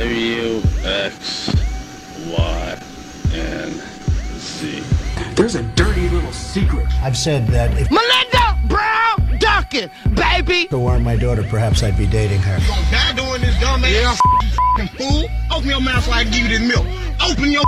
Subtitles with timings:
[0.00, 1.54] W, X,
[2.26, 2.78] Y,
[3.34, 3.72] and
[4.38, 4.82] Z.
[5.34, 6.86] There's a dirty little secret.
[7.02, 10.62] I've said that if Melinda Brown Duncan, baby.
[10.62, 12.56] if it weren't my daughter, perhaps I'd be dating her.
[12.60, 14.18] You gonna die doing this dumb ass
[14.78, 14.86] yeah.
[14.86, 15.28] fool.
[15.52, 16.86] Open your mouth so I can give you this milk.
[17.22, 17.64] Open your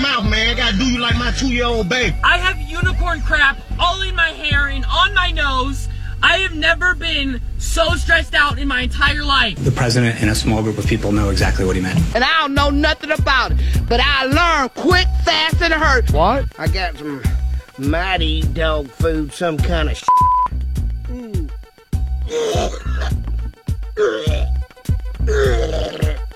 [0.00, 0.50] mouth, man.
[0.50, 2.14] I gotta do you like my two-year-old baby.
[2.22, 5.88] I have unicorn crap all in my hair and on my nose.
[6.24, 9.62] I have never been so stressed out in my entire life.
[9.62, 11.98] The president and a small group of people know exactly what he meant.
[12.14, 16.10] And I don't know nothing about it, but I learned quick, fast, and hurt.
[16.12, 16.46] What?
[16.58, 17.22] I got some
[17.76, 20.02] mighty dog food, some kind of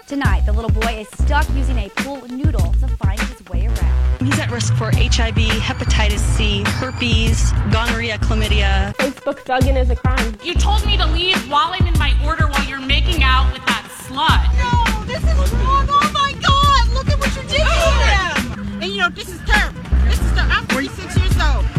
[0.07, 4.08] Tonight, the little boy is stuck using a pool noodle to find his way around.
[4.29, 8.95] He's at risk for HIV, hepatitis C, herpes, gonorrhea, chlamydia.
[8.97, 10.37] Facebook thugging is a crime.
[10.45, 13.65] You told me to leave while I'm in my order while you're making out with
[13.65, 14.45] that slut.
[14.61, 15.87] No, this is wrong.
[15.89, 16.93] Oh my God!
[16.93, 18.83] Look at what you're doing to him.
[18.83, 19.81] And you know, this is terrible.
[20.05, 20.53] This is terrible.
[20.53, 21.78] I'm 46 years old.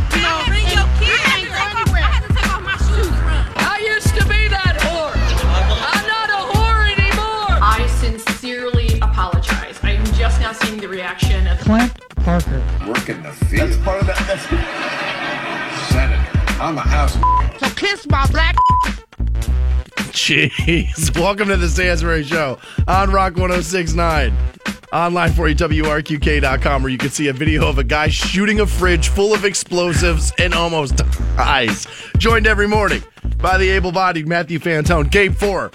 [10.62, 12.64] Seeing the reaction of Clint Parker.
[12.88, 13.70] Work in the field.
[13.70, 14.18] That's part of that.
[14.28, 14.44] That's
[15.94, 16.62] Senator.
[16.62, 17.14] I'm a house.
[17.60, 18.56] So kiss my black.
[20.12, 21.16] Jeez.
[21.20, 24.36] Welcome to the Stansbury Show on Rock 1069.
[24.92, 28.66] Online for you, WRQK.com, where you can see a video of a guy shooting a
[28.66, 30.96] fridge full of explosives and almost
[31.38, 31.86] dies.
[32.18, 33.04] Joined every morning
[33.38, 35.12] by the able bodied Matthew Fantone.
[35.12, 35.70] Game four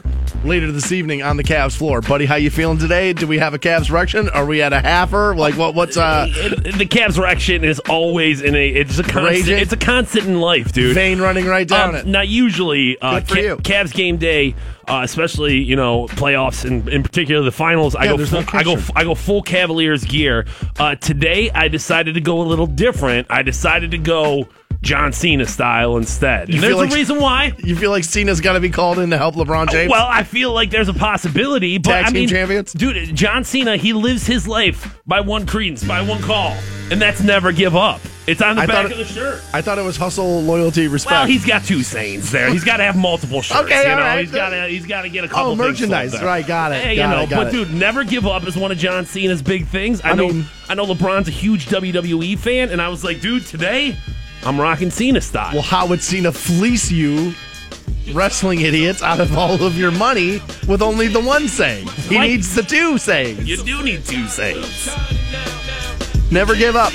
[0.44, 2.00] later this evening on the Cavs floor.
[2.00, 3.12] Buddy, how you feeling today?
[3.12, 4.28] Do we have a Cavs erection?
[4.30, 5.36] Are we at a halfer?
[5.36, 9.58] Like what what's uh the Cavs erection is always in a it's a constant Raging?
[9.58, 10.92] it's a constant in life, dude.
[10.94, 12.06] vein running right down Um, it?
[12.06, 12.98] Not usually.
[13.00, 13.56] Uh, Good for Ca- you.
[13.58, 14.56] Cavs game day,
[14.88, 17.94] uh, especially you know playoffs and in particular the finals.
[17.94, 18.78] I Yeah, go full, no I go.
[18.94, 20.46] I go full Cavaliers gear.
[20.78, 23.26] Uh, today I decided to go a little different.
[23.30, 24.48] I decided to go
[24.82, 26.48] John Cena style instead.
[26.50, 27.52] And there's like- a reason why.
[27.58, 29.90] You feel like Cena's got to be called in to help LeBron James?
[29.90, 32.72] Well, I feel like there's a possibility, but Tag I team mean, champions?
[32.72, 36.56] dude, John Cena, he lives his life by one credence, by one call,
[36.90, 38.00] and that's never give up.
[38.26, 39.42] It's on the I back of the shirt.
[39.52, 41.12] I thought it was hustle, loyalty, respect.
[41.12, 42.48] Well, he's got two sayings there.
[42.48, 43.60] He's got to have multiple shirts.
[43.60, 44.20] Okay, you all know, right.
[44.24, 45.52] he's got to he's got to get a oh, couple.
[45.52, 46.22] Oh, merchandise.
[46.22, 46.82] Right, got it.
[46.82, 47.50] Hey, Got you know, it, but it.
[47.50, 50.00] dude, never give up is one of John Cena's big things.
[50.00, 50.28] I, I know.
[50.28, 53.94] mean- I know LeBron's a huge WWE fan, and I was like, dude, today
[54.46, 55.52] I'm rocking Cena style.
[55.54, 57.34] Well, how would Cena fleece you,
[58.12, 61.86] wrestling idiots, out of all of your money with only the one saying?
[62.08, 62.30] He Right.
[62.30, 63.48] needs the two sayings.
[63.48, 64.88] you do need two sayings.
[66.30, 66.92] Never give up.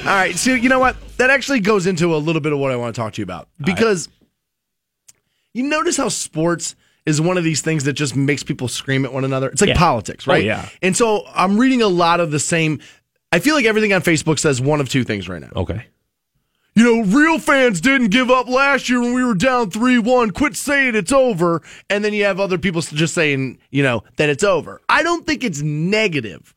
[0.00, 0.96] All right, so you know what?
[1.16, 3.24] That actually goes into a little bit of what I want to talk to you
[3.24, 4.08] about because
[5.54, 6.76] you notice how sports
[7.06, 9.48] is one of these things that just makes people scream at one another.
[9.48, 9.78] It's like Yeah.
[9.78, 10.44] politics, Oh, right?
[10.44, 10.68] yeah.
[10.82, 12.80] And so I'm reading a lot of the same.
[13.32, 15.50] I feel like everything on Facebook says one of two things right now.
[15.56, 15.86] Okay.
[16.76, 20.30] You know, real fans didn't give up last year when we were down 3 1.
[20.32, 21.62] Quit saying it's over.
[21.88, 24.82] And then you have other people just saying, you know, that it's over.
[24.88, 26.54] I don't think it's negative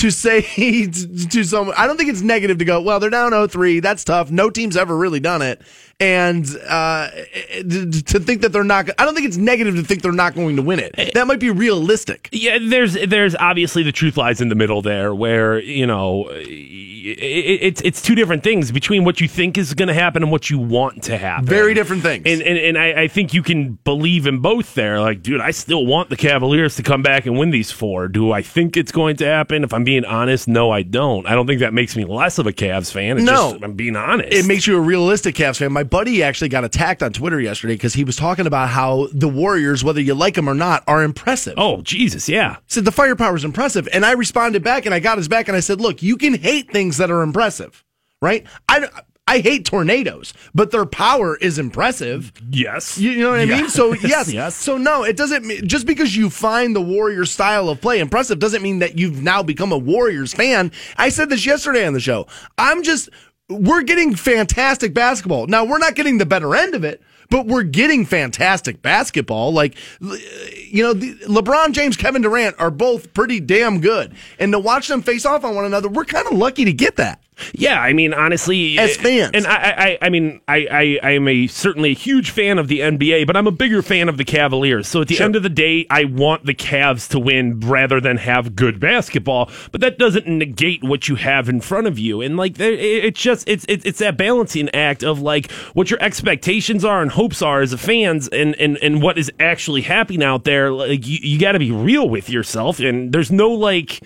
[0.00, 0.40] to say
[1.30, 3.80] to someone, I don't think it's negative to go, well, they're down 0 3.
[3.80, 4.30] That's tough.
[4.30, 5.60] No team's ever really done it.
[6.00, 10.00] And uh, eh, to think that they're not, I don't think it's negative to think
[10.00, 10.94] they're not going to win it.
[10.96, 11.10] Eh.
[11.12, 12.30] That might be realistic.
[12.32, 16.46] Yeah, there's there's obviously the truth lies in the middle there, where you know eh,
[16.46, 20.48] it's it's two different things between what you think is going to happen and what
[20.48, 21.44] you want to happen.
[21.44, 22.22] Very different things.
[22.24, 25.00] And and, and I, I think you can believe in both there.
[25.00, 28.08] Like, dude, I still want the Cavaliers to come back and win these four.
[28.08, 29.64] Do I think it's going to happen?
[29.64, 31.26] If I'm being honest, no, I don't.
[31.26, 33.16] I don't think that makes me less of a Cavs fan.
[33.18, 33.52] It's No.
[33.52, 34.32] just, I'm being honest.
[34.32, 35.72] It makes you a realistic Cavs fan.
[35.72, 39.28] My buddy actually got attacked on Twitter yesterday because he was talking about how the
[39.28, 41.54] Warriors, whether you like them or not, are impressive.
[41.56, 42.54] oh Jesus, yeah.
[42.54, 45.48] He said the firepower is impressive, and I responded back and I got his back
[45.48, 47.84] and I said, "Look, you can hate things that are impressive,
[48.22, 48.46] right?
[48.68, 48.88] I
[49.30, 52.32] I hate tornadoes, but their power is impressive.
[52.50, 52.98] Yes.
[52.98, 53.68] You, you know what I mean?
[53.68, 54.56] So yes, Yes.
[54.56, 58.40] So no, it doesn't mean just because you find the Warriors style of play impressive
[58.40, 60.72] doesn't mean that you've now become a Warriors fan.
[60.96, 62.26] I said this yesterday on the show.
[62.58, 63.08] I'm just
[63.48, 65.46] we're getting fantastic basketball.
[65.46, 67.00] Now we're not getting the better end of it.
[67.28, 69.52] But we're getting fantastic basketball.
[69.52, 74.16] Like, you know, the, LeBron James, Kevin Durant are both pretty damn good.
[74.40, 76.96] And to watch them face off on one another, we're kind of lucky to get
[76.96, 77.22] that.
[77.52, 79.30] Yeah, I mean, honestly, As uh, fans.
[79.34, 82.68] and I, I, I mean, I, I, I am a certainly a huge fan of
[82.68, 84.88] the NBA, but I'm a bigger fan of the Cavaliers.
[84.88, 88.18] So at the end of the day, I want the Cavs to win rather than
[88.18, 89.50] have good basketball.
[89.72, 93.48] But that doesn't negate what you have in front of you, and like, it's just
[93.48, 97.60] it's it's it's that balancing act of like what your expectations are and hopes are
[97.60, 100.72] as a fans, and and and what is actually happening out there.
[100.72, 104.00] Like, you, you got to be real with yourself, and there's no like.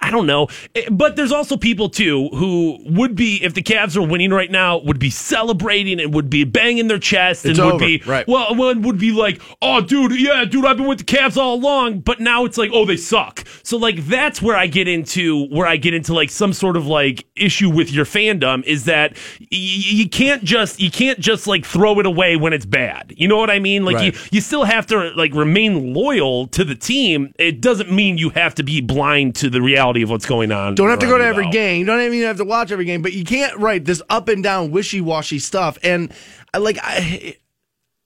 [0.00, 0.46] I don't know.
[0.74, 4.50] Eh, But there's also people too who would be, if the Cavs are winning right
[4.50, 8.02] now, would be celebrating and would be banging their chest It's and would over, be,
[8.06, 8.26] right.
[8.28, 11.54] well, one would be like, oh, dude, yeah, dude, I've been with the Cavs all
[11.54, 12.00] along.
[12.00, 13.44] But now it's like, oh, they suck.
[13.62, 16.86] So like that's where I get into where I get into like some sort of
[16.86, 21.64] like issue with your fandom is that y- you can't just you can't just like
[21.66, 23.12] throw it away when it's bad.
[23.16, 23.84] You know what I mean?
[23.84, 24.14] Like Right.
[24.14, 27.32] you you still have to like remain loyal to the team.
[27.38, 30.74] It doesn't mean you have to be blind to the reality of what's going on.
[30.74, 31.80] Don't have to go to every game.
[31.80, 34.42] You don't even have to watch every game, but you can't write this up and
[34.42, 35.78] down wishy washy stuff.
[35.82, 36.12] And
[36.56, 37.36] like I,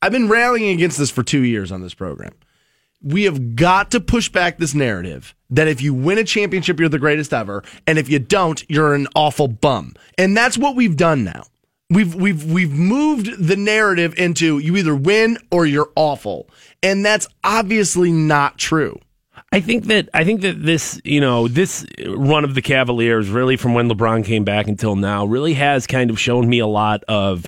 [0.01, 2.33] I've been rallying against this for two years on this program.
[3.03, 6.89] We have got to push back this narrative that if you win a championship, you're
[6.89, 9.95] the greatest ever, and if you don't, you're an awful bum.
[10.17, 11.45] And that's what we've done now.
[11.91, 16.49] We've we've we've moved the narrative into you either win or you're awful,
[16.83, 18.99] and that's obviously not true.
[19.53, 23.57] I think that I think that this, you know, this run of the Cavaliers, really
[23.57, 27.05] from when LeBron came back until now, really has kind of shown me a lot
[27.05, 27.47] of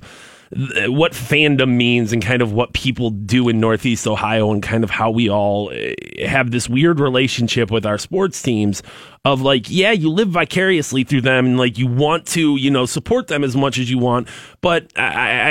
[0.87, 4.91] what fandom means and kind of what people do in Northeast Ohio and kind of
[4.91, 5.95] how we all eh,
[6.27, 8.83] have this weird relationship with our sports teams
[9.25, 12.85] of like, yeah, you live vicariously through them and like you want to, you know,
[12.85, 14.29] support them as much as you want.
[14.61, 15.03] But I,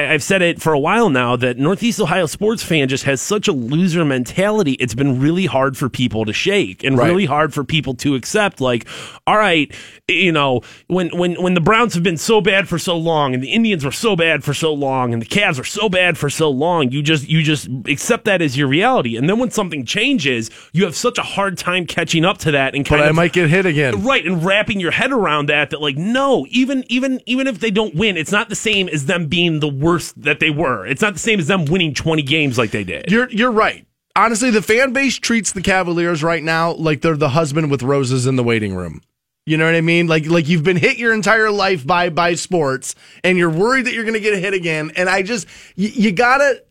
[0.10, 3.20] I, I've said it for a while now that Northeast Ohio sports fan just has
[3.20, 4.74] such a loser mentality.
[4.74, 7.08] It's been really hard for people to shake and Right.
[7.08, 8.62] really hard for people to accept.
[8.62, 8.88] Like,
[9.26, 9.74] all right,
[10.08, 13.42] you know, when when when the Browns have been so bad for so long and
[13.42, 16.30] the Indians were so bad for so long and the Cavs are so bad for
[16.30, 19.18] so long, you just you just accept that as your reality.
[19.18, 22.76] And then when something changes, you have such a hard time catching up to that
[22.76, 24.04] and But kind I might get hit again.
[24.04, 27.72] right and wrapping your head around that that like no even even even if they
[27.72, 31.02] don't win it's not the same as them being the worst that they were it's
[31.02, 33.86] not the same as them winning 20 games like they did You're you're right.
[34.16, 38.28] Honestly, the fan base treats the Cavaliers right now like they're the husband with roses
[38.28, 39.02] in the waiting room.
[39.46, 40.06] You know what I mean?
[40.08, 42.94] Like like you've been hit your entire life by by sports,
[43.24, 44.92] and you're worried that you're going to get hit again.
[44.96, 46.64] And I just you, you gotta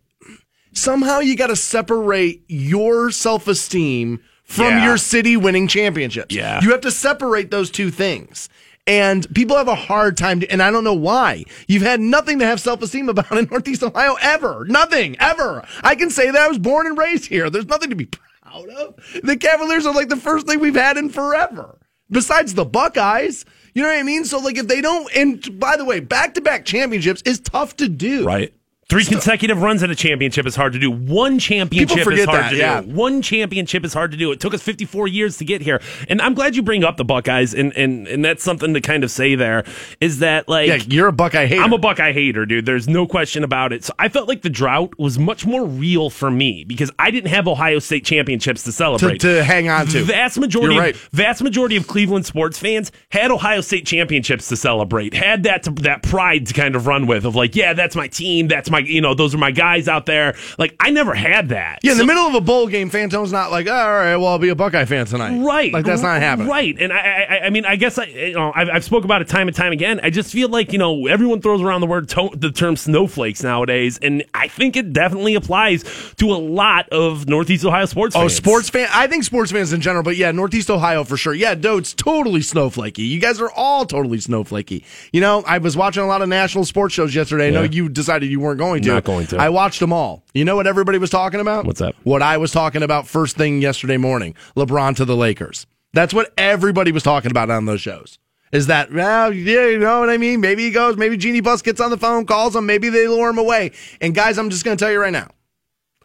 [0.73, 4.85] somehow you gotta separate your self esteem from Yeah.
[4.85, 6.35] your city winning championships.
[6.35, 6.61] Yeah.
[6.63, 8.49] you have to separate those two things.
[8.85, 11.45] And people have a hard time, to, and I don't know why.
[11.69, 14.65] You've had nothing to have self esteem about in Northeast Ohio ever.
[14.69, 15.65] Nothing, ever.
[15.85, 17.49] I can say that I was born and raised here.
[17.49, 18.07] There's nothing to be
[18.43, 18.97] proud of.
[19.23, 21.79] The Cavaliers are like the first thing we've had in forever,
[22.11, 23.45] besides the Buckeyes.
[23.73, 24.25] You know what I mean?
[24.25, 27.77] So, like, if they don't, and by the way, back to back championships is tough
[27.77, 28.25] to do.
[28.27, 28.53] right
[28.93, 30.91] Three consecutive runs at a championship is hard to do.
[30.91, 32.83] One championship is hard that, to yeah.
[32.83, 32.91] do.
[32.91, 34.33] One championship is hard to do.
[34.33, 35.81] It took us 54 years to get here.
[36.09, 39.03] And I'm glad you bring up the Buckeyes, and, and, and that's something to kind
[39.03, 39.65] of say there
[40.03, 41.63] is that, like, Yeah, you're a Buckeye hater.
[41.63, 42.67] I'm a Buckeye hater, dude.
[42.67, 43.83] There's no question about it.
[43.83, 47.31] So I felt like the drought was much more real for me because I didn't
[47.31, 49.21] have Ohio State championships to celebrate.
[49.21, 50.05] To- to hang on to.
[50.05, 50.97] Vast majority, of, right.
[51.13, 55.15] vast majority of Cleveland sports fans had Ohio State championships to celebrate.
[55.15, 58.09] Had that to, that pride to kind of run with of like, yeah, that's my
[58.09, 58.49] team.
[58.49, 60.35] That's my, you know, those are my guys out there.
[60.59, 61.81] Like I never had that.
[61.83, 64.17] Yeah, in So- the middle of a bowl game, Fantone's not like, oh, all right,
[64.17, 65.39] well, I'll be a Buckeye fan tonight.
[65.45, 66.49] Right, Like, that's not happening.
[66.49, 66.99] Right, and I,
[67.29, 69.57] I, I mean, I guess I, you know, I've, I've spoke about it time and
[69.57, 70.01] time again.
[70.03, 73.43] I just feel like you know everyone throws around the word to- the term snowflakes
[73.43, 75.85] nowadays, and I think it definitely applies
[76.17, 78.15] to a lot of Northeast Ohio sports.
[78.17, 78.89] Oh, sports fan.
[78.93, 81.35] I think sports fans in general, but yeah, Northeast Ohio for sure.
[81.35, 83.07] Yeah, it's totally snowflakey.
[83.09, 84.85] You guys are all totally snowflakey.
[85.13, 87.49] You know, I was watching a lot of national sports shows yesterday.
[87.49, 88.89] I know you decided you weren't going to.
[88.89, 89.37] Not going to.
[89.37, 90.25] I watched them all.
[90.33, 91.67] You know what everybody was talking about?
[91.67, 91.95] What's that?
[92.05, 94.35] What I was talking about first thing yesterday morning.
[94.57, 95.67] LeBron to the Lakers.
[95.93, 98.19] That's what everybody was talking about on those shows.
[98.53, 100.41] Is that, well, yeah, you know what I mean?
[100.41, 103.31] Maybe he goes, maybe Jeannie Buss gets on the phone, calls him, maybe they lure
[103.31, 103.73] him away.
[104.01, 105.29] And guys, I'm just going to tell you right now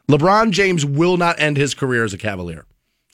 [0.09, 2.65] LeBron James will not end his career as a Cavalier.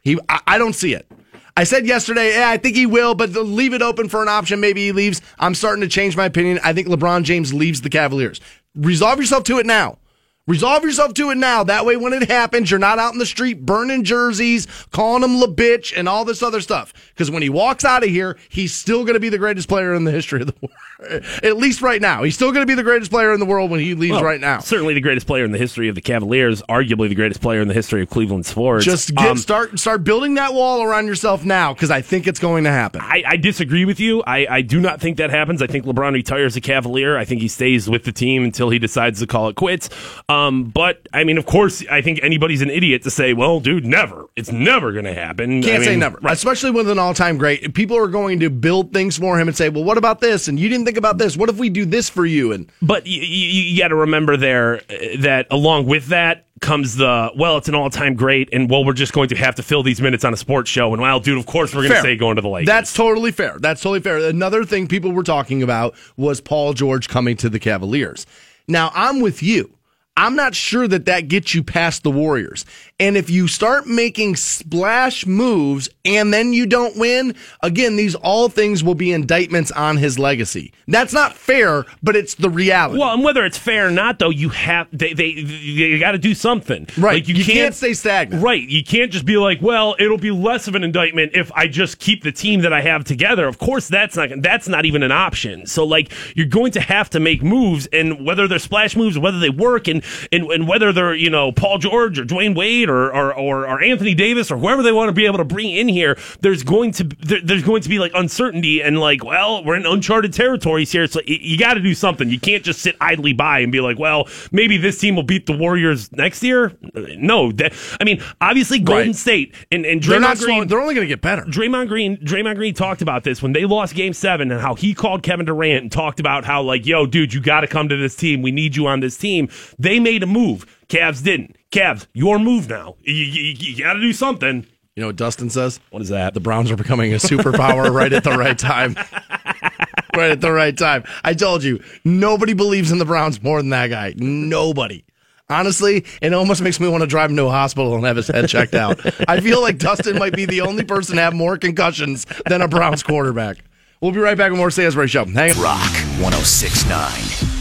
[0.03, 1.09] He, I, I don't see it.
[1.55, 4.59] I said yesterday, yeah, I think he will, but leave it open for an option.
[4.59, 5.21] Maybe he leaves.
[5.37, 6.59] I'm starting to change my opinion.
[6.63, 8.41] I think LeBron James leaves the Cavaliers.
[8.75, 9.99] Resolve yourself to it now.
[10.45, 11.63] Resolve yourself to it now.
[11.63, 15.39] That way, when it happens, you're not out in the street burning jerseys, calling him
[15.39, 16.93] la bitch, and all this other stuff.
[17.13, 19.93] Because when he walks out of here, he's still going to be the greatest player
[19.93, 21.23] in the history of the world.
[21.43, 22.23] At least right now.
[22.23, 24.23] He's still going to be the greatest player in the world when he leaves Well,
[24.23, 24.59] right now.
[24.59, 27.69] Certainly the greatest player in the history of the Cavaliers, arguably the greatest player in
[27.69, 28.83] the history of Cleveland sports.
[28.83, 32.39] Just get Um, start start building that wall around yourself now because I think it's
[32.39, 32.99] going to happen.
[33.01, 34.23] I, I disagree with you.
[34.27, 35.61] I, I do not think that happens.
[35.61, 37.17] I think LeBron retires a Cavalier.
[37.17, 39.89] I think he stays with the team until he decides to call it quits.
[40.29, 40.32] Um,
[40.73, 44.25] but I mean, of course, I think anybody's an idiot to say, "Well, dude, never.
[44.35, 46.33] It's never going to happen." Can't I say never, right.
[46.33, 47.73] especially with an all-time great.
[47.73, 50.59] People are going to build things for him and say, "Well, what about this?" And
[50.59, 51.35] you didn't think about this.
[51.37, 52.51] What if we do this for you?
[52.51, 56.95] And But you, you, you got to remember there uh, that along with that comes
[56.95, 59.83] the well, it's an all-time great, and well, we're just going to have to fill
[59.83, 60.93] these minutes on a sports show.
[60.93, 62.67] And well, dude, of course, we're going to say going to the Lakers.
[62.67, 63.57] That's totally fair.
[63.59, 64.17] That's totally fair.
[64.17, 68.25] Another thing people were talking about was Paul George coming to the Cavaliers.
[68.67, 69.75] Now, I'm with you.
[70.15, 72.65] I'm not sure that that gets you past the Warriors.
[72.99, 78.49] And if you start making splash moves and then you don't win, again, these all
[78.49, 80.71] things will be indictments on his legacy.
[80.87, 82.99] That's not fair, but it's the reality.
[82.99, 86.19] Well, and whether it's fair or not, though, you have they they, you got to
[86.19, 86.87] do something.
[86.97, 87.15] Right.
[87.15, 88.43] Like you, You can't, can't stay stagnant.
[88.43, 88.61] Right.
[88.61, 91.97] You can't just be like, well, it'll be less of an indictment if I just
[91.97, 93.47] keep the team that I have together.
[93.47, 95.65] Of course, that's not that's not even an option.
[95.65, 99.39] So like you're going to have to make moves, and whether they're splash moves, whether
[99.39, 103.13] they work, and and, and whether they're you know Paul George or Dwyane Wade or
[103.13, 105.87] or, or or Anthony Davis or whoever they want to be able to bring in
[105.87, 109.75] here, there's going to there, there's going to be like uncertainty and like, well, we're
[109.75, 111.07] in uncharted territories here.
[111.07, 112.29] So you got to do something.
[112.29, 115.45] You can't just sit idly by and be like, well, maybe this team will beat
[115.45, 116.77] the Warriors next year.
[116.93, 119.15] No, that, I mean, obviously Golden Right.
[119.15, 120.47] State and and they're Draymond not Green.
[120.47, 121.43] slowing, they're only going to get better.
[121.43, 124.93] Draymond Green, Draymond Green talked about this when they lost Game Seven and how he
[124.93, 127.97] called Kevin Durant and talked about how like, yo, dude, you got to come to
[127.97, 128.41] this team.
[128.41, 129.49] We need you on this team.
[129.79, 130.65] They made a move.
[130.89, 131.55] Cavs didn't.
[131.73, 132.95] Cavs, your move now.
[133.01, 134.67] You, you, you got to do something.
[134.95, 135.79] You know what Dustin says?
[135.89, 136.35] What is that?
[136.35, 138.95] The Browns are becoming a superpower right at the right time.
[140.15, 141.03] right at the right time.
[141.23, 144.13] I told you, nobody believes in the Browns more than that guy.
[144.15, 145.03] Nobody.
[145.49, 148.27] Honestly, it almost makes me want to drive him to a hospital and have his
[148.27, 148.99] head checked out.
[149.27, 152.67] I feel like Dustin might be the only person to have more concussions than a
[152.67, 153.57] Browns quarterback.
[153.99, 155.25] We'll be right back with more Stansbury Show.
[155.25, 155.63] Hang on.
[155.63, 157.52] Rock 1069.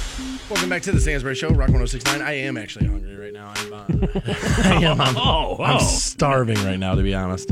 [0.52, 2.21] Welcome back to the Stansbury Show, Rock 1069.
[2.21, 3.54] I am actually hungry right now.
[3.56, 3.85] I'm, uh,
[4.64, 5.00] I am.
[5.00, 7.50] I'm, Oh, I'm starving right now, to be honest.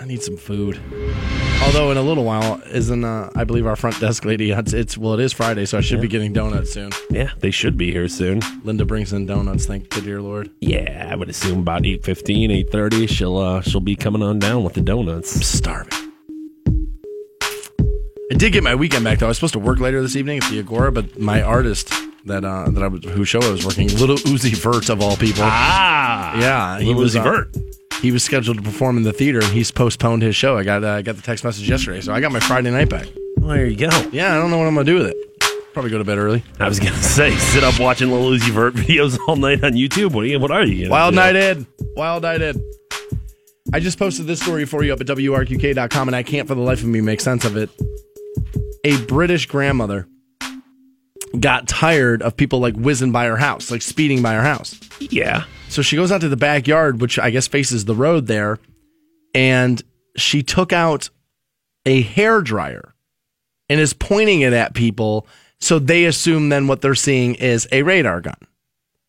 [0.00, 0.80] I need some food.
[1.64, 4.52] Although in a little while, isn't uh, I believe our front desk lady?
[4.52, 6.92] It's, it's well, it is Friday, so I should be getting donuts soon.
[7.10, 8.40] Yeah, they should be here soon.
[8.62, 9.66] Linda brings in donuts.
[9.66, 10.50] Thank the dear Lord.
[10.60, 14.74] Yeah, I would assume about 8.15, 8.30, she'll, uh, she'll be coming on down with
[14.74, 15.34] the donuts.
[15.34, 16.07] I'm starving.
[18.30, 19.26] I did get my weekend back though.
[19.26, 21.92] I was supposed to work later this evening at the Agora, but my artist
[22.26, 25.16] that uh, that I was whose show I was working, Little Uzi Vert of all
[25.16, 25.44] people.
[25.44, 26.38] Ah!
[26.38, 27.56] Yeah, he Lil Uzi uh, Vert.
[28.02, 30.58] He was scheduled to perform in the theater, and he's postponed his show.
[30.58, 32.90] I got uh, I got the text message yesterday, so I got my Friday night
[32.90, 33.08] back.
[33.38, 33.88] Well, there you go.
[34.12, 35.16] Yeah, I don't know what I'm gonna do with it.
[35.72, 36.44] Probably go to bed early.
[36.60, 40.12] I was gonna say, sit up watching Lil Uzi Vert videos all night on YouTube.
[40.12, 40.38] What are you?
[40.38, 40.90] What are you?
[40.90, 41.16] Wild do?
[41.16, 41.66] night in.
[41.96, 42.62] Wild night in.
[43.72, 46.60] I just posted this story for you up at WRQK.com, and I can't for the
[46.62, 47.70] life of me make sense of it.
[48.84, 50.06] A British grandmother
[51.38, 54.78] got tired of people like whizzing by her house, like speeding by her house.
[55.00, 55.44] Yeah.
[55.68, 58.58] So she goes out to the backyard, which I guess faces the road there,
[59.34, 59.82] and
[60.16, 61.10] she took out
[61.84, 62.94] a hair dryer
[63.68, 65.26] and is pointing it at people
[65.60, 68.38] so they assume then what they're seeing is a radar gun.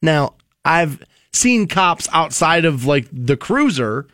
[0.01, 0.33] Now,
[0.65, 4.07] I've seen cops outside of like the cruiser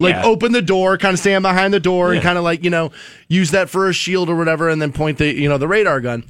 [0.00, 0.24] like Yeah.
[0.24, 2.90] open the door, kind of stand behind the door and kind of like, you know,
[3.28, 6.00] use that for a shield or whatever and then point the, you know, the radar
[6.00, 6.24] gun.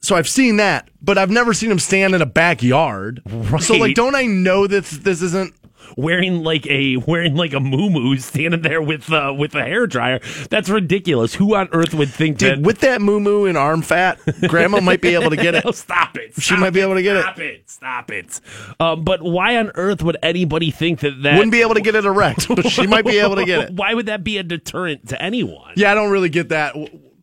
[0.00, 3.20] So I've seen that, but I've never seen him stand in a backyard.
[3.60, 5.54] So like don't I know that this isn't
[5.96, 10.20] wearing like a wearing like a moo standing there with uh, with a hair dryer.
[10.50, 11.34] That's ridiculous.
[11.34, 12.66] Who on earth would think Dude, that?
[12.66, 15.62] with that moo moo and arm fat, grandma might be able to get it.
[15.64, 16.34] Oh, stop it!
[16.34, 17.22] She Stop might be able to get it.
[17.22, 17.70] Stop it!
[17.70, 18.40] Stop it!
[18.80, 21.94] Um, but why on earth would anybody think that that Wouldn't be able to get
[21.94, 23.74] it erect, but she might be able to get it.
[23.74, 25.72] Why would that be a deterrent to anyone?
[25.76, 26.74] Yeah, I don't really get that.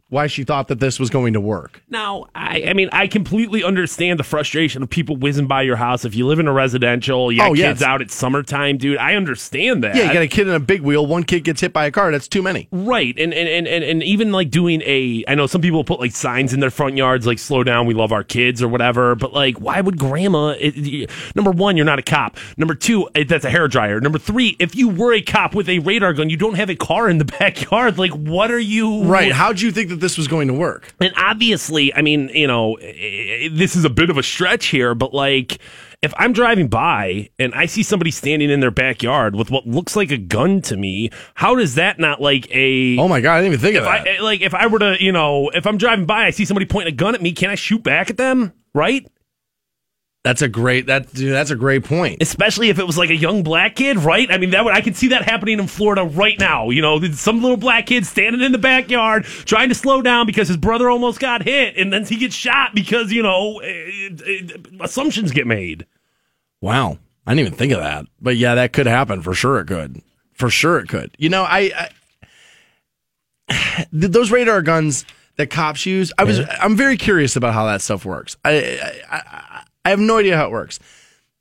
[0.10, 1.84] Why she thought that this was going to work.
[1.88, 6.04] Now, I, I mean, I completely understand the frustration of people whizzing by your house.
[6.04, 7.84] If you live in a residential, you got Oh, kids yes.
[7.84, 8.98] out at summertime, dude.
[8.98, 9.96] I understand that.
[9.96, 11.06] Yeah, you got a kid in a big wheel.
[11.06, 12.12] One kid gets hit by a car.
[12.12, 12.68] That's too many.
[12.72, 16.00] Right, and and, and and and even like doing a, I know some people put
[16.00, 19.13] like signs in their front yards, like "slow down, we love our kids" or whatever.
[19.13, 20.56] But like, why would grandma?
[20.60, 22.38] It, number one, you're not a cop.
[22.58, 24.00] Number two, it, that's a hair dryer.
[24.01, 26.75] Number three, if you were a cop with a radar gun, you don't have a
[26.75, 28.00] car in the backyard.
[28.00, 29.04] Like, what are you?
[29.04, 29.32] Right.
[29.32, 30.94] How'd you think that that this was going to work.
[31.00, 35.13] And obviously, I mean, you know, this is a bit of a stretch here, but
[35.13, 35.60] like,
[36.01, 39.96] if I'm driving by and I see somebody standing in their backyard with what looks
[39.96, 42.98] like a gun to me, how does that not like a?
[42.98, 44.08] Oh my god, I didn't even think of that.
[44.08, 46.46] I, eh, like, if I were to, you know, if I'm driving by, I see
[46.46, 48.53] somebody pointing a gun at me, can I shoot back at them?
[48.74, 49.06] Right?
[50.24, 52.22] That's a great that dude, that's a great point.
[52.22, 54.30] Especially if it was like a young black kid, right?
[54.30, 56.72] I mean, that would I could see that happening in Florida right now.
[56.72, 60.50] You know, some little black kid standing in the backyard trying to slow down because
[60.50, 64.42] his brother almost got hit, and then he gets shot because you know eh, eh,
[64.82, 65.86] assumptions get made.
[66.60, 68.06] Wow, I didn't even think of that.
[68.20, 69.62] But yeah, that could happen for sure.
[69.62, 70.02] It could,
[70.34, 71.16] for sure, it could.
[71.18, 71.90] You know, I,
[73.50, 75.06] I those radar guns
[75.38, 76.12] that cops use.
[76.18, 78.36] I was, I'm very curious about how that stuff works.
[78.44, 79.49] I, I, I,
[79.86, 80.79] I have no idea how it works.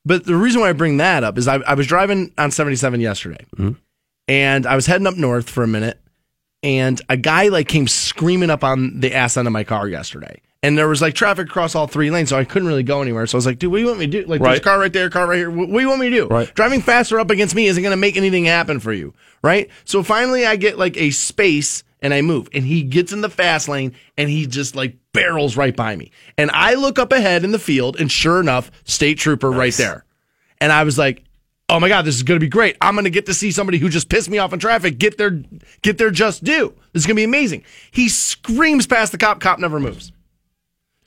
[0.04, 3.00] But the reason why I bring that up is I, I was driving on 77
[3.00, 3.78] yesterday, mm-hmm.
[4.26, 6.00] and I was heading up north for a minute,
[6.62, 10.40] and a guy like came screaming up on the ass end of my car yesterday.
[10.62, 13.26] And there was like traffic across all three lanes, so I couldn't really go anywhere.
[13.26, 14.26] So I was like, dude, what do you want me to do?
[14.26, 15.50] Like, there's a car right there, car right here.
[15.50, 16.26] What, what do you want me to do?
[16.26, 16.52] Right.
[16.54, 19.14] Driving faster up against me isn't going to make anything happen for you.
[19.40, 19.70] Right.
[19.84, 22.48] So finally, I get like a space and I move.
[22.52, 26.12] And he gets in the fast lane and he just like barrels right by me.
[26.36, 30.04] And I look up ahead in the field, and sure enough, state trooper right there.
[30.60, 31.24] And I was like,
[31.68, 32.76] oh my God, this is going to be great.
[32.80, 35.18] I'm going to get to see somebody who just pissed me off in traffic get
[35.18, 35.42] their,
[35.82, 36.74] get their just due.
[36.92, 37.64] This is going to be amazing.
[37.90, 40.12] He screams past the cop, cop never moves.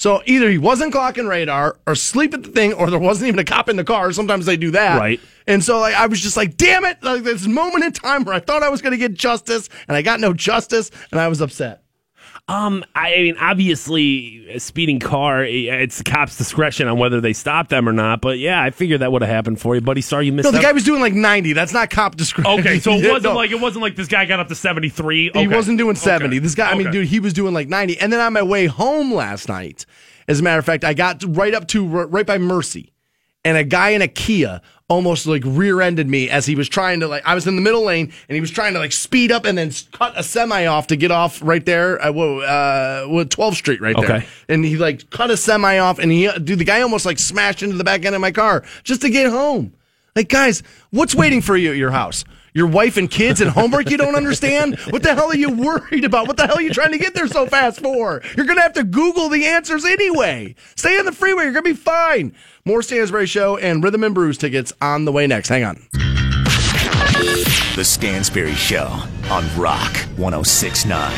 [0.02, 3.38] So either he wasn't clocking radar or asleep at the thing, or there wasn't even
[3.38, 4.12] a cop in the car.
[4.12, 4.98] Sometimes they do that.
[4.98, 5.20] Right.
[5.46, 7.04] And so like, I was just like, damn it.
[7.04, 9.96] Like this moment in time where I thought I was going to get justice and
[9.96, 11.81] I got no justice and I was upset.
[12.48, 17.70] Um, I mean, obviously, a speeding car, it's the cop's discretion on whether they stop
[17.70, 18.20] them or not.
[18.22, 20.02] But yeah, I figured that would have happened for you, buddy.
[20.02, 20.64] Sorry you missed No, the out.
[20.64, 21.54] guy was doing like 90.
[21.54, 22.60] That's not cop discretion.
[22.60, 23.36] Okay, so it wasn't no.
[23.36, 25.32] like it wasn't like this guy got up to seventy three.
[25.34, 26.40] He wasn't doing 70.
[26.40, 27.00] This guy, I mean, Okay.
[27.00, 28.00] dude, he was doing like 90.
[28.00, 29.86] And then on my way home last night,
[30.28, 32.92] as a matter of fact, I got right up to right by Mercy,
[33.46, 37.08] and a guy in a Kia almost like rear-ended me as he was trying to
[37.08, 39.46] like I was in the middle lane and he was trying to like speed up
[39.46, 43.56] and then cut a semi off to get off right there at uh, what 12th
[43.56, 44.18] Street right there.
[44.18, 44.28] Okay.
[44.50, 47.64] And he like cut a semi off and he dude the guy almost like smashed
[47.64, 49.74] into the back end of my car just to get home.
[50.14, 52.26] Like guys, what's waiting for you at your house?
[52.54, 54.78] Your wife and kids and homework you don't understand?
[54.90, 56.28] What the hell are you worried about?
[56.28, 58.22] What the hell are you trying to get there so fast for?
[58.36, 60.56] You're going to have to Google the answers anyway.
[60.76, 61.44] Stay on the freeway.
[61.44, 62.36] You're going to be fine.
[62.66, 65.48] More Stansbury Show and Rhythm and Brews tickets on the way next.
[65.48, 66.21] Hang on.
[67.22, 68.88] The Stansbury Show
[69.30, 71.12] on Rock 1069.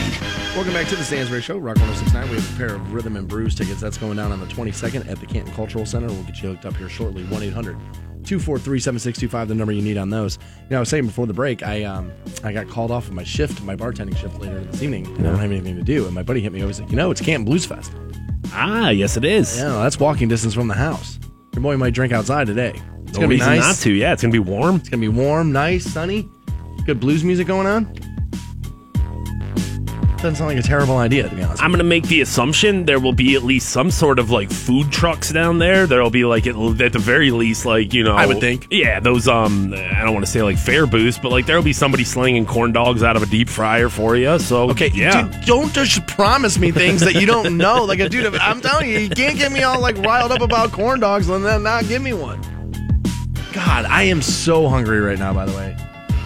[0.54, 2.30] Welcome back to the Stansbury Show, Rock 1069.
[2.30, 3.80] We have a pair of Rhythm and Brews tickets.
[3.80, 6.08] That's going down on the 22nd at the Canton Cultural Center.
[6.08, 7.24] We'll get you hooked up here shortly.
[7.24, 7.78] 1 800
[8.26, 10.40] 243 7625, the number you need on those.
[10.64, 12.12] You know, I was saying before the break, I um
[12.44, 15.32] I got called off of my shift, my bartending shift later this evening, and I
[15.32, 16.04] don't have anything to do.
[16.06, 16.68] And my buddy hit me over.
[16.68, 17.94] He's like, you know, it's Canton Blues Fest.
[18.52, 19.58] Ah, yes, it is.
[19.58, 21.18] Yeah, that's walking distance from the house.
[21.54, 22.82] Your boy might drink outside today.
[23.14, 23.60] It's No gonna be nice.
[23.62, 23.92] not to.
[23.92, 24.78] Yeah, it's gonna be warm.
[24.78, 26.28] It's gonna be warm, nice, sunny.
[26.88, 27.86] Good blues music going on.
[30.18, 31.62] Doesn't sound like a terrible idea, to be honest.
[31.62, 34.90] I'm gonna make the assumption there will be at least some sort of like food
[34.90, 35.86] trucks down there.
[35.86, 38.68] There'll be like at, at the very least like you know I would think.
[38.72, 41.74] yeah those um I don't want to say like fair boost but like there'll be
[41.74, 44.40] somebody slinging corn dogs out of a deep fryer for you.
[44.40, 45.24] So Okay, yeah.
[45.28, 47.84] dude, don't just promise me things that you don't know.
[47.84, 51.02] Like, dude, I'm telling you, you can't get me all like riled up about corn
[51.02, 52.40] dogs and then not give me one.
[53.54, 55.34] God, I am so hungry right now.
[55.34, 55.78] By the way,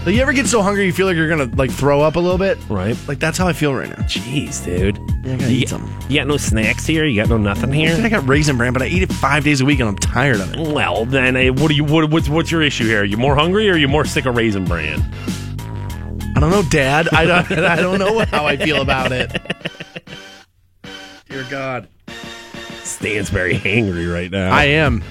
[0.06, 2.20] like, you ever get so hungry you feel like you're gonna like throw up a
[2.20, 2.58] little bit?
[2.70, 2.98] Right.
[3.10, 4.04] Like that's how I feel right now.
[4.06, 4.98] Jeez, dude.
[5.26, 6.10] Yeah, I gotta you, eat something.
[6.10, 7.04] you got no snacks here.
[7.04, 7.92] You got no nothing here.
[7.92, 8.10] I here.
[8.10, 10.54] got raisin bran, but I eat it five days a week and I'm tired of
[10.54, 10.60] it.
[10.74, 11.84] Well, then, what do you?
[11.84, 13.02] What, what's what's your issue here?
[13.02, 15.02] Are you more hungry or are you more sick of raisin bran?
[16.38, 17.10] I don't know, Dad.
[17.10, 17.52] I don't.
[17.52, 19.30] I don't know how I feel about it.
[21.28, 21.90] Dear God,
[22.84, 24.52] Stansbury hangry right now.
[24.54, 25.04] I am.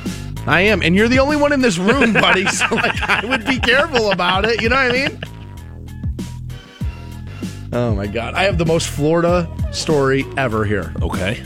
[0.46, 2.46] I am, and you're the only one in this room, buddy.
[2.46, 4.62] So like, I would be careful about it.
[4.62, 5.20] You know what I mean?
[7.72, 10.94] Oh my God, I have the most Florida story ever here.
[11.02, 11.42] okay.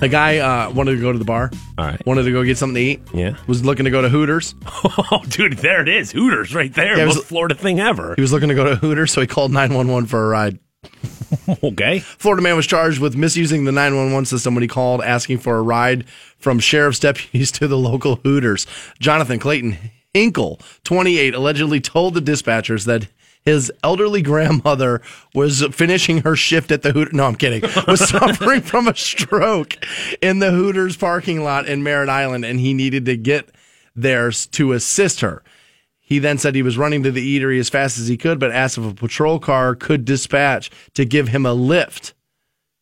[0.00, 1.50] A guy uh, wanted to go to the bar.
[1.76, 2.00] All right.
[2.06, 3.00] Wanted to go get something to eat.
[3.12, 3.36] Yeah.
[3.48, 4.54] Was looking to go to Hooters.
[5.10, 6.12] Oh, dude, there it is.
[6.12, 6.96] Hooters right there.
[6.96, 8.14] Yeah, it was- Most Florida thing ever.
[8.14, 10.58] He was looking to go to Hooters, so he called 911 for a ride.
[11.64, 12.00] Okay.
[12.00, 15.62] Florida man was charged with misusing the 911 system when he called asking for a
[15.62, 16.06] ride
[16.38, 18.66] from sheriff's deputies to the local Hooters.
[18.98, 19.78] Jonathan Clayton
[20.12, 23.08] Hinkle, 28, allegedly told the dispatchers that
[23.44, 25.00] his elderly grandmother
[25.34, 27.14] was finishing her shift at the Hooters.
[27.14, 27.62] No, I'm kidding.
[27.86, 29.76] Was suffering from a stroke
[30.20, 33.48] in the Hooters parking lot in Merritt Island, and he needed to get
[33.96, 35.42] there to assist her.
[36.08, 38.50] He then said he was running to the eatery as fast as he could, but
[38.50, 42.14] asked if a patrol car could dispatch to give him a lift.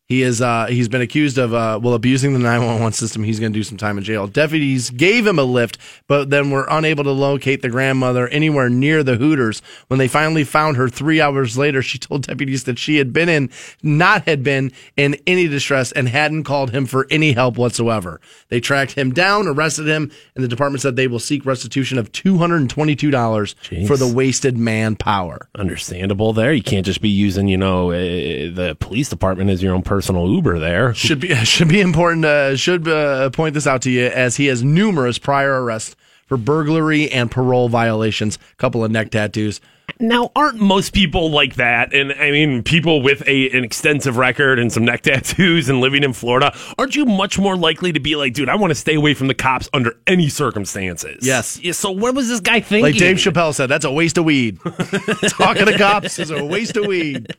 [0.07, 3.25] He is uh, he's been accused of uh, well abusing the 911 system.
[3.25, 4.25] He's going to do some time in jail.
[4.25, 9.03] Deputies gave him a lift, but then were unable to locate the grandmother anywhere near
[9.03, 9.61] the Hooters.
[9.87, 13.27] When they finally found her 3 hours later, she told deputies that she had been
[13.27, 13.49] in
[13.83, 18.21] not had been in any distress and hadn't called him for any help whatsoever.
[18.47, 22.13] They tracked him down, arrested him, and the department said they will seek restitution of
[22.13, 25.49] $222 for the wasted manpower.
[25.55, 26.53] Understandable there.
[26.53, 30.29] You can't just be using, you know, uh, the police department as your own personal
[30.29, 30.93] Uber there.
[30.93, 32.23] Should be should be important.
[32.23, 35.95] Uh, should uh, point this out to you as he has numerous prior arrests
[36.27, 38.37] for burglary and parole violations.
[38.57, 39.59] couple of neck tattoos.
[39.99, 41.95] Now, aren't most people like that?
[41.95, 46.03] And I mean, people with a an extensive record and some neck tattoos and living
[46.03, 48.93] in Florida, aren't you much more likely to be like, dude, I want to stay
[48.93, 51.25] away from the cops under any circumstances?
[51.25, 51.59] Yes.
[51.59, 52.83] Yeah, so what was this guy thinking?
[52.83, 54.59] Like Dave Chappelle said, that's a waste of weed.
[55.29, 57.35] Talking to cops is a waste of weed.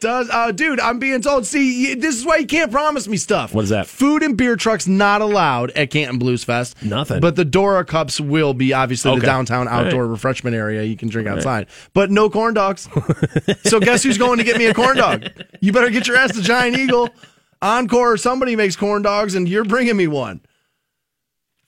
[0.00, 0.80] Does uh, dude?
[0.80, 1.46] I'm being told.
[1.46, 3.54] See, this is why you can't promise me stuff.
[3.54, 3.86] What is that?
[3.86, 6.82] Food and beer trucks not allowed at Canton Blues Fest.
[6.82, 7.20] Nothing.
[7.20, 9.20] But the Dora cups will be obviously Okay.
[9.20, 9.86] the downtown All right.
[9.86, 10.82] outdoor refreshment area.
[10.82, 12.88] You can drink outside, but no corn dogs.
[13.64, 15.24] so guess who's going to get me a corn dog?
[15.60, 17.08] You better get your ass to Giant Eagle,
[17.62, 20.40] Encore, or somebody makes corn dogs, and you're bringing me one.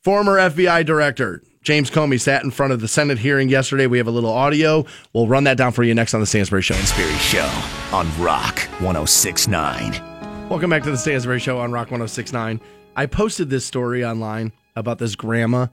[0.03, 3.89] Former FBI director James Comey sat in front of the Senate hearing yesterday.
[3.89, 4.87] We have a little audio.
[5.13, 6.75] We'll run that down for you next on the Stansbury Show.
[6.75, 10.49] Stansbury Show on Rock 1069.
[10.49, 12.61] Welcome back to the Stansbury Show on Rock 1069.
[12.95, 15.67] I posted this story online about this grandma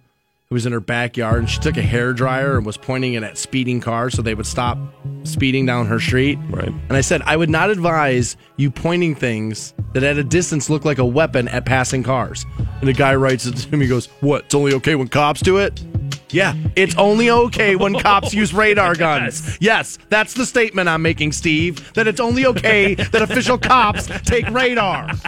[0.54, 3.24] who was in her backyard and she took a hair dryer and was pointing it
[3.24, 4.78] at speeding cars so they would stop
[5.24, 6.38] speeding down her street.
[6.52, 6.68] Right.
[6.68, 10.86] And I said, I would not advise you pointing things that at a distance look
[10.86, 12.46] like a weapon at passing cars.
[12.80, 14.46] And the guy writes it to me, he goes, What?
[14.46, 15.84] It's only okay when cops do it?
[16.30, 19.58] Yeah, it's only okay when cops oh, use radar guns.
[19.60, 21.94] Yes, that's the statement I'm making, Steve.
[21.94, 25.10] That it's only okay that official cops take radar.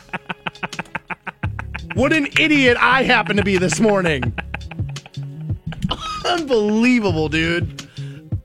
[1.95, 4.35] What an idiot I happen to be this morning.
[6.25, 7.87] Unbelievable, dude.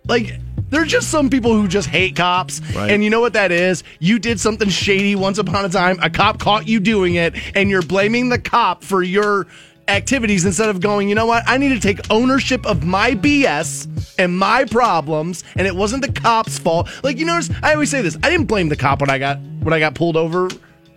[0.07, 0.39] Like,
[0.71, 2.61] there's just some people who just hate cops.
[2.75, 2.91] Right.
[2.91, 3.83] And you know what that is?
[3.99, 5.99] You did something shady once upon a time.
[6.03, 9.47] A cop caught you doing it, and you're blaming the cop for your
[9.89, 11.43] activities instead of going, you know what?
[11.47, 13.89] I need to take ownership of my BS
[14.19, 16.89] and my problems, and it wasn't the cop's fault.
[17.03, 19.39] Like, you notice, I always say this I didn't blame the cop when I got
[19.61, 20.49] when I got pulled over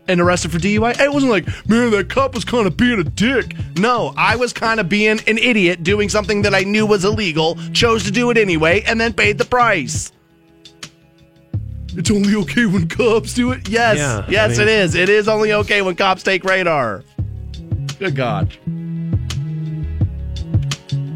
[0.07, 0.99] and arrested for DUI.
[0.99, 3.55] It wasn't like, man, that cop was kind of being a dick.
[3.77, 7.55] No, I was kind of being an idiot doing something that I knew was illegal,
[7.73, 10.11] chose to do it anyway, and then paid the price.
[11.95, 13.69] It's only okay when cops do it?
[13.69, 13.97] Yes.
[13.97, 14.95] Yeah, yes, I mean- it is.
[14.95, 17.03] It is only okay when cops take radar.
[17.99, 18.51] Good God.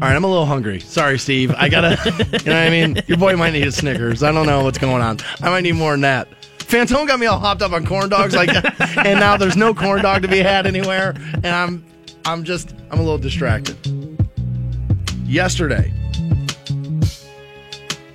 [0.00, 0.78] All right, I'm a little hungry.
[0.78, 1.52] Sorry, Steve.
[1.56, 3.02] I gotta, you know what I mean?
[3.08, 4.22] Your boy might need a Snickers.
[4.22, 5.18] I don't know what's going on.
[5.42, 6.28] I might need more than that.
[6.68, 8.50] Fantone got me all hopped up on corn dogs, like,
[8.98, 11.84] and now there's no corn dog to be had anywhere, and I'm,
[12.26, 13.76] I'm just, I'm a little distracted.
[15.24, 15.92] Yesterday,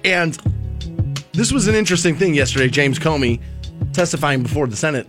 [0.05, 0.37] and
[1.33, 2.67] this was an interesting thing yesterday.
[2.67, 3.41] James Comey
[3.91, 5.07] testifying before the Senate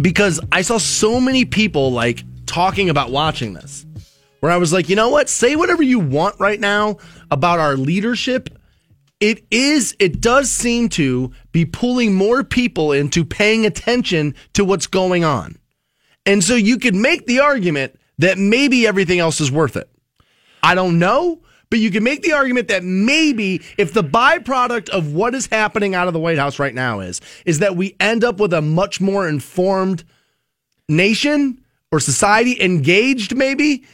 [0.00, 3.84] because I saw so many people like talking about watching this
[4.40, 5.28] where I was like, you know what?
[5.28, 6.96] Say whatever you want right now
[7.30, 8.48] about our leadership.
[9.22, 14.88] It is, it does seem to be pulling more people into paying attention to what's
[14.88, 15.58] going on.
[16.26, 19.88] And so you could make the argument that maybe everything else is worth it.
[20.60, 25.12] I don't know, but you can make the argument that maybe if the byproduct of
[25.12, 28.24] what is happening out of the White House right now is is that we end
[28.24, 30.02] up with a much more informed
[30.88, 33.84] nation or society engaged maybe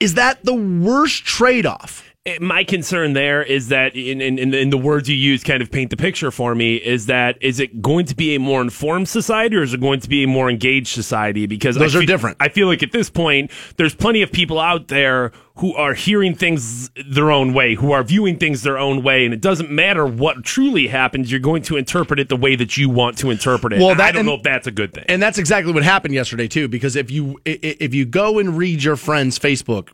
[0.00, 4.58] is that the worst trade-off Eh, my concern there is that, in, in, in, the,
[4.58, 6.74] in the words you use, kind of paint the picture for me.
[6.74, 10.00] Is that is it going to be a more informed society, or is it going
[10.00, 11.46] to be a more engaged society?
[11.46, 12.36] Because Those I are fe- different.
[12.40, 16.34] I feel like at this point, there's plenty of people out there who are hearing
[16.34, 20.04] things their own way, who are viewing things their own way, and it doesn't matter
[20.04, 21.30] what truly happens.
[21.30, 23.78] You're going to interpret it the way that you want to interpret it.
[23.78, 25.04] Well, that- I don't and- know if that's a good thing.
[25.08, 26.66] And that's exactly what happened yesterday too.
[26.66, 29.90] Because if you if you go and read your friends' Facebook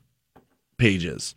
[0.78, 1.34] pages,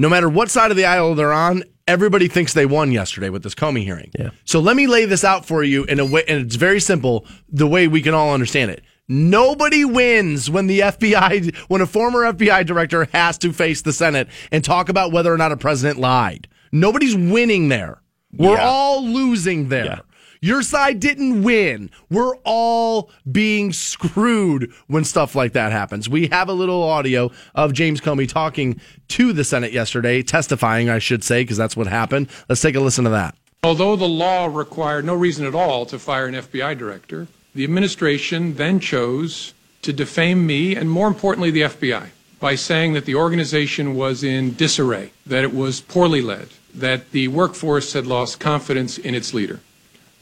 [0.00, 3.42] no matter what side of the aisle they're on, everybody thinks they won yesterday with
[3.42, 4.10] this Comey hearing.
[4.18, 4.30] Yeah.
[4.44, 7.26] So let me lay this out for you in a way, and it's very simple,
[7.48, 8.82] the way we can all understand it.
[9.08, 14.28] Nobody wins when the FBI, when a former FBI director has to face the Senate
[14.52, 16.48] and talk about whether or not a president lied.
[16.72, 18.00] Nobody's winning there.
[18.32, 18.64] We're Yeah.
[18.68, 19.84] all losing there.
[19.84, 19.98] Yeah.
[20.42, 21.90] Your side didn't win.
[22.08, 26.08] We're all being screwed when stuff like that happens.
[26.08, 30.98] We have a little audio of James Comey talking to the Senate yesterday, testifying, I
[30.98, 32.30] should say, because that's what happened.
[32.48, 33.34] Let's take a listen to that.
[33.62, 38.54] Although the law required no reason at all to fire an FBI director, The administration
[38.54, 43.94] then chose to defame me and, more importantly, the FBI by saying that the organization
[43.96, 49.14] was in disarray, that it was poorly led, that the workforce had lost confidence in
[49.14, 49.60] its leader.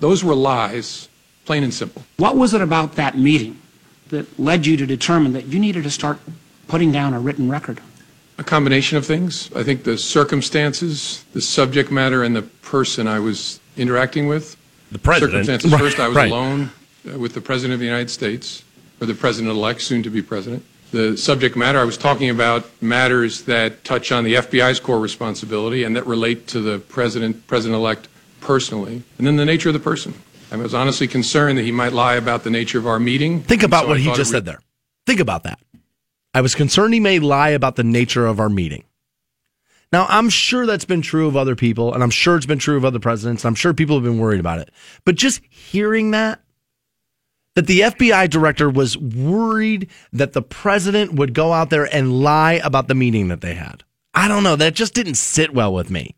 [0.01, 1.09] Those were lies,
[1.45, 2.03] plain and simple.
[2.17, 3.61] What was it about that meeting
[4.09, 6.19] that led you to determine that you needed to start
[6.69, 7.81] putting down a written record?
[8.39, 9.51] A combination of things.
[9.55, 14.57] I think the circumstances, the subject matter, and the person I was interacting with.
[14.93, 15.47] The president.
[15.47, 16.31] Circumstances Right, first, I was right.
[16.31, 16.71] alone
[17.13, 18.63] uh, with the President of the United States,
[19.01, 20.65] or the President elect, soon to be President.
[20.93, 25.85] The subject matter, I was talking about matters that touch on the FBI's core responsibility
[25.85, 28.09] and that relate to the President, President elect
[28.41, 29.03] personally.
[29.19, 30.15] And then the nature of the person.
[30.51, 33.43] I was honestly concerned that he might lie about the nature of our meeting.
[33.43, 34.61] Think about So what I he just would- said there.
[35.07, 35.59] Think about that.
[36.35, 38.85] I was concerned he may lie about the nature of our meeting.
[39.93, 42.77] Now, I'm sure that's been true of other people, and I'm sure it's been true
[42.77, 43.45] of other presidents.
[43.47, 44.71] I'm sure people have been worried about it.
[45.07, 46.41] But just hearing that,
[47.55, 52.61] that the FBI director was worried that the president would go out there and lie
[52.63, 53.83] about the meeting that they had.
[54.13, 54.57] I don't know.
[54.57, 56.15] That just didn't sit well with me.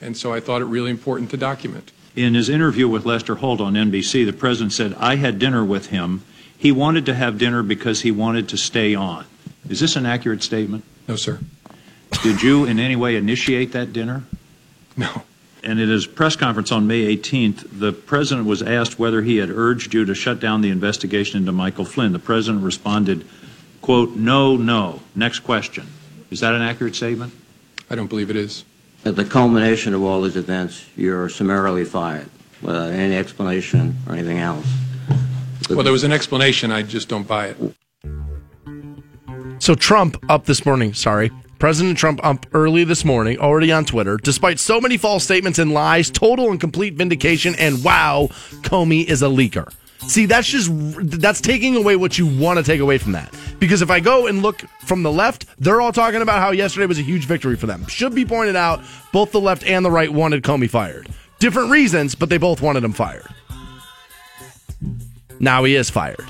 [0.00, 1.92] And so I thought it really important to document.
[2.16, 5.86] In his interview with Lester Holt on NBC, the president said, I had dinner with
[5.86, 6.22] him.
[6.56, 9.26] He wanted to have dinner because he wanted to stay on.
[9.68, 10.84] Is this an accurate statement?
[11.08, 11.40] No, sir.
[12.22, 14.24] Did you in any way initiate that dinner?
[14.96, 15.22] No.
[15.62, 19.50] And at his press conference on May 18th, the president was asked whether he had
[19.50, 22.12] urged you to shut down the investigation into Michael Flynn.
[22.12, 23.26] The president responded,
[23.80, 25.00] quote, no, no.
[25.16, 25.86] Next question.
[26.30, 27.32] Is that an accurate statement?
[27.90, 28.64] I don't believe it is.
[29.04, 32.28] At the culmination of all these events, you're summarily fired
[32.62, 34.66] without any explanation or anything else.
[35.68, 36.72] Well, there was an explanation.
[36.72, 37.74] I just don't buy it.
[39.58, 41.30] So Trump up this morning, sorry.
[41.58, 45.72] President Trump up early this morning, already on Twitter, despite so many false statements and
[45.72, 48.28] lies, total and complete vindication, and wow,
[48.62, 49.72] Comey is a leaker.
[50.06, 50.70] See, that's just
[51.20, 53.34] that's taking away what you want to take away from that.
[53.58, 56.86] Because if I go and look from the left, they're all talking about how yesterday
[56.86, 57.86] was a huge victory for them.
[57.86, 61.08] Should be pointed out, both the left and the right wanted Comey fired.
[61.38, 63.26] Different reasons, but they both wanted him fired.
[65.40, 66.24] Now he is fired.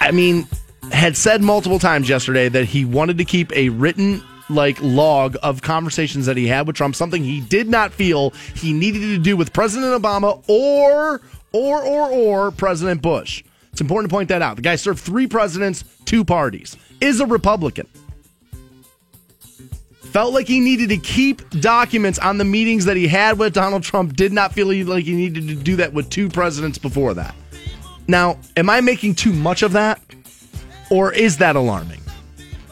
[0.00, 0.46] I mean,
[0.92, 5.62] had said multiple times yesterday that he wanted to keep a written like log of
[5.62, 9.36] conversations that he had with Trump, something he did not feel he needed to do
[9.36, 11.20] with President Obama or
[11.52, 13.44] or or or President Bush.
[13.72, 14.56] It's important to point that out.
[14.56, 17.86] The guy served three presidents, two parties, is a Republican.
[20.10, 23.82] Felt like he needed to keep documents on the meetings that he had with Donald
[23.82, 24.16] Trump.
[24.16, 27.34] Did not feel like he needed to do that with two presidents before that.
[28.08, 30.00] Now, am I making too much of that?
[30.90, 32.00] Or is that alarming?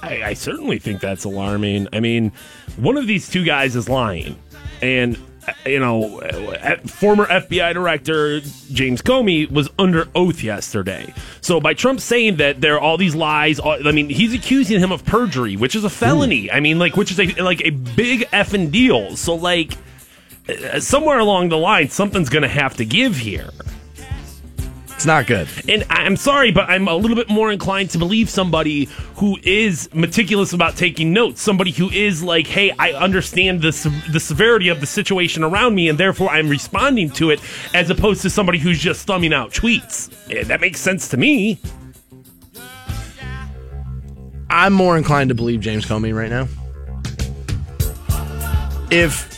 [0.02, 1.88] I, I certainly think that's alarming.
[1.92, 2.32] I mean,
[2.76, 4.38] one of these two guys is lying,
[4.82, 8.40] and uh, you know, uh, former FBI director
[8.72, 11.12] James Comey was under oath yesterday.
[11.40, 14.92] So by Trump saying that there are all these lies, I mean, he's accusing him
[14.92, 16.50] of perjury, which is a felony.
[16.50, 19.16] I mean, like, which is a like a big effing deal.
[19.16, 19.76] So like,
[20.48, 23.50] uh, somewhere along the line, something's going to have to give here.
[24.96, 25.46] It's not good.
[25.68, 29.90] And I'm sorry, but I'm a little bit more inclined to believe somebody who is
[29.92, 31.42] meticulous about taking notes.
[31.42, 33.72] Somebody who is like, hey, I understand the,
[34.10, 37.40] the severity of the situation around me, and therefore I'm responding to it,
[37.74, 40.10] as opposed to somebody who's just thumbing out tweets.
[40.34, 41.58] Eh, That makes sense to me.
[44.48, 46.48] I'm more inclined to believe James Comey right now.
[48.90, 49.35] If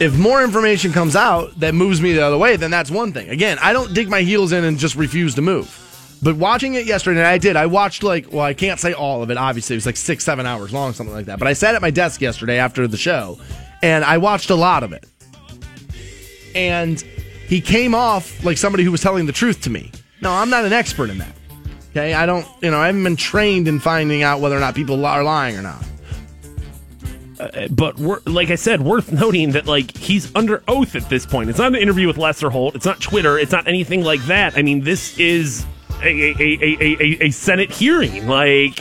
[0.00, 3.28] if more information comes out that moves me the other way, then that's one thing.
[3.28, 5.80] Again, I don't dig my heels in and just refuse to move.
[6.22, 7.54] But watching it yesterday, and I did.
[7.54, 9.36] I watched like, well, I can't say all of it.
[9.36, 11.38] Obviously, it was like six, seven hours long, something like that.
[11.38, 13.38] But I sat at my desk yesterday after the show,
[13.82, 15.04] and I watched a lot of it.
[16.54, 17.00] And
[17.46, 19.92] he came off like somebody who was telling the truth to me.
[20.22, 21.34] No, I'm not an expert in that.
[21.90, 24.74] Okay, I don't, you know, I haven't been trained in finding out whether or not
[24.74, 25.84] people are lying or not.
[27.38, 31.26] Uh, but wor- like I said, worth noting that like he's under oath at this
[31.26, 31.50] point.
[31.50, 32.74] It's not an interview with Lester Holt.
[32.74, 33.38] It's not Twitter.
[33.38, 34.56] It's not anything like that.
[34.56, 35.66] I mean, this is
[36.02, 38.26] a a, a, a, a, a Senate hearing.
[38.26, 38.80] Like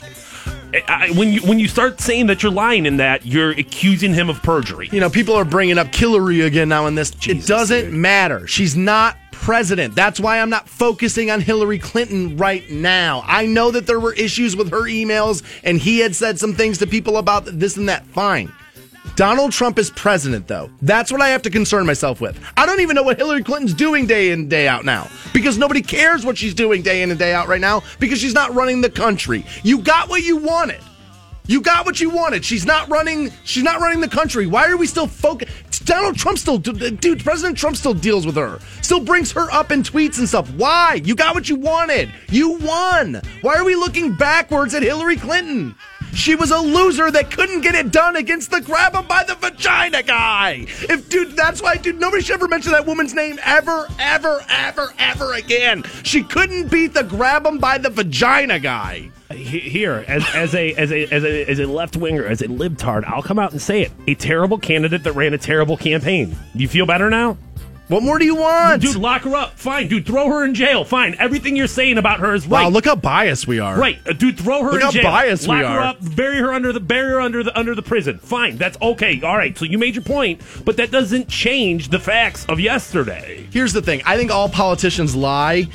[0.88, 4.30] I, when you when you start saying that you're lying in that, you're accusing him
[4.30, 4.90] of perjury.
[4.92, 7.12] You know, people are bringing up Hillary again now in this.
[7.28, 8.48] it doesn't matter.
[8.48, 9.94] She's not president.
[9.94, 13.24] That's why I'm not focusing on Hillary Clinton right now.
[13.26, 16.78] I know that there were issues with her emails and he had said some things
[16.78, 18.06] to people about this and that.
[18.08, 18.54] Fine.
[19.18, 20.72] Donald Trump is president, though.
[20.82, 22.40] That's what I have to concern myself with.
[22.56, 25.82] I don't even know what Hillary Clinton's doing day in, day out now because nobody
[25.82, 28.80] cares what she's doing day in and day out right now because she's not running
[28.80, 29.46] the country.
[29.62, 30.82] You got what you wanted.
[31.46, 32.46] You got what you wanted.
[32.46, 33.32] She's not running.
[33.44, 34.48] She's not running the country.
[34.48, 35.86] Why are we still focused?
[35.86, 37.24] Donald Trump still, dude.
[37.24, 38.60] President Trump still deals with her.
[38.82, 40.50] Still brings her up in tweets and stuff.
[40.52, 41.02] Why?
[41.04, 42.10] You got what you wanted.
[42.30, 43.22] You won.
[43.42, 45.76] Why are we looking backwards at Hillary Clinton?
[46.14, 49.36] She was a loser that couldn't get it done against the grab him by the
[49.36, 50.66] vagina guy.
[50.68, 54.94] If dude, that's why, dude, nobody should ever mention that woman's name ever, ever, ever,
[55.00, 55.84] ever again.
[56.04, 59.10] She couldn't beat the grab him by the vagina guy.
[59.54, 62.48] He- Here, as, as a as a as a as a left winger, as a
[62.48, 66.36] libtard, I'll come out and say it: a terrible candidate that ran a terrible campaign.
[66.56, 67.38] You feel better now?
[67.90, 68.82] What more do you want?
[68.82, 69.60] Dude, lock her up.
[69.60, 70.86] Fine, dude, throw her in jail.
[70.86, 71.16] Fine.
[71.20, 72.64] Everything you're saying about her is right.
[72.64, 73.78] Wow, look how biased we are.
[73.78, 75.04] Right, uh, dude, throw her Look in jail.
[75.04, 75.82] Look how biased we Lock her are.
[75.82, 78.20] up, bury her under the bury her under the under the prison.
[78.20, 79.22] Fine, that's okay.
[79.22, 83.46] All right, so you made your point, but that doesn't change the facts of yesterday.
[83.52, 84.02] Here's the thing.
[84.06, 85.68] I think all politicians lie.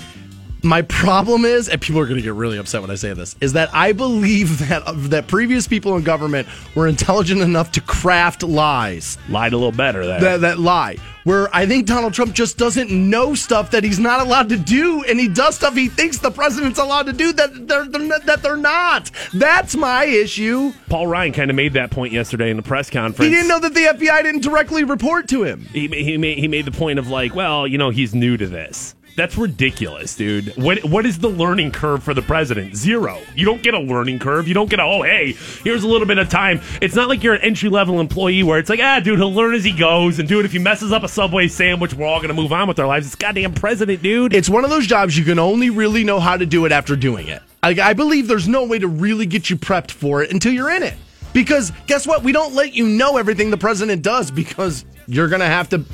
[0.63, 3.37] My problem is, and people are going to get really upset when I say this,
[3.41, 7.81] is that I believe that uh, that previous people in government were intelligent enough to
[7.81, 9.19] craft lies.
[9.29, 10.21] Lied a little better there.
[10.21, 10.97] That, that lie.
[11.25, 15.05] Where I think Donald Trump just doesn't know stuff that he's not allowed to do,
[15.05, 18.25] and he does stuff he thinks the president's allowed to do that they're, they're not-
[18.27, 19.11] that they're not.
[19.35, 20.73] That's my issue.
[20.89, 23.29] Paul Ryan kind of made that point yesterday in the press conference.
[23.29, 25.61] He didn't know that the FBI didn't directly report to him.
[25.73, 28.47] he, he made he made the point of like, well, you know, he's new to
[28.47, 28.95] this.
[29.19, 30.57] That's ridiculous, dude.
[30.57, 32.77] What what is the learning curve for the president?
[32.77, 33.21] Zero.
[33.35, 34.47] You don't get a learning curve.
[34.47, 35.33] You don't get a oh hey,
[35.65, 36.61] here's a little bit of time.
[36.81, 39.57] It's not like you're an entry level employee where it's like ah dude he'll learn
[39.57, 42.33] as he goes and dude if he messes up a Subway sandwich we're all gonna
[42.33, 43.07] move on with our lives.
[43.07, 44.33] It's goddamn president, dude.
[44.33, 46.95] It's one of those jobs you can only really know how to do it after
[46.95, 47.43] doing it.
[47.61, 50.71] I, I believe there's no way to really get you prepped for it until you're
[50.71, 50.95] in it.
[51.33, 52.23] Because guess what?
[52.23, 55.85] We don't let you know everything the president does because you're going to have to,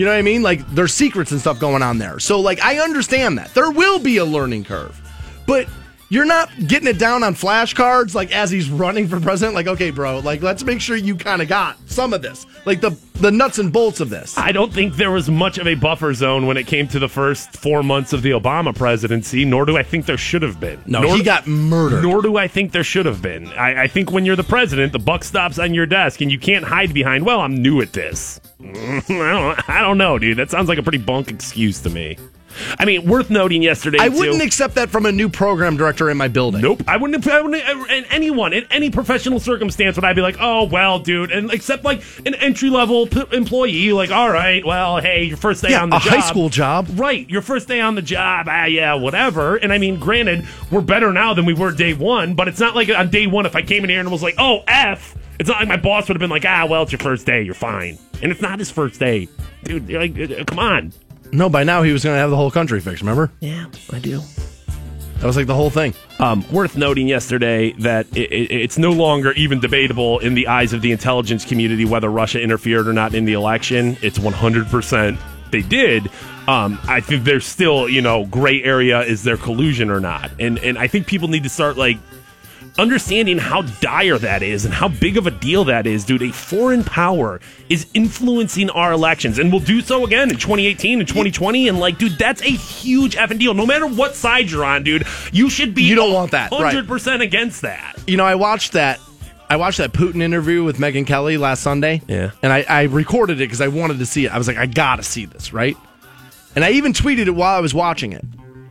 [0.00, 0.42] you know what I mean?
[0.42, 2.18] Like there's secrets and stuff going on there.
[2.20, 3.52] So, like, I understand that.
[3.52, 4.98] There will be a learning curve.
[5.46, 5.68] But
[6.08, 9.54] you're not getting it down on flashcards like as he's running for president.
[9.54, 12.80] Like, okay, bro, like let's make sure you kind of got some of this, like
[12.80, 14.38] the the nuts and bolts of this.
[14.38, 17.08] I don't think there was much of a buffer zone when it came to the
[17.08, 20.82] first four months of the Obama presidency, nor do I think there should have been.
[20.86, 22.02] No, nor, he got murdered.
[22.02, 23.48] Nor do I think there should have been.
[23.48, 26.38] I, I think when you're the president, the buck stops on your desk, and you
[26.38, 28.40] can't hide behind, well, I'm new at this.
[28.64, 30.36] I don't, I don't know, dude.
[30.38, 32.16] That sounds like a pretty bunk excuse to me.
[32.80, 33.98] I mean, worth noting yesterday.
[34.00, 36.60] I too- wouldn't accept that from a new program director in my building.
[36.62, 36.82] Nope.
[36.88, 37.24] I wouldn't.
[37.26, 37.62] I wouldn't.
[37.64, 41.84] And anyone in any professional circumstance would I be like, oh well, dude, and except
[41.84, 45.82] like an entry level p- employee, like, all right, well, hey, your first day Yeah,
[45.82, 46.88] on the a job, high school job.
[46.94, 47.28] right?
[47.30, 49.54] Your first day on the job, ah, yeah, whatever.
[49.56, 52.74] And I mean, granted, we're better now than we were day one, but it's not
[52.74, 55.16] like on day one if I came in here and was like, oh f.
[55.40, 57.40] It's not like my boss would have been like, ah, well, it's your first day,
[57.40, 59.26] you're fine, and it's not his first day,
[59.64, 59.88] dude.
[59.88, 60.92] Like, uh, come on.
[61.32, 63.00] No, by now he was going to have the whole country fixed.
[63.00, 63.32] Remember?
[63.40, 64.20] Yeah, I do.
[65.14, 65.94] That was like the whole thing.
[66.18, 70.74] Um, worth noting yesterday that it, it, it's no longer even debatable in the eyes
[70.74, 73.96] of the intelligence community whether Russia interfered or not in the election.
[74.02, 75.18] It's 100%
[75.52, 76.10] they did.
[76.48, 80.30] Um, I think there's still, you know, gray area is there collusion or not.
[80.38, 81.96] And, and I think people need to start, like,
[82.78, 86.22] understanding how dire that is and how big of a deal that is, dude.
[86.22, 91.08] A foreign power is influencing our elections and will do so again in 2018 and
[91.08, 91.68] 2020.
[91.68, 93.54] And like, dude, that's a huge effing deal.
[93.54, 96.74] No matter what side you're on, dude, you should be You don't want that, right.
[96.74, 97.98] 100% against that.
[98.06, 99.00] You know, I watched that.
[99.48, 102.02] I watched that Putin interview with Megyn Kelly last Sunday.
[102.06, 102.30] Yeah.
[102.40, 104.32] And I, I recorded it because I wanted to see it.
[104.32, 105.76] I was like, I gotta see this, right?
[106.54, 108.24] And I even tweeted it while I was watching it.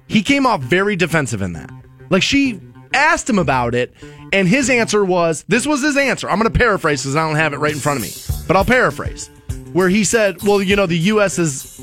[0.08, 1.70] He came off very defensive in that.
[2.10, 2.62] Like she
[2.94, 3.94] asked him about it,
[4.34, 6.30] and his answer was this was his answer.
[6.30, 8.12] I'm gonna paraphrase because I don't have it right in front of me.
[8.48, 9.30] But I'll paraphrase.
[9.74, 11.80] Where he said, Well, you know, the US has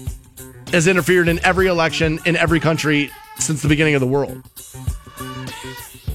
[0.73, 4.43] has interfered in every election in every country since the beginning of the world.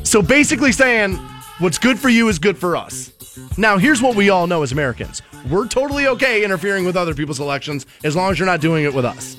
[0.03, 1.15] So basically saying
[1.59, 3.11] what's good for you is good for us.
[3.57, 5.21] Now, here's what we all know as Americans.
[5.49, 8.93] We're totally okay interfering with other people's elections as long as you're not doing it
[8.93, 9.37] with us.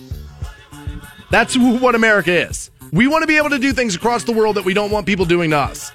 [1.30, 2.70] That's what America is.
[2.94, 5.06] We want to be able to do things across the world that we don't want
[5.06, 5.92] people doing to us.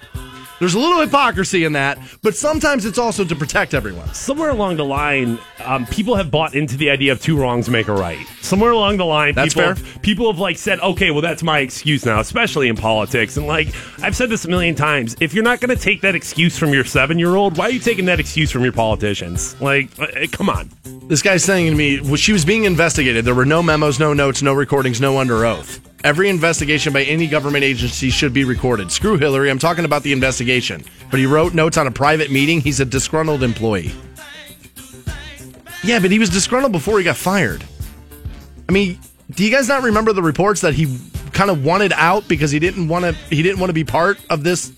[0.58, 4.12] There's a little hypocrisy in that, but sometimes it's also to protect everyone.
[4.16, 7.88] Somewhere along the line, um, people have bought into the idea of two wrongs make
[7.88, 8.26] a right.
[8.42, 9.76] Somewhere along the line, That's people, fair.
[9.76, 13.38] Have, people have like said, okay, well, that's my excuse now, especially in politics.
[13.38, 13.68] And like
[14.02, 16.74] I've said this a million times, if you're not going to take that excuse from
[16.74, 19.56] your seven year old, why are you taking that excuse from your politicians?
[19.62, 20.72] Like, uh, come on.
[21.04, 23.24] This guy's saying to me, well, she was being investigated.
[23.24, 25.80] There were no memos, no notes, no recordings, no under oath.
[26.08, 28.94] Every investigation by any government agency should be recorded.
[28.94, 30.86] Screw Hillary, I'm talking about the investigation.
[31.12, 32.62] But he wrote notes on a private meeting.
[32.62, 33.92] He's a disgruntled employee.
[35.84, 37.62] Yeah, but he was disgruntled before he got fired.
[38.70, 38.98] I mean,
[39.32, 40.98] do you guys not remember the reports that he
[41.34, 44.18] kind of wanted out because he didn't want to he didn't want to be part
[44.30, 44.72] of this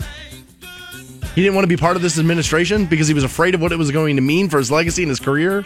[1.36, 3.72] He didn't want to be part of this administration because he was afraid of what
[3.72, 5.64] it was going to mean for his legacy and his career.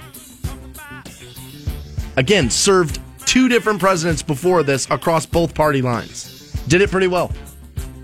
[2.18, 3.00] Again, served
[3.34, 6.52] two different presidents before this across both party lines.
[6.68, 7.32] Did it pretty well.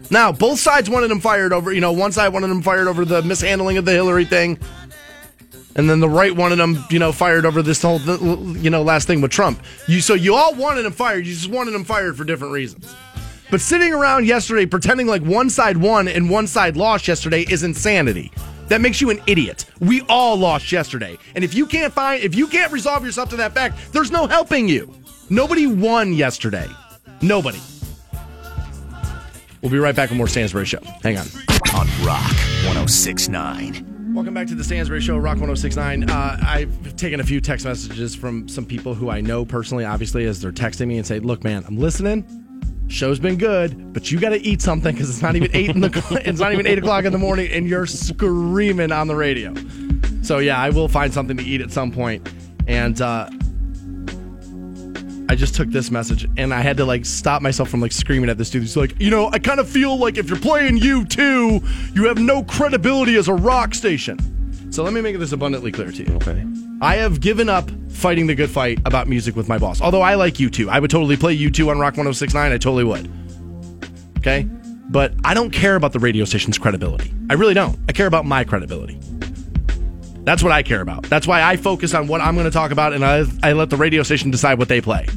[0.09, 3.05] Now, both sides wanted him fired over, you know, one side wanted him fired over
[3.05, 4.57] the mishandling of the Hillary thing.
[5.75, 7.99] And then the right wanted him, you know, fired over this whole,
[8.57, 9.61] you know, last thing with Trump.
[9.87, 11.27] You so you all wanted him fired.
[11.27, 12.91] You just wanted him fired for different reasons.
[13.51, 17.61] But sitting around yesterday pretending like one side won and one side lost yesterday is
[17.61, 18.31] insanity.
[18.69, 19.65] That makes you an idiot.
[19.79, 21.19] We all lost yesterday.
[21.35, 24.25] And if you can't find if you can't resolve yourself to that fact, there's no
[24.25, 24.91] helping you.
[25.31, 26.67] Nobody won yesterday.
[27.21, 27.59] Nobody.
[29.61, 30.79] We'll be right back with more Stansbury Show.
[31.03, 31.27] Hang on.
[31.75, 32.31] On Rock
[32.65, 34.13] 1069.
[34.15, 36.09] Welcome back to the Stansbury Show, Rock 1069.
[36.09, 40.25] Uh, I've taken a few text messages from some people who I know personally, obviously,
[40.25, 42.25] as they're texting me and say, Look, man, I'm listening.
[42.87, 45.81] Show's been good, but you got to eat something because it's not even eight in
[45.81, 49.53] the it's not even eight o'clock in the morning, and you're screaming on the radio.
[50.23, 52.27] So yeah, I will find something to eat at some point.
[52.67, 53.29] And uh,
[55.29, 58.31] I just took this message and I had to like stop myself from like screaming
[58.31, 58.67] at this dude.
[58.67, 58.93] students.
[58.93, 62.43] Like, you know, I kind of feel like if you're playing U2, you have no
[62.43, 64.17] credibility as a rock station.
[64.71, 66.15] So let me make this abundantly clear to you.
[66.15, 66.43] Okay.
[66.81, 69.81] I have given up fighting the good fight about music with my boss.
[69.81, 70.67] Although I like U2.
[70.67, 72.51] I would totally play U2 on Rock 1069.
[72.51, 73.07] I totally would.
[74.17, 74.43] Okay?
[74.89, 77.13] But I don't care about the radio station's credibility.
[77.29, 77.77] I really don't.
[77.87, 78.99] I care about my credibility.
[80.29, 81.05] That's what I care about.
[81.05, 83.71] That's why I focus on what I'm going to talk about and I, I let
[83.71, 85.07] the radio station decide what they play.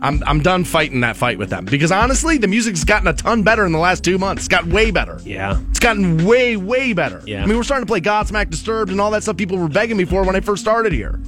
[0.00, 3.44] I'm, I'm done fighting that fight with them because honestly, the music's gotten a ton
[3.44, 4.40] better in the last two months.
[4.42, 5.20] It's got way better.
[5.24, 5.60] Yeah.
[5.70, 7.22] It's gotten way, way better.
[7.26, 7.44] Yeah.
[7.44, 9.96] I mean, we're starting to play Godsmack Disturbed and all that stuff people were begging
[9.96, 11.20] me for when I first started here.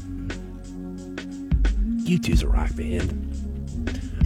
[2.08, 3.27] U2's a rock band.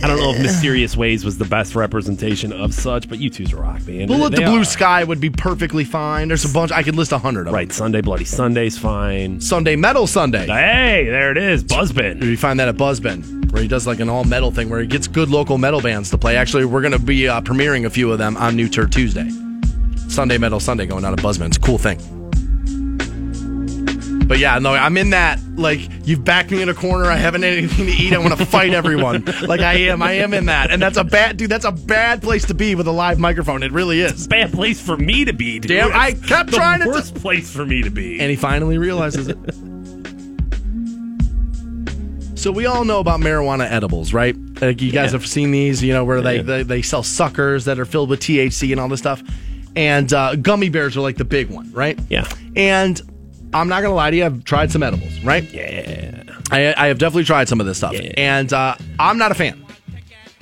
[0.03, 3.57] I don't know if Mysterious Ways was the best representation of such, but U2's a
[3.57, 4.09] rock band.
[4.09, 4.65] Bullet the Blue are.
[4.65, 6.27] Sky would be perfectly fine.
[6.27, 6.73] There's a bunch.
[6.73, 9.41] I could list a hundred of Right, Sunday Bloody Sunday's fine.
[9.41, 10.47] Sunday Metal Sunday.
[10.47, 12.21] Hey, there it is, Buzzbin.
[12.23, 14.89] You find that at Buzzbin, where he does like an all metal thing, where he
[14.89, 16.37] gets good local metal bands to play.
[16.37, 19.31] Actually, we're going to be uh, premiering a few of them on New Tour Tuesday.
[20.09, 21.47] Sunday Metal Sunday going out of Buzzbin.
[21.47, 22.22] It's a cool thing.
[24.27, 25.39] But yeah, no, I'm in that.
[25.57, 27.05] Like, you've backed me in a corner.
[27.11, 28.13] I haven't anything to eat.
[28.15, 29.25] I want to fight everyone.
[29.43, 30.03] Like, I am.
[30.03, 30.71] I am in that.
[30.71, 33.63] And that's a bad, dude, that's a bad place to be with a live microphone.
[33.63, 34.27] It really is.
[34.29, 35.69] Bad place for me to be, dude.
[35.71, 36.87] Damn, I kept the trying to.
[36.89, 38.21] worst place for me to be.
[38.21, 39.37] And he finally realizes it.
[42.39, 44.35] So we all know about marijuana edibles, right?
[44.61, 45.19] Like you guys Yeah.
[45.19, 48.21] have seen these, you know, where they, they they sell suckers that are filled with
[48.21, 49.23] THC and all this stuff.
[49.77, 51.99] And uh, gummy bears are like the big one, right?
[52.11, 52.29] Yeah.
[52.57, 53.01] And
[53.55, 55.45] I'm not gonna lie to you, I've tried some edibles, right?
[55.53, 56.23] Yeah.
[56.51, 59.65] I, I have definitely tried some of this stuff, and uh, I'm not a fan.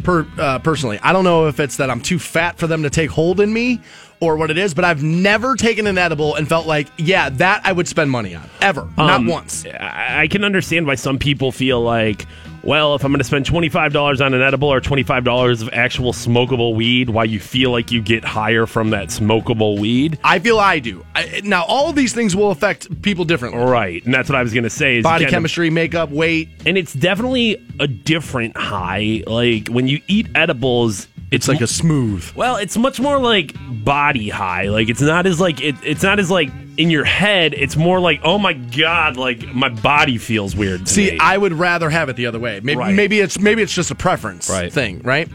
[0.02, 2.90] Per, uh, personally, I don't know if it's that I'm too fat for them to
[2.90, 3.80] take hold in me
[4.20, 7.60] or what it is, but I've never taken an edible and felt like, yeah, that
[7.64, 9.66] I would spend money on ever, not Um, once.
[9.66, 12.26] I I can understand why some people feel like,
[12.62, 16.74] well, if I'm going to spend $25 on an edible or $25 of actual smokable
[16.74, 20.18] weed, why you feel like you get higher from that smokable weed.
[20.22, 21.04] I feel I do.
[21.14, 23.62] I, now, all of these things will affect people differently.
[23.62, 24.04] Right.
[24.04, 24.98] And that's what I was going to say.
[24.98, 26.48] Is Body chemistry, makeup, weight.
[26.66, 29.22] and it's definitely a different high.
[29.26, 32.28] Like when you eat edibles, It's like a smooth.
[32.34, 33.54] Well, it's much more like
[33.84, 34.64] body high.
[34.68, 37.54] Like it's not as like it, it's not as like in your head.
[37.54, 40.88] It's more like oh my god, like my body feels weird.
[40.88, 41.16] See.
[41.18, 42.58] I would rather have it the other way.
[42.60, 42.94] Maybe, Right.
[42.94, 44.72] maybe it's maybe it's just a preference Right.
[44.72, 45.28] thing, right?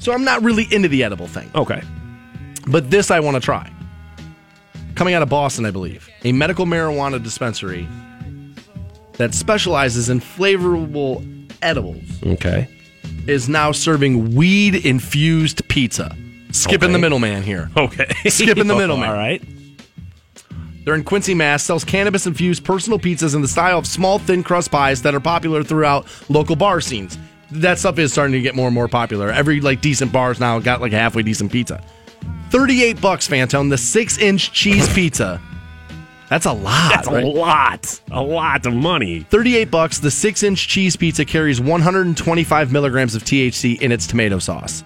[0.00, 1.48] So I'm not really into the edible thing.
[1.54, 1.80] okay.
[2.66, 3.70] But this I want to try.
[4.96, 7.86] Coming out of Boston, I believe, a medical marijuana dispensary
[9.12, 11.22] that specializes in flavorable
[11.62, 12.66] edibles Okay.
[13.28, 16.14] Is now serving weed infused pizza.
[16.52, 16.92] Skipping Okay.
[16.92, 17.70] the middleman here.
[17.76, 18.06] Okay.
[18.28, 19.08] Skipping the middleman.
[19.10, 19.42] All right.
[20.84, 21.64] They're in Quincy, Mass.
[21.64, 25.20] Sells cannabis infused personal pizzas in the style of small, thin crust pies that are
[25.20, 27.18] popular throughout local bar scenes.
[27.50, 29.30] That stuff is starting to get more and more popular.
[29.30, 31.82] Every like decent bars now got like a halfway decent pizza.
[32.50, 33.68] Thirty-eight bucks, Fantone.
[33.70, 35.40] The six-inch cheese pizza.
[36.28, 36.90] That's a lot.
[36.90, 37.24] That's right?
[37.24, 38.00] a lot.
[38.10, 39.20] A lot of money.
[39.20, 39.98] 38 bucks.
[39.98, 44.82] The 6-inch cheese pizza carries 125 milligrams of THC in its tomato sauce.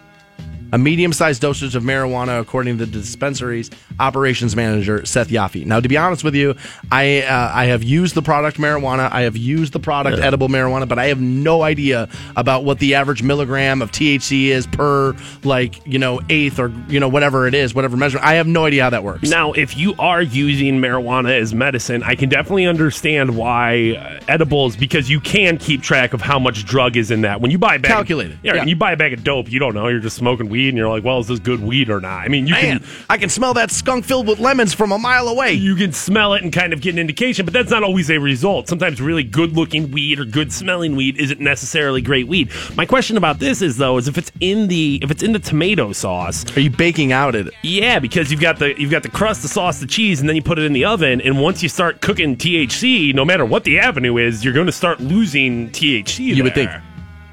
[0.72, 5.66] A medium-sized dosage of marijuana, according to the dispensary's operations manager Seth Yaffe.
[5.66, 6.54] Now, to be honest with you,
[6.92, 9.10] I uh, I have used the product marijuana.
[9.10, 10.26] I have used the product Yeah.
[10.26, 14.66] edible marijuana, but I have no idea about what the average milligram of THC is
[14.68, 18.26] per like you know eighth or you know whatever it is, whatever measurement.
[18.26, 19.28] I have no idea how that works.
[19.28, 24.76] Now, if you are using marijuana as medicine, I can definitely understand why uh, edibles
[24.76, 27.40] because you can keep track of how much drug is in that.
[27.40, 28.60] When you buy a bag, Calculated, yeah, yeah.
[28.60, 29.88] when you buy a bag of dope, you don't know.
[29.88, 32.18] You're just smoking weed weed, and you're like, well, is this good weed or not?
[32.24, 34.98] I mean, you Man, can I can smell that skunk filled with lemons from a
[34.98, 35.52] mile away.
[35.54, 38.18] you can smell it and kind of get an indication, but that's not always a
[38.18, 38.68] result.
[38.68, 42.50] Sometimes really good looking weed or good smelling weed isn't necessarily great weed.
[42.76, 45.38] My question about this is though, is if it's in the if it's in the
[45.38, 47.48] tomato sauce, Are you baking out it?
[47.62, 50.36] yeah, because you've got the you've got the crust, the sauce, the cheese, and then
[50.36, 53.64] you put it in the oven, and once you start cooking THC, no matter what
[53.64, 56.36] the avenue is, you're going to start losing THC.
[56.36, 56.70] You would think.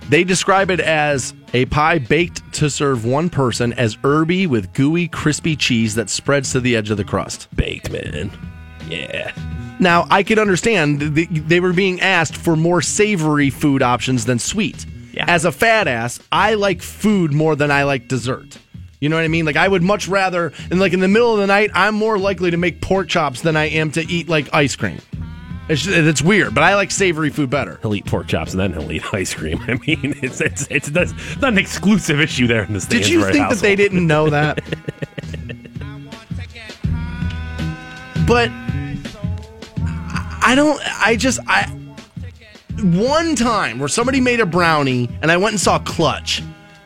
[0.10, 5.10] They describe it as a pie baked to serve one person as herby with gooey,
[5.10, 7.50] crispy cheese that spreads to the edge of the crust.
[7.56, 8.32] baked, man.
[8.90, 9.34] Yeah.
[9.80, 14.86] Now, I could understand they were being asked for more savory food options than sweet.
[15.12, 15.26] Yeah.
[15.28, 18.58] As a fat ass, I like food more than I like dessert.
[19.00, 19.46] You know what I mean?
[19.46, 22.18] Like I would much rather, and like in the middle of the night, I'm more
[22.18, 25.00] likely to make pork chops than I am to eat like ice cream.
[25.70, 27.78] It's it's weird, but I like savory food better.
[27.82, 29.60] He'll eat pork chops and then he'll eat ice cream.
[29.68, 33.24] I mean, it's it's it's, that's not an exclusive issue there in the Did you
[33.26, 34.64] think that they didn't know that?
[38.28, 38.50] but
[40.48, 40.82] I don't.
[41.06, 41.70] I just I
[42.82, 46.42] one time where somebody made a brownie and I went and saw Clutch,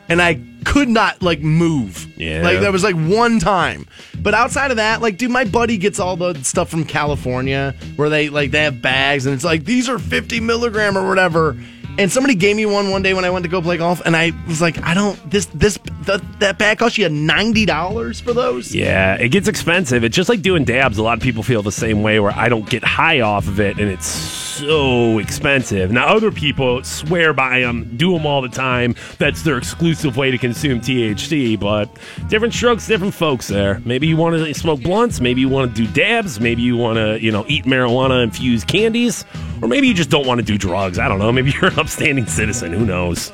[0.08, 2.06] and I could not like move.
[2.16, 2.42] Yeah.
[2.42, 3.86] like that was like one time.
[4.18, 8.08] But outside of that, like, dude, my buddy gets all the stuff from California where
[8.08, 11.56] they like they have bags and it's like these are fifty milligram or whatever.
[11.98, 14.16] And somebody gave me one one day when I went to go play golf, and
[14.16, 18.32] I was like, I don't this this that that bag cost you ninety dollars for
[18.32, 18.74] those.
[18.74, 20.02] Yeah, it gets expensive.
[20.04, 20.98] It's just like doing dabs.
[20.98, 23.60] A lot of people feel the same way where I don't get high off of
[23.60, 25.90] it and it's so expensive.
[25.90, 28.94] Now, other people swear by them, do them all the time.
[29.18, 31.88] That's their exclusive way to consume THC, but
[32.28, 33.80] different strokes, different folks there.
[33.84, 36.98] Maybe you want to smoke blunts, maybe you want to do dabs, maybe you want
[36.98, 39.24] to, you know, eat marijuana infused candies,
[39.62, 40.98] or maybe you just don't want to do drugs.
[40.98, 41.32] I don't know.
[41.32, 42.72] Maybe you're upstanding citizen.
[42.72, 43.32] Who knows?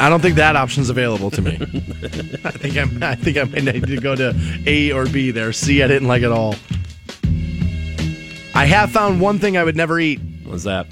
[0.00, 1.56] I don't think that option's available to me.
[2.44, 3.02] I think I'm.
[3.02, 4.34] I think I might need to go to
[4.66, 5.52] A or B there.
[5.52, 6.54] C, I didn't like it all.
[8.54, 10.86] I have found one thing I would never eat, What's that?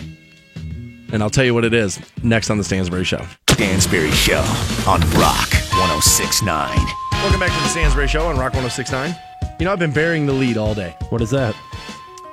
[1.13, 3.25] and I'll tell you what it is next on the Stansbury Show.
[3.51, 4.41] Stansbury Show
[4.89, 6.77] on Rock 1069.
[7.13, 9.17] Welcome back to the Stansbury Show on Rock 106.9.
[9.61, 11.55] You know, I've been burying the lead all day What is that?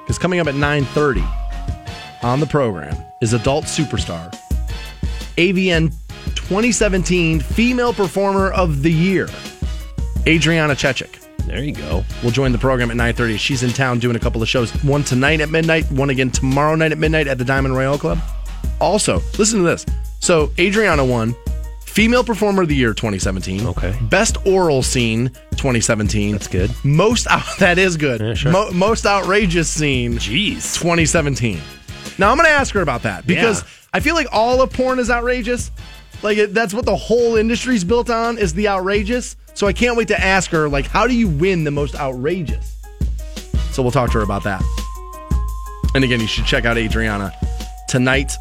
[0.02, 1.24] because coming up at 9:30
[2.24, 4.30] on the program is adult superstar
[5.38, 5.92] AVN
[6.36, 9.28] 2017 Female Performer of the Year,
[10.28, 11.20] Adriana Chechik.
[11.48, 12.04] There you go.
[12.22, 15.04] We'll join the program at 9.30 she's in town doing a couple of shows one
[15.04, 18.20] tonight at midnight one again tomorrow night at midnight at the diamond Royal club
[18.80, 19.86] also listen to this
[20.20, 21.36] so adriana won
[21.82, 23.94] female performer of the year 2017 Okay.
[24.04, 26.72] best oral scene 2017 That's good.
[26.86, 28.52] most out, that is good Yeah, sure.
[28.54, 30.78] Mo- most outrageous scene Jeez.
[30.80, 31.60] 2017
[32.18, 33.68] now i'm gonna ask her about that because Yeah.
[33.94, 35.72] i feel like all of porn is outrageous.
[36.22, 39.36] Like it, that's what the whole industry's built on is the outrageous.
[39.56, 42.76] So i can't wait to ask her like how do you win the most outrageous?
[43.72, 44.62] So we'll talk to her about that.
[45.96, 47.34] And again you should check out adriana
[47.90, 48.32] tonight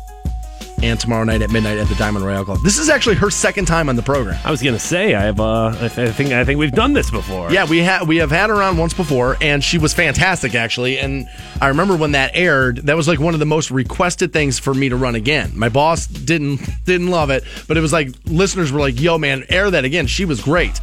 [0.83, 3.66] and tomorrow night at midnight at the diamond royale club this is actually her second
[3.66, 5.41] time on the program I was gonna say I have.
[5.41, 7.51] Uh, I, th- I think I think we've done this before.
[7.53, 10.99] Yeah, we have we have had her on once before, and she was fantastic actually.
[10.99, 11.26] And
[11.61, 14.74] I remember when that aired, that was like one of the most requested things for
[14.74, 15.53] me to run again.
[15.55, 19.45] My boss didn't didn't love it, but it was like listeners were like, "Yo, man,
[19.49, 20.80] air that again." She was great,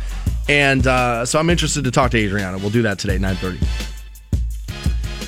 [0.47, 2.57] and uh, so I'm interested to talk to Adriana.
[2.57, 3.59] We'll do that today, nine thirty.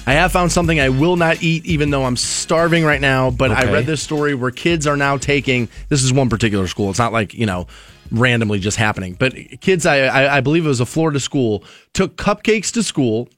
[0.07, 3.29] I have found something I will not eat, even though I'm starving right now.
[3.29, 5.69] But I read this story where kids are now taking.
[5.89, 6.89] This is one particular school.
[6.89, 7.67] It's not like you know
[8.11, 9.15] randomly just happening.
[9.17, 13.29] But kids, I, I, I believe it was a Florida school, took cupcakes to school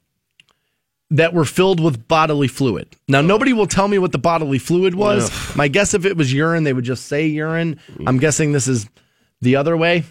[1.12, 2.88] that were filled with bodily fluid.
[3.08, 5.30] Now, nobody will tell me what the bodily fluid was.
[5.56, 7.80] My guess, if it was urine, they would just say urine.
[8.08, 8.90] I'm guessing this is
[9.42, 10.06] the other way.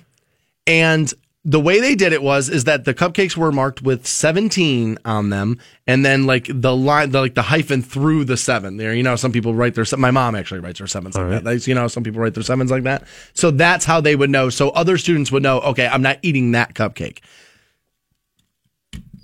[0.64, 1.12] And
[1.44, 5.30] the way they did it was is that the cupcakes were marked with 17 on
[5.30, 8.76] them and then like the line the, like the hyphen through the seven.
[8.76, 11.44] There you know some people write their my mom actually writes her sevens like that.
[11.44, 13.04] Like, you know some people write their sevens like that.
[13.34, 14.50] So that's how they would know.
[14.50, 17.18] So other students would know okay i'm not eating that cupcake.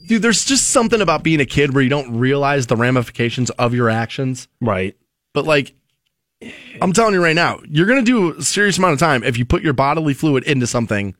[0.08, 3.74] Dude there's just something about being a kid where you don't realize the ramifications of
[3.74, 4.48] your actions.
[4.60, 4.96] Right.
[5.34, 5.74] but like
[6.80, 9.36] I'm telling you right now, you're going to do a serious amount of time if
[9.36, 11.16] you put your bodily fluid into something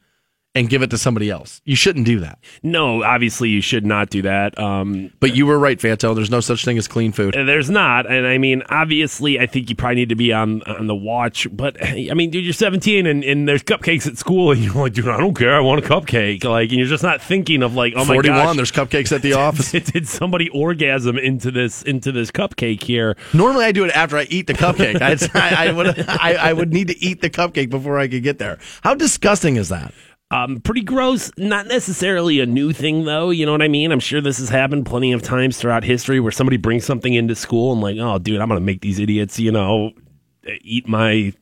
[0.59, 1.61] and give it to somebody else.
[1.65, 2.39] You shouldn't do that.
[2.65, 4.59] No, obviously you should not do that.
[4.59, 6.15] Um, But you were right, Fanto.
[6.17, 7.35] There's no such thing as clean food.
[7.35, 10.89] There's not, and I mean, obviously, I think you probably need to be on on
[10.89, 11.47] the watch.
[11.53, 14.95] But I mean, dude, you're 17 and, and there's cupcakes at school, and you're like,
[14.95, 16.43] dude, I don't care, I want a cupcake.
[16.43, 19.23] Like, and you're just not thinking of like, oh my 41, gosh, there's cupcakes at
[19.23, 19.71] the office.
[19.71, 23.17] did, did somebody orgasm into this into this cupcake here?
[23.33, 25.01] Normally, I do it after I eat the cupcake.
[25.01, 28.25] I'd, I, I would I, I would need to eat the cupcake before I could
[28.25, 28.59] get there.
[28.83, 29.95] How disgusting is that?
[30.31, 31.31] Um, pretty gross.
[31.39, 33.31] Not necessarily a new thing, though.
[33.31, 33.93] You know what I mean?
[33.93, 37.35] I'm sure this has happened plenty of times throughout history where somebody brings something into
[37.35, 39.93] school and like, oh, dude, I'm gonna make these idiots, you know,
[40.63, 41.33] eat my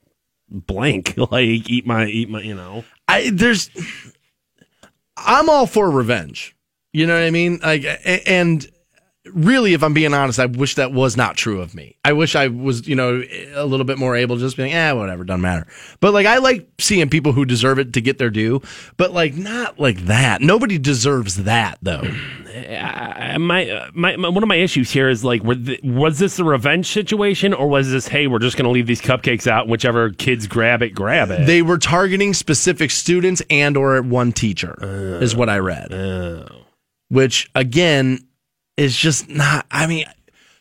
[0.51, 2.85] blank, like eat my eat my, you know.
[3.09, 3.71] I there's
[5.17, 6.55] I'm all for revenge.
[6.93, 7.59] You know what I mean?
[7.63, 7.85] Like
[8.27, 8.67] and
[9.33, 11.97] really if I'm being honest, I wish that was not true of me.
[12.05, 13.23] I wish I was, you know,
[13.55, 15.67] a little bit more able to just be like, eh, whatever, doesn't matter.
[16.01, 18.63] But like I like seeing people who deserve it to get their due,
[18.97, 20.41] but like not like that.
[20.41, 22.03] Nobody deserves that though.
[22.57, 26.19] I, my, uh, my my one of my issues here is like, were th- was
[26.19, 29.69] this a revenge situation or was this, hey, we're just gonna leave these cupcakes out,
[29.69, 31.47] whichever kids grab it, grab it?
[31.47, 34.77] They were targeting specific students and or one teacher
[35.21, 35.93] is what I read.
[37.09, 38.27] Which again
[38.77, 40.07] is just not I mean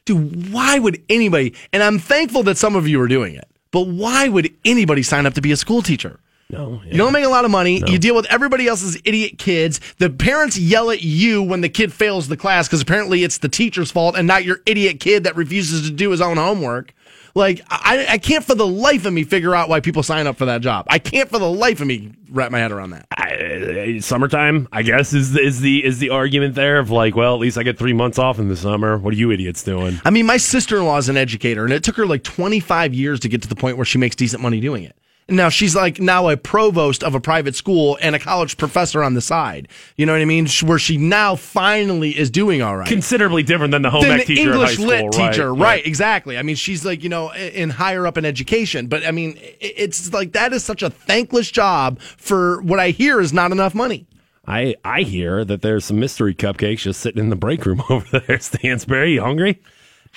[0.05, 3.47] dude, why would anybody and I'm thankful that some of you are doing it.
[3.72, 6.20] But why would anybody sign up to be a school teacher?
[6.49, 7.82] No, You don't make a lot of money.
[7.88, 9.82] You deal with everybody else's idiot kids.
[9.97, 13.49] The parents yell at you when the kid fails the class because apparently it's the
[13.49, 16.93] teacher's fault and not your idiot kid that refuses to do his own homework.
[17.36, 20.38] Like, I, I can't for the life of me figure out why people sign up
[20.38, 20.86] for that job.
[20.89, 23.07] I can't for the life of me wrap my head around that.
[23.11, 27.41] I, summertime, I guess, is is the is the argument there of like, well, at
[27.41, 28.97] least I get three months off in the summer.
[28.97, 29.99] What are you idiots doing?
[30.05, 32.93] I mean, my sister in law is an educator, and it took her like 25
[32.93, 34.95] years to get to the point where she makes decent money doing it.
[35.28, 39.03] And now she's like now a provost of a private school and a college professor
[39.03, 39.67] on the side.
[39.95, 40.47] You know what I mean?
[40.63, 42.88] Where she now finally is doing all right.
[42.88, 45.32] Considerably different than the home Than ec the teacher at high English school, lit right,
[45.32, 45.86] teacher, right, right.
[45.86, 46.38] Exactly.
[46.38, 50.13] I mean, she's like you know in higher up in education, but I mean, it's
[50.13, 54.05] like that is such a thankless job for what I hear is not enough money.
[54.47, 58.19] I I hear that there's some mystery cupcakes just sitting in the break room over
[58.19, 58.39] there.
[58.39, 59.59] Stansbury, you hungry?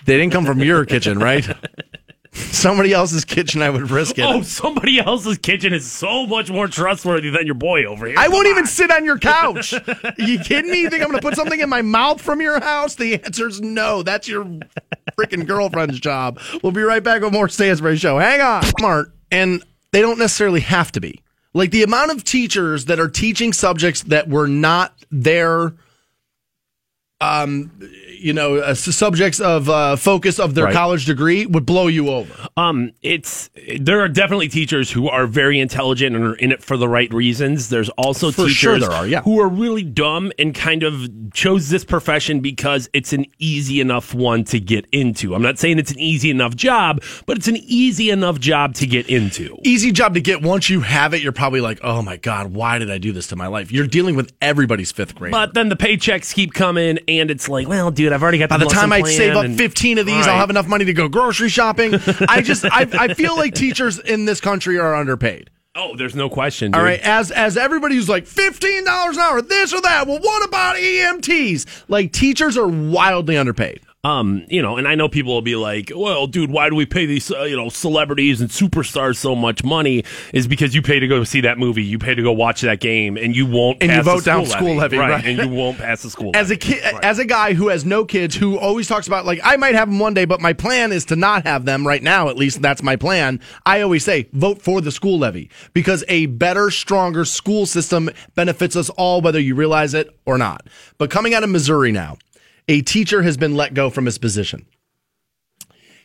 [0.05, 1.49] They didn't come from your kitchen, right?
[2.33, 4.25] Somebody else's kitchen, I would risk it.
[4.25, 8.17] Oh, somebody else's kitchen is so much more trustworthy than your boy over here.
[8.19, 9.73] I won't even sit on your couch.
[10.19, 10.83] you kidding me?
[10.83, 12.95] You think I'm going to put something in my mouth from your house?
[12.95, 14.03] The answer is no.
[14.03, 14.45] That's your
[15.19, 16.41] freaking girlfriend's job.
[16.63, 18.19] We'll be right back with more Stansbury Show.
[18.19, 18.63] Hang on.
[18.65, 19.13] Smart.
[19.31, 19.63] And
[19.93, 21.23] they don't necessarily have to be.
[21.55, 25.75] Like the amount of teachers that are teaching subjects that were not their,
[27.21, 27.71] um,
[28.21, 30.75] you know, uh, subjects of uh, focus of their Right.
[30.75, 32.33] college degree would blow you over.
[32.57, 33.49] Um, it's
[33.79, 37.13] there are definitely teachers who are very intelligent and are in it for the right
[37.13, 37.69] reasons.
[37.69, 39.23] There's also For teachers sure there are, yeah.
[39.23, 44.15] who are really dumb and kind of chose this profession because it's an easy enough
[44.15, 45.35] one to get into.
[45.35, 48.87] I'm not saying it's an easy enough job, but it's an easy enough job to
[48.87, 49.57] get into.
[49.65, 50.43] easy job to get.
[50.43, 53.27] Once you have it, you're probably like, oh my God, why did I do this
[53.29, 53.71] to my life?
[53.71, 55.33] You're dealing with everybody's fifth grade.
[55.33, 58.49] But then the paychecks keep coming, and it's like, well, dude, I've already got.
[58.49, 60.29] By the time I save up and- 15 of these, Right.
[60.29, 61.95] I'll have enough money to go grocery shopping.
[62.29, 65.51] I just, I, I feel like teachers in this country are underpaid.
[65.75, 66.75] Oh, there's no question.
[66.75, 66.87] All dude.
[66.89, 70.09] right, as as everybody who's like fifteen dollars an hour, this or that.
[70.09, 71.85] Well, what about EMTs?
[71.89, 73.81] Like teachers are wildly underpaid.
[74.05, 76.87] Um, you know, and I know people will be like, "Well, dude, why do we
[76.87, 81.01] pay these, uh, you know, celebrities and superstars so much money?" Is because you pay
[81.01, 83.83] to go see that movie, you pay to go watch that game, and you won't
[83.83, 85.25] And you pass the vote down school levy, right.
[85.25, 86.31] And you won't pass the school.
[86.37, 86.75] As a levy.
[86.75, 89.75] kid, as a guy who has no kids, who always talks about like I might
[89.75, 92.29] have them one day, but my plan is to not have them right now.
[92.29, 93.41] At least that's my plan.
[93.67, 98.77] I always say vote for the school levy because a better, stronger school system benefits
[98.77, 100.69] us all, whether you realize it or not.
[100.99, 102.17] But coming out of Missouri now,
[102.69, 104.67] a teacher has been let go from his position.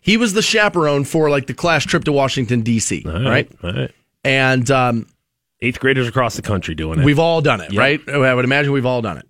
[0.01, 3.03] He was the chaperone for like the class trip to Washington D.C.
[3.05, 3.49] All right?
[3.63, 3.91] all right.
[4.23, 5.07] And um,
[5.61, 7.05] Eighth graders across the country doing it.
[7.05, 7.79] We've all done it, Yep.
[7.79, 8.09] right?
[8.09, 9.27] I would imagine we've all done it.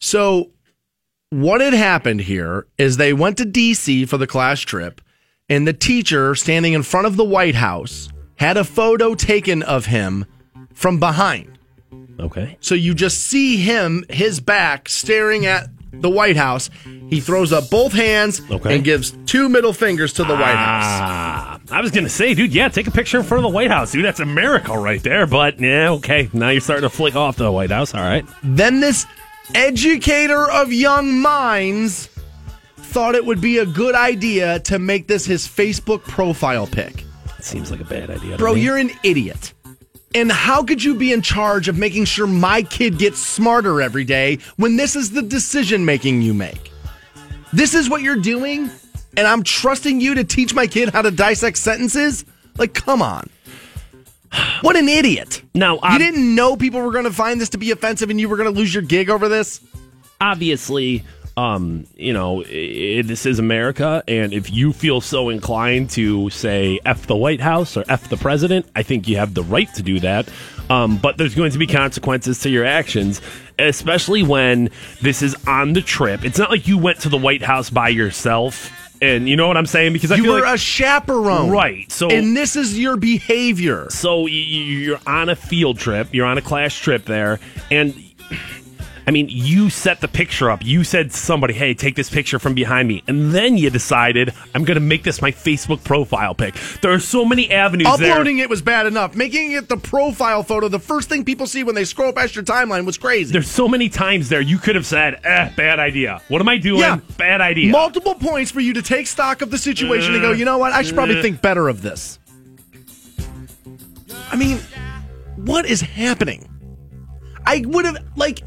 [0.00, 0.50] So,
[1.30, 5.00] what had happened here is they went to DC for the class trip,
[5.48, 9.86] and the teacher standing in front of the White House had a photo taken of
[9.86, 10.24] him
[10.72, 11.58] from behind.
[12.18, 12.56] Okay.
[12.60, 16.70] So you just see him, his back, staring at the White House.
[17.08, 18.74] He throws up both hands Okay.
[18.76, 20.84] and gives two middle fingers to the White House.
[20.86, 23.70] Ah, I was gonna say, dude, yeah, take a picture in front of the White
[23.70, 24.04] House, dude.
[24.04, 25.26] That's a miracle right there.
[25.26, 27.94] But yeah, okay, now you're starting to flick off the White House.
[27.94, 28.24] All right.
[28.42, 29.06] Then this
[29.54, 32.08] educator of young minds
[32.76, 37.04] thought it would be a good idea to make this his Facebook profile pic.
[37.40, 39.54] Seems like a bad idea, Bro, you're an idiot.
[40.14, 44.04] And how could you be in charge of making sure my kid gets smarter every
[44.04, 46.72] day when this is the decision making you make?
[47.52, 48.70] This is what you're doing,
[49.16, 52.24] and I'm trusting you to teach my kid how to dissect sentences?
[52.56, 53.28] Like, come on.
[54.60, 55.42] What an idiot.
[55.54, 58.28] Now, you didn't know people were going to find this to be offensive and you
[58.28, 59.60] were going to lose your gig over this?
[60.20, 61.02] obviously,
[61.40, 66.80] um, you know, i this is America, and if you feel so inclined to say
[66.84, 69.82] "f the White House" or "f the president," I think you have the right to
[69.82, 70.28] do that.
[70.68, 73.22] Um, but there's going to be consequences to your actions,
[73.58, 74.68] especially when
[75.00, 76.24] this is on the trip.
[76.26, 78.70] It's not like you went to the White House by yourself.
[79.02, 79.94] And you know what I'm saying?
[79.94, 81.48] Because I you were like, a chaperone.
[81.48, 81.90] right?
[81.90, 83.88] So and this is your behavior.
[83.88, 87.94] so you're on a field trip, you're on a class trip there, and
[89.10, 90.64] I mean, you set the picture up.
[90.64, 94.32] You said to somebody, "Hey, take this picture from behind me," and then you decided,
[94.54, 97.88] "I'm going to make this my Facebook profile pic." There are so many avenues.
[97.98, 98.12] there.
[98.12, 99.16] Uploading it was bad enough.
[99.16, 102.44] Making it the profile photo, the first thing people see when they scroll past your
[102.44, 103.32] timeline was crazy.
[103.32, 106.22] There's so many times there you could have said, "Eh, bad idea.
[106.28, 106.78] What am I doing?
[106.82, 106.98] Yeah.
[107.16, 110.44] Bad idea." Multiple points for you to take stock of the situation and go, you
[110.44, 110.72] know what?
[110.72, 111.22] I should probably Uh.
[111.22, 112.20] think better of this.
[114.30, 114.58] I mean,
[115.34, 116.46] what is happening?
[117.46, 118.42] I would have, like,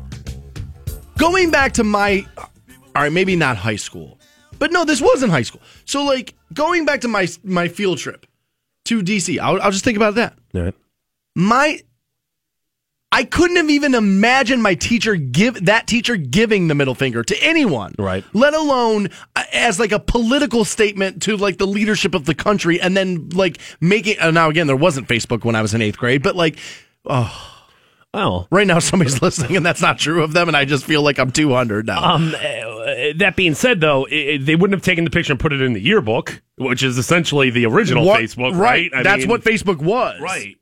[1.18, 2.50] going back to my, all
[2.96, 4.20] right, maybe not high school,
[4.60, 5.62] but no, this wasn't high school.
[5.86, 8.26] So, like, going back to my my field trip
[8.86, 10.38] to DC, I'll, I'll just think about that.
[10.56, 10.76] All right.
[11.36, 11.80] My
[13.14, 17.44] I couldn't have even imagined my teacher give that teacher giving the middle finger to
[17.44, 17.94] anyone.
[18.00, 18.24] Right.
[18.34, 22.82] Let alone uh, as like a political statement to like the leadership of the country
[22.82, 25.98] and then like making uh, now again there wasn't Facebook when I was in 8th
[25.98, 26.58] grade, but like
[27.06, 27.53] oh
[28.14, 31.02] well, right now somebody's listening and that's not true of them and I just feel
[31.02, 32.04] like I'm 200 now.
[32.14, 35.40] Um, uh, that being said, though, i i- they wouldn't have taken the picture and
[35.40, 38.92] put it in the yearbook, which is essentially the original What- Facebook, right?
[38.94, 40.20] I That's mean- what Facebook was.
[40.22, 40.58] Right.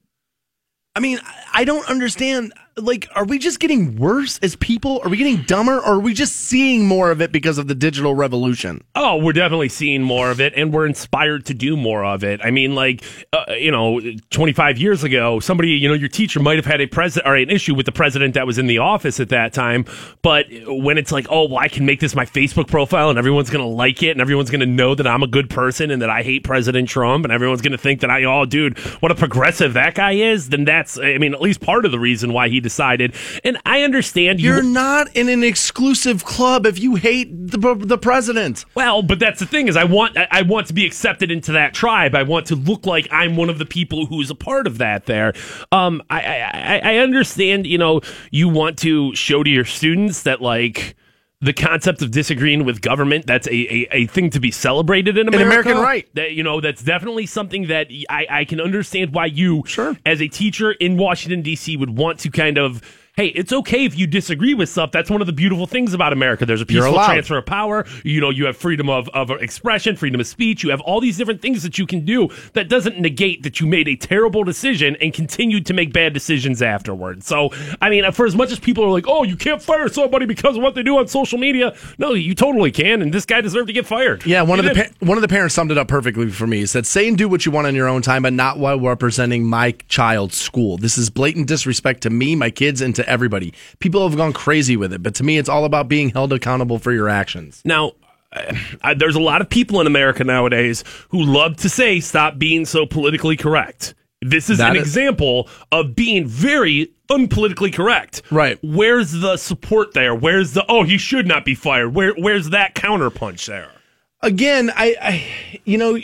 [0.95, 1.19] I mean,
[1.53, 2.53] I don't understand.
[2.77, 5.01] Like, are we just getting worse as people?
[5.03, 5.77] Are we getting dumber?
[5.77, 8.81] Or are we just seeing more of it because of the digital revolution?
[8.95, 12.39] Oh, we're definitely seeing more of it, and we're inspired to do more of it.
[12.41, 13.03] I mean, like,
[13.33, 13.99] uh, you know,
[14.29, 17.49] 25 years ago, somebody, you know, your teacher might have had a president or an
[17.49, 19.83] issue with the president that was in the office at that time.
[20.21, 23.49] But when it's like, oh, well, I can make this my Facebook profile, and everyone's
[23.49, 26.01] going to like it, and everyone's going to know that I'm a good person and
[26.01, 29.11] that I hate President Trump, and everyone's going to think that I, oh, dude, what
[29.11, 32.31] a progressive that guy is, then that's, I mean, at least part of the reason
[32.31, 33.13] why he decided.
[33.43, 34.53] And I understand you.
[34.53, 38.65] You're not in an exclusive club if you hate the, the president.
[38.75, 41.73] Well, but that's the thing is I want I- want to be accepted into that
[41.73, 42.15] tribe.
[42.15, 45.05] I want to look like I'm one of the people who's a part of that.
[45.05, 45.33] There,
[45.71, 46.21] um, I,
[46.53, 47.65] I- I understand.
[47.67, 48.01] You know,
[48.31, 50.95] you want to show to your students that like.
[51.43, 55.27] The concept of disagreeing with government, that's a, a, a thing to be celebrated in
[55.27, 55.41] America.
[55.41, 56.07] An American right.
[56.13, 59.97] That, you know, that's definitely something that I, I can understand why you, sure.
[60.05, 62.81] as a teacher in Washington, D.C., would want to kind of,
[63.21, 64.91] hey, it's okay if you disagree with stuff.
[64.91, 66.45] That's one of the beautiful things about America.
[66.45, 67.85] There's a peaceful transfer of power.
[68.03, 70.63] You know, you have freedom of, of expression, freedom of speech.
[70.63, 72.29] You have all these different things that you can do.
[72.53, 76.61] That doesn't negate that you made a terrible decision and continued to make bad decisions
[76.61, 77.27] afterwards.
[77.27, 77.51] So,
[77.81, 80.57] I mean, for as much as people are like, oh, you can't fire somebody because
[80.57, 83.01] of what they do on social media, no, you totally can.
[83.01, 84.25] And this guy deserved to get fired.
[84.25, 86.47] Yeah, one He of the pa- one of the parents summed it up perfectly for
[86.47, 86.59] me.
[86.59, 88.79] He said, "Say and do what you want in your own time, but not while
[88.79, 90.77] representing my child's school.
[90.77, 93.53] This is blatant disrespect to me, my kids, and to everybody.
[93.79, 96.79] People have gone crazy with it, but to me, it's all about being held accountable
[96.79, 97.91] for your actions." Now,
[98.33, 102.65] uh, there's a lot of people in America nowadays who love to say, stop being
[102.65, 103.93] so politically correct.
[104.21, 108.21] This is That an is- example of being very unpolitically correct.
[108.31, 108.57] Right.
[108.63, 110.15] Where's the support there?
[110.15, 111.93] Where's the, oh, he should not be fired?
[111.93, 113.69] Where, where's that counterpunch there?
[114.21, 115.97] Again, I, I, you know,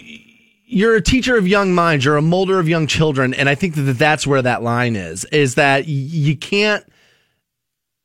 [0.65, 2.03] you're a teacher of young minds.
[2.03, 5.23] You're a molder of young children, and I think that that's where that line is.
[5.25, 6.83] Is that you can't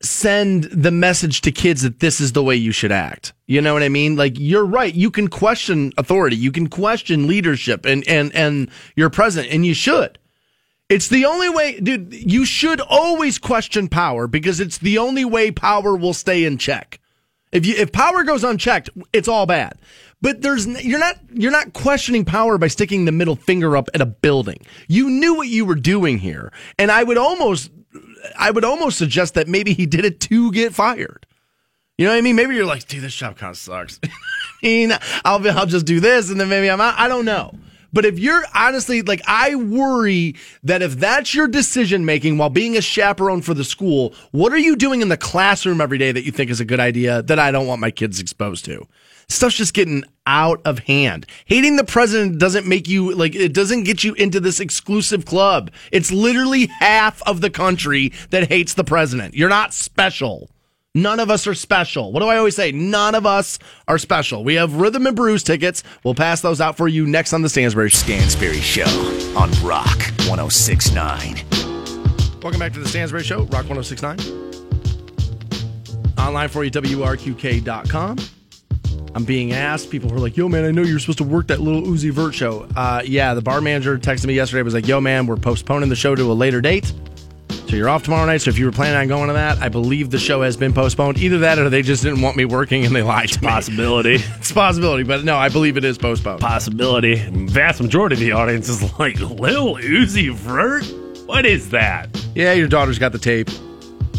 [0.03, 3.33] send the message to kids that this is the way you should act.
[3.47, 4.17] You know what I mean?
[4.17, 4.95] Like you're right.
[4.95, 6.37] You can question authority.
[6.37, 10.19] You can question leadership and and and your president and you should.
[10.89, 15.51] It's the only way, dude, you should always question power because it's the only way
[15.51, 17.01] power will stay in check.
[17.51, 19.79] If you if power goes unchecked, it's all bad.
[20.21, 24.01] But there's you're not you're not questioning power by sticking the middle finger up at
[24.01, 24.59] a building.
[24.89, 27.71] You knew what you were doing here, and I would almost
[28.39, 31.27] I would almost suggest that maybe he did it to get fired.
[31.99, 32.37] You know what I mean?
[32.37, 34.01] Maybe you're like, dude, this job kind of sucks.
[34.05, 34.09] I
[34.63, 34.93] mean,
[35.25, 36.95] I'll I'll just do this, and then maybe I'm out.
[36.99, 37.55] I don't know.
[37.93, 42.77] But if you're honestly like, I worry that if that's your decision making while being
[42.77, 46.25] a chaperone for the school, what are you doing in the classroom every day that
[46.25, 48.87] you think is a good idea that I don't want my kids exposed to?
[49.33, 51.27] Stuff's just getting out of hand.
[51.47, 55.71] Hating the president doesn't make you like it doesn't get you into this exclusive club.
[55.91, 59.35] It's literally half of the country that hates the president.
[59.35, 60.51] You're not special.
[60.95, 62.13] None of us are special.
[62.13, 62.71] What do I always say?
[62.71, 63.59] None of us
[63.89, 64.45] are special.
[64.45, 65.83] We have Rhythm and Brews tickets.
[66.05, 68.85] We'll pass those out for you next on the Stansbury Stansbury Show
[69.35, 71.45] on Rock 1069.
[72.43, 74.19] Welcome back to the Stansbury Show, Rock 1069.
[76.19, 78.19] Online for you, WRQK.com.
[79.15, 79.91] I'm being asked.
[79.91, 82.35] People were like, yo, man, I know you're supposed to work that little Uzi Vert
[82.35, 82.67] show.
[82.75, 85.97] Uh, yeah, the bar manager texted me yesterday, was like, yo, man, we're postponing the
[85.97, 86.93] show to a later date.
[87.73, 88.43] So you're off tomorrow night.
[88.43, 90.75] So if you were planning on going to that, I believe the show has been
[90.75, 91.19] postponed.
[91.19, 93.49] Either that or they just didn't want me working and they lied to me.
[93.49, 94.15] Possibility.
[94.39, 96.41] it's a possibility, but no, I believe it is postponed.
[96.41, 97.15] Possibility.
[97.47, 100.85] Vast majority of the audience is like, Lil Uzi Vert?
[101.27, 102.11] What is that?
[102.35, 103.49] Yeah, your daughter's got the tape.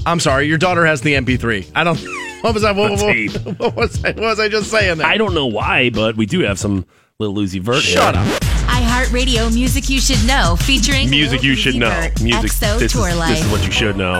[0.05, 1.71] I'm sorry, your daughter has the MP3.
[1.75, 2.22] I don't.
[2.43, 2.73] What was I?
[2.73, 2.99] What, what,
[3.57, 4.11] what, was I?
[4.11, 5.07] What was I just saying there?
[5.07, 6.85] I don't know why, but we do have some
[7.17, 7.81] little Uzi Vert.
[7.81, 8.35] Shut here.
[8.35, 8.41] up.
[8.67, 11.89] iHeartRadio Music You Should Know featuring Music Lil you should Uzi know.
[11.89, 12.51] Vert, Music.
[12.51, 13.29] EXO this, Tour is, Life.
[13.29, 14.19] this is what you should know.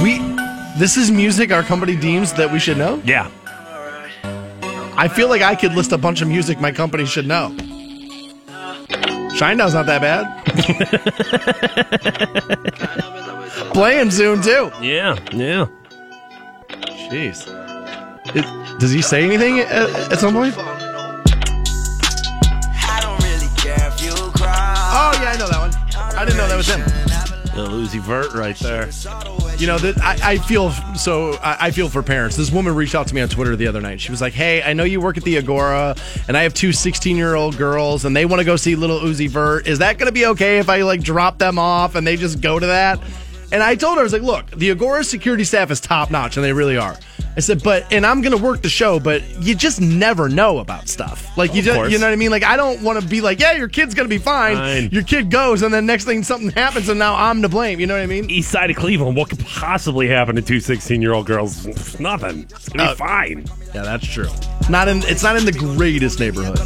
[0.00, 0.18] We.
[0.78, 3.02] This is music our company deems that we should know.
[3.04, 3.28] Yeah.
[4.96, 7.48] I feel like I could list a bunch of music my company should know.
[9.34, 10.24] Shinedown's not that bad.
[13.72, 14.70] Playing soon too.
[14.80, 15.66] Yeah, yeah.
[17.10, 17.46] Jeez.
[18.34, 20.54] It, does he say anything at, at some point?
[24.90, 25.72] Oh yeah, I know that one.
[26.16, 26.80] I didn't know that was him.
[27.56, 28.88] Lil Uzi Vert right there.
[29.58, 31.32] You know that I, I feel so.
[31.42, 32.36] I, I feel for parents.
[32.36, 34.00] This woman reached out to me on Twitter the other night.
[34.00, 35.96] She was like, "Hey, I know you work at the Agora,
[36.28, 39.00] and I have two 16 year old girls, and they want to go see Little
[39.00, 39.66] Uzi Vert.
[39.66, 42.40] Is that going to be okay if I like drop them off and they just
[42.40, 43.00] go to that?"
[43.50, 46.36] And I told her, I was like, "Look, the Agora security staff is top notch,
[46.36, 46.96] and they really are."
[47.36, 50.58] I said, "But and I'm going to work the show, but you just never know
[50.58, 51.36] about stuff.
[51.38, 52.30] Like you just, you know what I mean?
[52.30, 54.56] Like I don't want to be like, yeah, your kid's going to be fine.
[54.56, 54.90] Fine.
[54.90, 57.80] Your kid goes, and then next thing something happens, and now I'm to blame.
[57.80, 60.60] You know what I mean?" East side of Cleveland, what could possibly happen to two
[60.60, 61.64] 16 year old girls?
[61.98, 62.40] Nothing.
[62.50, 63.46] It's going to be Uh, fine.
[63.74, 64.28] Yeah, that's true.
[64.68, 65.02] Not in.
[65.04, 66.58] It's not in the greatest neighborhood.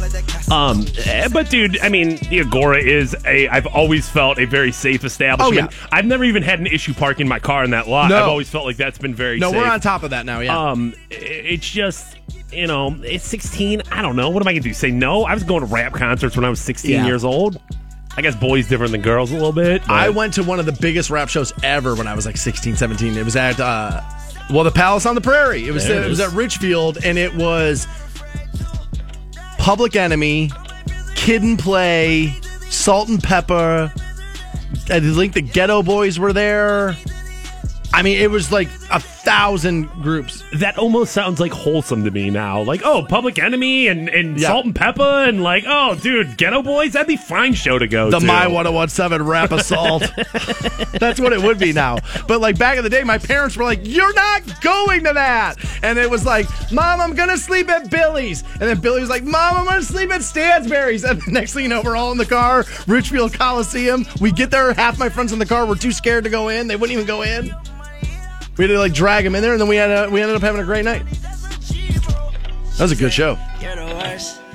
[0.51, 3.47] Um, eh, but dude, I mean, the Agora is a.
[3.47, 5.69] I've always felt a very safe establishment.
[5.71, 5.87] Oh, yeah.
[5.91, 8.09] I've never even had an issue parking my car in that lot.
[8.09, 8.17] No.
[8.17, 9.35] I've always felt like that's been very.
[9.37, 9.41] Safe.
[9.41, 9.61] No, safe.
[9.61, 10.39] we're on top of that now.
[10.39, 10.71] Yeah.
[10.71, 12.17] Um, it's just
[12.51, 13.81] you know, it's 16.
[13.91, 14.29] I don't know.
[14.29, 14.73] What am I gonna do?
[14.73, 15.23] Say no?
[15.23, 17.05] I was going to rap concerts when I was 16 Yeah.
[17.05, 17.59] years old.
[18.15, 19.81] I guess boys different than girls a little bit.
[19.87, 22.37] but- I went to one of the biggest rap shows ever when I was like
[22.37, 23.17] 16, 17.
[23.17, 24.01] It was at uh,
[24.49, 25.67] well, the Palace on the Prairie.
[25.67, 27.87] It was it it was at Richfield, and it was
[29.57, 30.51] Public Enemy,
[31.15, 32.35] Kid 'n Play,
[32.69, 33.91] Salt-N-Pepa.
[34.89, 36.97] I think the Geto Boys were there.
[37.93, 40.43] I mean, it was like a thousand groups.
[40.53, 42.61] that almost sounds like wholesome to me now.
[42.61, 44.47] Like, oh, Public Enemy and, and Yeah.
[44.49, 48.25] Salt-N-Pepa and like, oh, dude, Geto Boys, that'd be fine show to go the to.
[48.25, 50.03] My 1017 Rap Assault.
[50.99, 51.97] That's what it would be now.
[52.27, 55.55] But like back in the day, my parents were like, You're not going to that.
[55.83, 58.43] And it was like, Mom, I'm going to sleep at Billy's.
[58.53, 61.03] And then Billy was like, Mom, I'm to sleep at Stansbury's.
[61.03, 64.05] And the next thing you know, we're all in the car, Richfield Coliseum.
[64.19, 66.67] We get there, half my friends in the car were too scared to go in.
[66.67, 67.53] They wouldn't even go in.
[68.57, 70.35] We had to like drag him in there, and then we had a, we ended
[70.35, 71.03] up having a great night.
[72.77, 73.37] That was a good show.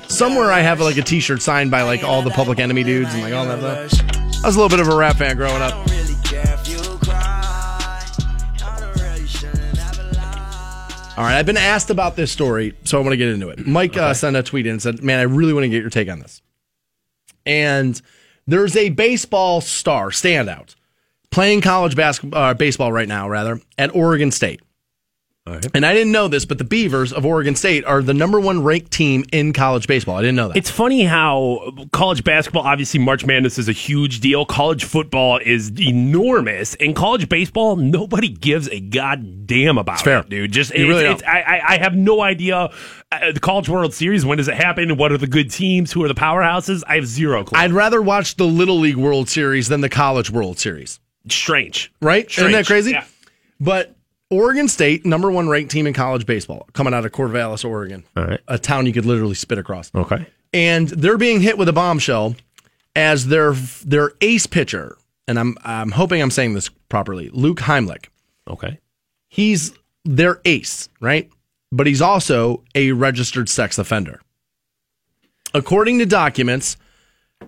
[0.08, 3.22] Somewhere I have like a T-shirt signed by like all the Public Enemy dudes and
[3.22, 4.16] like all that stuff.
[4.42, 5.74] I was a little bit of a rap fan growing up.
[11.16, 13.66] All right, I've been asked about this story, so I want to get into it.
[13.66, 15.90] Mike uh, sent a tweet in and said, "Man, I really want to get your
[15.90, 16.40] take on this."
[17.44, 18.00] And
[18.46, 20.76] there's a baseball star standout
[21.30, 24.60] playing college basketball, uh, baseball right now, rather at Oregon State.
[25.74, 28.62] And I didn't know this, but the Beavers of Oregon State are the number one
[28.62, 30.16] ranked team in college baseball.
[30.16, 30.56] I didn't know that.
[30.56, 34.44] It's funny how college basketball, obviously, March Madness is a huge deal.
[34.44, 36.74] College football is enormous.
[36.76, 40.20] And college baseball, nobody gives a goddamn about fair.
[40.20, 40.52] it, dude.
[40.52, 42.70] Just You it's, really it's, I, I, I have no idea.
[43.10, 44.98] Uh, the College World Series, when does it happen?
[44.98, 45.92] What are the good teams?
[45.92, 46.82] Who are the powerhouses?
[46.86, 47.58] I have zero clue.
[47.58, 51.00] I'd rather watch the Little League World Series than the College World Series.
[51.32, 51.92] Strange.
[52.00, 52.26] Right?
[52.38, 52.92] Isn't that crazy?
[52.92, 53.04] Yeah.
[53.60, 53.94] But
[54.30, 58.24] Oregon State, number one ranked team in college baseball, coming out of Corvallis, Oregon, All
[58.24, 58.40] right.
[58.48, 59.90] a town you could literally spit across.
[59.94, 60.26] Okay.
[60.52, 62.36] And they're being hit with a bombshell
[62.96, 63.52] as their
[63.84, 68.06] their ace pitcher, and I'm I'm hoping I'm saying this properly, Luke Heimlich.
[68.48, 68.78] Okay.
[69.28, 69.72] He's
[70.04, 71.28] their ace, right?
[71.70, 74.20] But he's also a registered sex offender.
[75.54, 76.76] According to documents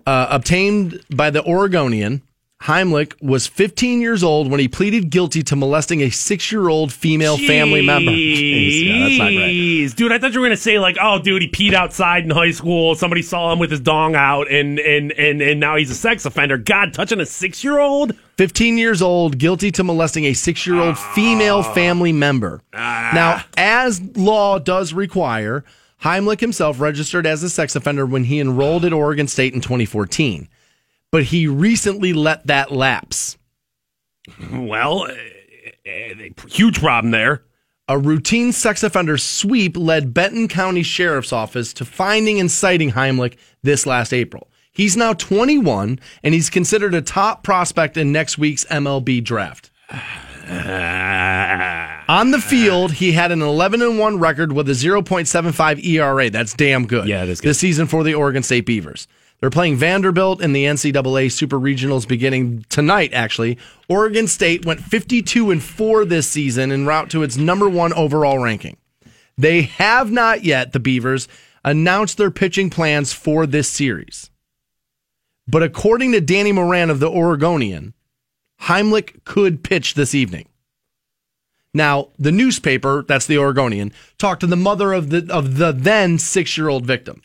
[0.07, 2.23] uh, obtained by the Oregonian,
[2.63, 7.81] Heimlich was 15 years old when he pleaded guilty to molesting a six-year-old female family
[7.81, 8.11] member.
[8.11, 9.55] Jeez, yeah, that's not great.
[9.55, 9.97] Jeez.
[9.97, 12.51] Dude, I thought you were gonna say like, oh, dude, he peed outside in high
[12.51, 12.95] school.
[12.95, 16.27] Somebody saw him with his dong out, and and and and now he's a sex
[16.27, 16.59] offender.
[16.59, 18.15] God, touching a six year old.
[18.37, 21.13] 15 years old, guilty to molesting a six-year-old ah.
[21.15, 22.63] female family member.
[22.73, 23.11] Ah.
[23.15, 25.65] Now, as law does require,
[26.03, 30.49] Heimlich himself registered as a sex offender when he enrolled at Oregon State in 2014,
[31.13, 33.37] but he recently let that lapse.
[34.53, 35.13] Well, uh,
[35.87, 37.43] uh, huge problem there.
[37.89, 43.37] A routine sex offender sweep led Benton County Sheriff's Office to finding and citing Heimlich
[43.63, 44.49] this last April.
[44.71, 49.73] He's now 21 and he's considered a top prospect in next week's MLB draft.
[52.09, 56.31] On the field, he had an 11 and 1 record with a 0.75 ERA.
[56.31, 57.09] That's damn good.
[57.09, 57.51] Yeah, that's good.
[57.51, 59.07] This season for the Oregon State Beavers.
[59.41, 63.57] They're playing Vanderbilt in the NCAA Super Regionals beginning tonight, actually.
[63.89, 68.39] Oregon State went 52 and 4 this season en route to its number one overall
[68.39, 68.77] ranking.
[69.39, 71.27] They have not yet, the Beavers,
[71.65, 74.31] announced their pitching plans for this series.
[75.49, 77.95] But according to Danny Moran of the Oregonian,
[78.63, 80.49] Heimlich could pitch this evening.
[81.73, 86.19] Now, the newspaper, that's the Oregonian, talked to the mother of the of the then
[86.19, 87.23] six year old victim.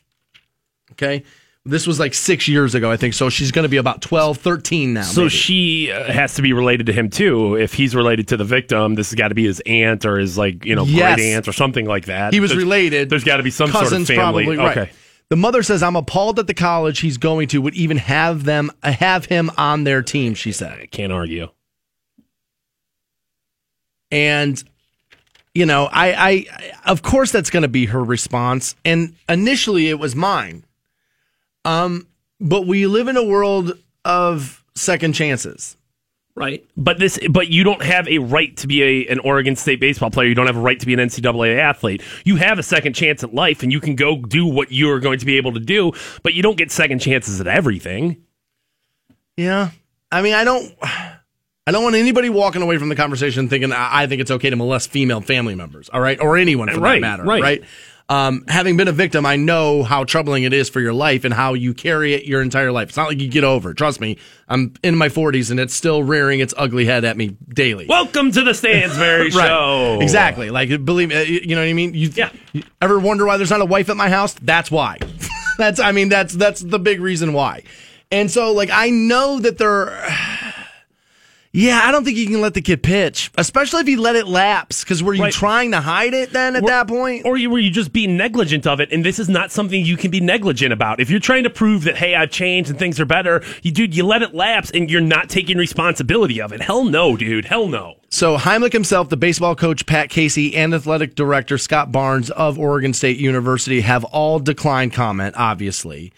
[0.94, 1.24] Okay.
[1.68, 3.16] This was like six years ago, I think.
[3.16, 5.02] So she's going to be about 12, 13 now.
[5.02, 5.30] So maybe.
[5.30, 7.56] she uh, has to be related to him too.
[7.56, 10.38] If he's related to the victim, this has got to be his aunt or his
[10.38, 11.16] like you know Yes.
[11.16, 12.34] great aunt or something like that.
[12.34, 13.10] He was There's- related.
[13.10, 14.44] There's got to be some sort of Cousins, family.
[14.46, 14.78] probably, right.
[14.78, 14.92] Okay.
[15.30, 18.72] The mother says, "I'm appalled that the college he's going to would even have them
[18.84, 21.48] have him on their team." She said, I can't argue.
[24.12, 24.64] and
[25.56, 28.76] you know, I, I, I of course that's going to be her response.
[28.86, 30.64] And initially, it was mine.
[31.66, 32.08] Um,
[32.40, 35.76] but we live in a world of second chances.
[36.38, 36.66] Right.
[36.76, 40.12] But this but you don't have a right to be a, an Oregon State baseball
[40.12, 40.28] player.
[40.28, 42.04] You don't have a right to be an NCAA athlete.
[42.26, 45.20] You have a second chance at life and you can go do what you're going
[45.20, 45.94] to be able to do,
[46.24, 48.22] but you don't get second chances at everything.
[49.38, 49.72] Yeah.
[50.12, 54.04] I mean, I don't I don't want anybody walking away from the conversation thinking I
[54.04, 56.20] I think it's okay to molest female family members, all right?
[56.20, 57.42] Or anyone for Right, that matter, right.
[57.42, 57.64] right?
[58.08, 61.34] Um, having been a victim, I know how troubling it is for your life and
[61.34, 62.90] how you carry it your entire life.
[62.90, 63.72] It's not like you get over.
[63.72, 63.78] it.
[63.78, 67.36] Trust me, I'm in my 40s and it's still rearing its ugly head at me
[67.50, 67.88] daily.
[67.88, 69.48] Welcome to the Stansbury Right.
[69.48, 69.98] Show.
[70.02, 70.52] Exactly.
[70.52, 71.96] Like, believe me, uh, you know what I mean?
[71.96, 72.30] You, Yeah.
[72.54, 74.34] you ever wonder why there's not a wife at my house?
[74.36, 75.00] That's why.
[75.58, 77.64] that's, I mean, that's, that's the big reason why.
[78.12, 79.90] And so, like, I know that they're,
[81.56, 84.28] yeah, I don't think you can let the kid pitch, especially if you let it
[84.28, 84.84] lapse.
[84.84, 85.34] Because were you Right.
[85.34, 87.24] trying to hide it then at that point?
[87.26, 89.96] Or you were you just being negligent of it, and this is not something you
[89.98, 91.00] can be negligent about.
[91.00, 93.96] If you're trying to prove that hey, I've changed and things are better, you dude,
[93.96, 96.62] you let it lapse and you're not taking responsibility of it.
[96.62, 97.46] Hell no, dude.
[97.46, 97.96] Hell no.
[98.10, 102.94] So Heimlich himself, the baseball coach Pat Casey, and athletic director Scott Barnes of Oregon
[102.94, 106.12] State University have all declined comment, obviously.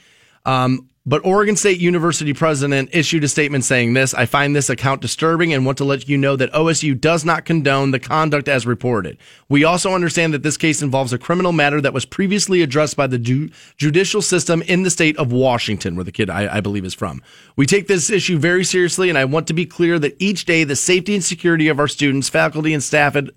[0.46, 5.02] Um, but Oregon State University president issued a statement saying this I find this account
[5.02, 8.68] disturbing and want to let you know that OSU does not condone the conduct as
[8.68, 9.18] reported.
[9.48, 13.08] We also understand that this case involves a criminal matter that was previously addressed by
[13.08, 16.84] the ju- judicial system in the state of Washington, where the kid, I, I believe,
[16.84, 17.24] is from.
[17.56, 20.66] We take this issue very seriously, and I want to be clear that each day
[20.66, 23.30] the safety and security of our students, faculty, and staff at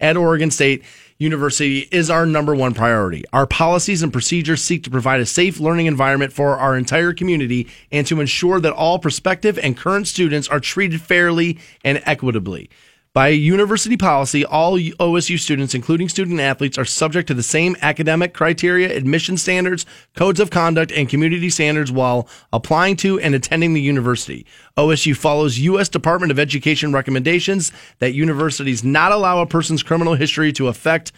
[0.00, 0.84] at Oregon State
[1.24, 3.24] University is our number one priority.
[3.32, 7.66] Our policies and procedures seek to provide a safe learning environment for our entire community
[7.90, 12.70] and to ensure that all prospective and current students are treated fairly and equitably.
[13.14, 18.34] By university policy, all OSU students, including student athletes, are subject to the same academic
[18.34, 19.86] criteria, admission standards,
[20.16, 24.44] codes of conduct, and community standards while applying to and attending the university.
[24.76, 25.88] OSU follows U.S.
[25.88, 31.12] Department of Education recommendations that universities not allow a person's criminal history to affect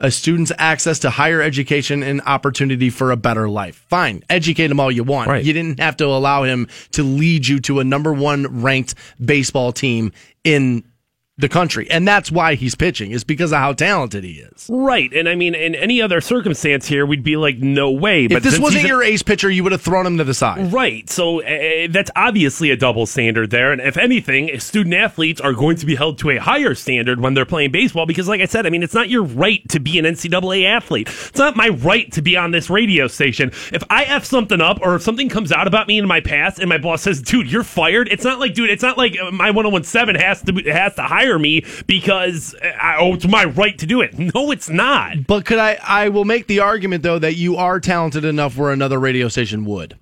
[0.00, 3.84] a student's access to higher education and opportunity for a better life.
[3.90, 5.28] Fine, educate him all you want.
[5.28, 5.44] Right.
[5.44, 9.70] You didn't have to allow him to lead you to a number one ranked baseball
[9.72, 10.12] team
[10.44, 10.82] in
[11.38, 11.90] the country.
[11.90, 14.66] And that's why he's pitching, is because of how talented he is.
[14.68, 15.12] Right.
[15.12, 18.26] And I mean, in any other circumstance here, we'd be like, no way.
[18.26, 20.72] If this wasn't your ace pitcher, you would have thrown him to the side.
[20.72, 21.08] Right.
[21.08, 23.72] So uh, that's obviously a double standard there.
[23.72, 27.32] And if anything, student athletes are going to be held to a higher standard when
[27.34, 29.98] they're playing baseball because, like I said, I mean, it's not your right to be
[29.98, 31.08] an NCAA athlete.
[31.08, 33.48] It's not my right to be on this radio station.
[33.72, 36.58] If I F something up or if something comes out about me in my past
[36.58, 39.50] and my boss says, dude, you're fired, it's not like, dude, it's not like my
[39.50, 43.86] 1017 has to, has to hire me because uh, I, oh, it's my right to
[43.86, 44.14] do it.
[44.34, 45.26] No, it's not.
[45.26, 48.70] But could I I will make the argument though that you are talented enough where
[48.72, 49.98] another radio station would.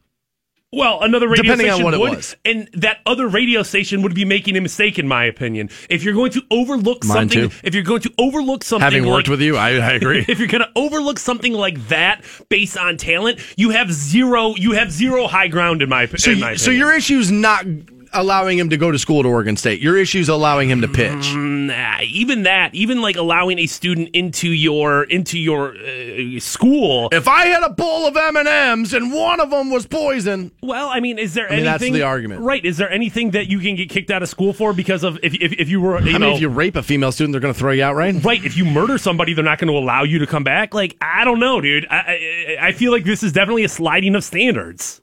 [0.72, 2.36] Well, another radio Depending on station what it would, was.
[2.44, 5.68] and that other radio station would be making a mistake, in my opinion.
[5.88, 7.56] If you're going to overlook Mine something, too.
[7.64, 10.24] if you're going to overlook something, Having worked like- with you, I, I agree.
[10.28, 14.54] if you're going to overlook something like that based on talent, you have zero.
[14.54, 16.78] You have zero high ground in my, So, in my you- so opinion.
[16.86, 17.64] your issue's not
[18.12, 19.80] allowing him to go to school at Oregon State.
[19.80, 21.10] Your issue's allowing him to pitch.
[21.34, 27.08] Mm, Nah, even that, even like allowing a student into your into your uh, school.
[27.12, 30.50] If I had a bowl of M and M's and one of them was poison,
[30.62, 31.92] Well, I mean, is there I mean, anything?
[31.92, 32.40] that's the argument.
[32.42, 32.64] right?
[32.64, 35.34] Is there anything that you can get kicked out of school for because of if
[35.34, 36.00] if, if you were?
[36.00, 37.84] You I know, mean, if you rape a female student, they're going to throw you
[37.84, 38.14] out, right?
[38.24, 38.44] Right.
[38.44, 40.74] If you murder somebody, they're not going to allow you to come back.
[40.74, 41.86] Like, I don't know, dude.
[41.88, 45.00] I, I, I feel like this is definitely a sliding of standards.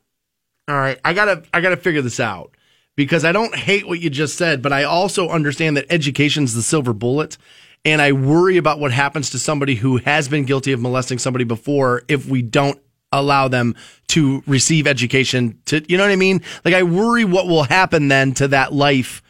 [0.67, 2.51] All right, I gotta I gotta figure this out
[2.97, 6.61] because I don't hate what you just said, but I also understand that education's the
[6.61, 7.37] silver bullet,
[7.85, 11.45] and I worry about what happens to somebody who has been guilty of molesting somebody
[11.45, 12.77] before if we don't
[13.13, 13.75] allow them
[14.09, 15.59] to receive education.
[15.67, 16.41] To you know what I mean?
[16.65, 19.21] Like I worry what will happen then to that life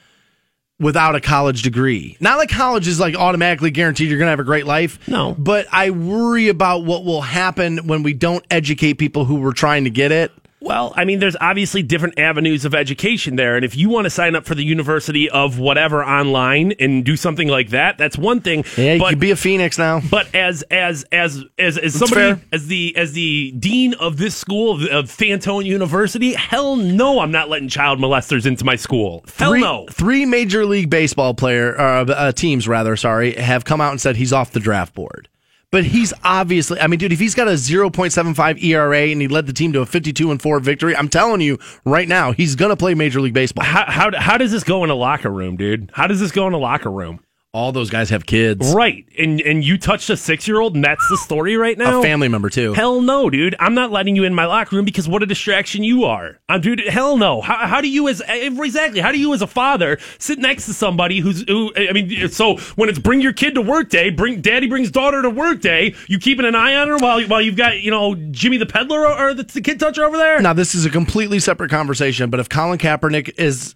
[0.79, 2.17] without a college degree.
[2.19, 5.07] Not like college is like automatically guaranteed you're going to have a great life.
[5.07, 5.35] No.
[5.37, 9.83] But I worry about what will happen when we don't educate people who were trying
[9.83, 10.31] to get it.
[10.67, 13.55] Well, I mean, there's obviously different avenues of education there.
[13.55, 17.15] And if you want to sign up for the University of whatever online and do
[17.15, 18.65] something like that, that's one thing.
[18.75, 20.01] Yeah, you but, could be a phoenix now.
[20.11, 24.75] But as as as as, as somebody as the as the dean of this school
[24.75, 29.23] of, of Fantone University, hell no, I'm not letting child molesters into my school.
[29.37, 29.87] Hell three, no.
[29.89, 34.17] Three major league baseball player uh, uh, teams, rather, sorry, have come out and said
[34.17, 35.29] he's off the draft board.
[35.69, 39.47] But he's obviously, I mean, dude, if he's got a 0.75 ERA and he led
[39.47, 42.69] the team to a 52 and 4 victory, I'm telling you right now, he's going
[42.69, 43.65] to play Major League Baseball.
[43.65, 45.91] How, how how does this go in a locker room, dude?
[45.93, 47.19] How does this go in a locker room?
[47.53, 48.73] All those guys have kids.
[48.73, 49.07] Right.
[49.17, 52.01] And and you touched a six year old and that's the story right now?
[52.01, 52.73] A family member, too.
[52.73, 53.55] Hell no, dude.
[53.59, 56.39] I'm not letting you in my locker room because what a distraction you are.
[56.49, 57.41] I'm dude, hell no.
[57.41, 60.65] How, how do you as eh, exactly how do you as a father sit next
[60.65, 63.61] to somebody who's who eh, I mean eh, so when it's bring your kid to
[63.61, 66.97] work day, bring daddy brings daughter to work day, you keeping an eye on her
[66.97, 70.03] while while you've got, you know, Jimmy the peddler or, or the, the kid toucher
[70.03, 70.41] over there?
[70.41, 73.75] Now, this is a completely separate conversation, but if Colin Kaepernick is.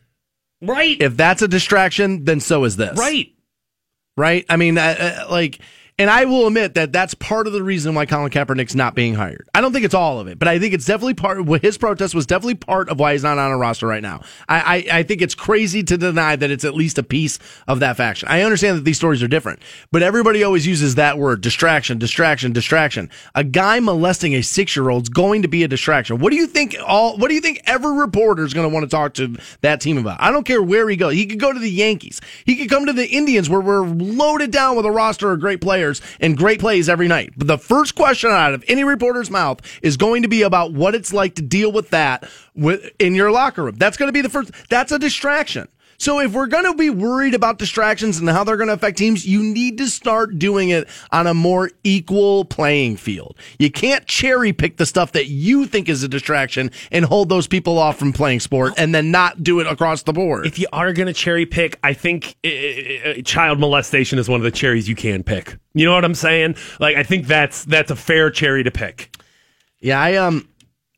[0.64, 1.02] Right.
[1.02, 2.96] If that's a distraction, then so is this.
[2.96, 3.34] Right.
[4.18, 4.46] Right?
[4.50, 5.60] I mean, uh, uh, like,
[6.02, 9.14] and I will admit that that's part of the reason why Colin Kaepernick's not being
[9.14, 9.48] hired.
[9.54, 11.46] I don't think it's all of it, but I think it's definitely part.
[11.46, 14.24] Well, his protest was definitely part of why he's not on a roster right now.
[14.50, 17.38] I, I, I think it's crazy to deny that it's at least a piece
[17.68, 18.30] of that faction.
[18.30, 22.52] I understand that these stories are different, but everybody always uses that word: distraction, distraction,
[22.52, 23.12] distraction.
[23.36, 26.18] A guy molesting a six-year-old's going to be a distraction.
[26.18, 26.76] What do you think?
[26.84, 27.62] All what do you think?
[27.66, 30.20] Every reporter is going to want to talk to that team about.
[30.20, 31.14] I don't care where he goes.
[31.14, 32.22] He could go to the Yankees.
[32.44, 35.62] He could come to the Indians, where we're loaded down with a roster of great
[35.62, 37.34] players and great plays every night.
[37.36, 40.96] But the first question out of any reporter's mouth is going to be about what
[40.96, 42.30] it's like to deal with that
[43.00, 43.76] in your locker room.
[43.76, 44.52] That's going to be the first.
[44.70, 45.68] That's a distraction.
[46.02, 48.98] So if we're going to be worried about distractions and how they're going to affect
[48.98, 53.38] teams, you need to start doing it on a more equal playing field.
[53.60, 57.46] You can't cherry pick the stuff that you think is a distraction and hold those
[57.46, 60.48] people off from playing sport and then not do it across the board.
[60.48, 64.40] If you are going to cherry pick, I think uh, uh, child molestation is one
[64.40, 65.56] of the cherries you can pick.
[65.76, 66.56] You know what I'm saying?
[66.80, 69.16] Like I think that's that's a fair cherry to pick.
[69.82, 70.50] Yeah, I um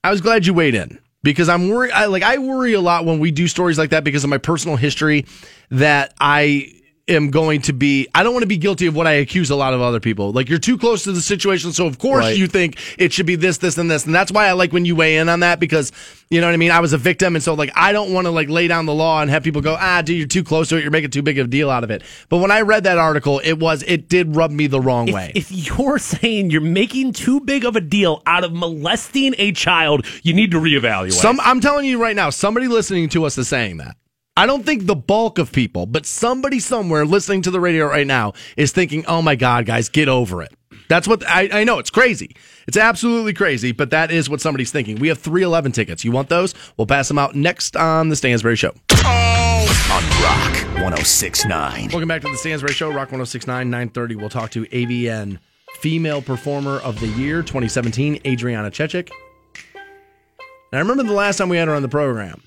[0.02, 3.06] I was glad you weighed in because I'm worried I like I worry a lot
[3.06, 5.26] when we do stories like that because of my personal history
[5.72, 6.74] that I
[7.10, 9.56] am going to be I don't want to be guilty of what I accuse a
[9.58, 10.32] lot of other people.
[10.32, 12.38] Like you're too close to the situation, so of course Right.
[12.38, 14.06] you think it should be this, this, and this.
[14.06, 15.92] And that's why I like when you weigh in on that because
[16.30, 16.72] you know what I mean?
[16.72, 18.94] I was a victim and so like I don't want to like lay down the
[18.94, 21.22] law and have people go, ah, dude, you're too close to it, you're making too
[21.22, 22.04] big of a deal out of it.
[22.30, 25.14] But when I read that article, it was it did rub me the wrong If,
[25.14, 25.32] way.
[25.36, 30.06] if you're saying you're making too big of a deal out of molesting a child,
[30.24, 31.12] you need to reevaluate.
[31.12, 33.98] Some, I'm telling you right now, somebody listening to us is saying that.
[34.36, 38.08] I don't think the bulk of people, but somebody somewhere listening to the radio right
[38.08, 40.52] now is thinking, "Oh my God, guys, get over it."
[40.90, 41.78] That's what I, I know.
[41.78, 42.36] It's crazy.
[42.68, 44.98] It's absolutely crazy, but that is what somebody's thinking.
[44.98, 46.04] We have 311 tickets.
[46.04, 46.56] You want those?
[46.78, 48.74] We'll pass them out next on the Stansbury Show.
[49.06, 51.90] On Rock 1069.
[51.92, 54.16] Welcome back to the Stansbury Show, Rock 1069, 930.
[54.16, 55.38] We'll talk to AVN
[55.80, 59.12] Female Performer of the Year 2017, Adriana Chechik.
[59.76, 59.84] And
[60.74, 62.42] I remember the last time we had her on the program.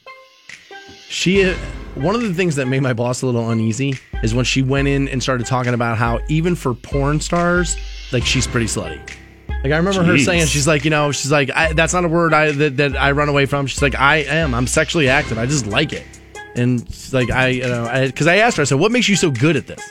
[1.09, 1.54] She, uh,
[1.94, 4.88] one of the things that made my boss a little uneasy is when she went
[4.88, 7.76] in and started talking about how even for porn stars,
[8.12, 9.00] like she's pretty slutty.
[9.48, 12.09] Like I remember her saying, she's like, you know, she's like, I, that's not a
[12.09, 13.66] word I that, that I run away from.
[13.66, 14.54] She's like, I am.
[14.54, 15.38] I'm sexually active.
[15.38, 16.07] I just like it.
[16.54, 19.16] And she's like, I, you know, because I, asked her, I said, what makes you
[19.16, 19.82] so good at this?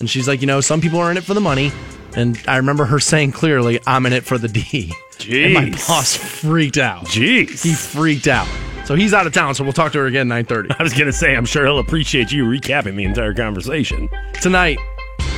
[0.00, 1.70] And she's like, you know, some people are in it for the money.
[2.16, 4.92] And I remember her saying clearly, I'm in it for the D.
[5.28, 7.04] And my boss freaked out.
[7.06, 7.62] Jeez.
[7.62, 8.48] He freaked out.
[8.84, 10.76] So he's out of town, so we'll talk to her again 9:30.
[10.78, 14.08] I was gonna say, I'm sure he'll appreciate you recapping the entire conversation.
[14.40, 14.78] Tonight,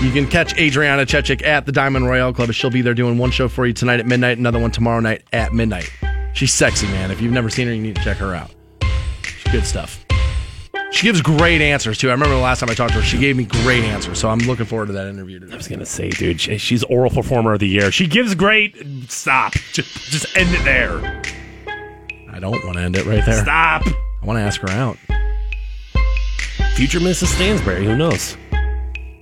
[0.01, 2.53] you can catch Adriana Chechik at the Diamond Royale Club.
[2.53, 5.23] She'll be there doing one show for you tonight at midnight, another one tomorrow night
[5.33, 5.91] at midnight.
[6.33, 7.11] She's sexy, man.
[7.11, 8.51] If you've never seen her, you need to check her out.
[9.23, 10.04] She's good stuff.
[10.95, 12.09] She gives great answers too.
[12.09, 14.19] I remember the last time I talked to her, she gave me great answers.
[14.21, 15.53] So I'm looking forward to that interview today.
[15.53, 17.91] I was gonna say, dude, she- she's oral performer of the year.
[17.91, 18.77] She gives great.
[19.09, 19.55] Stop.
[19.73, 21.23] Just, just end it there.
[22.33, 23.43] I don't want to end it right there.
[23.43, 23.83] Stop.
[23.87, 24.97] I want to ask her out.
[26.75, 27.27] Future Mrs.
[27.27, 27.85] Stansbury.
[27.85, 28.37] Who knows?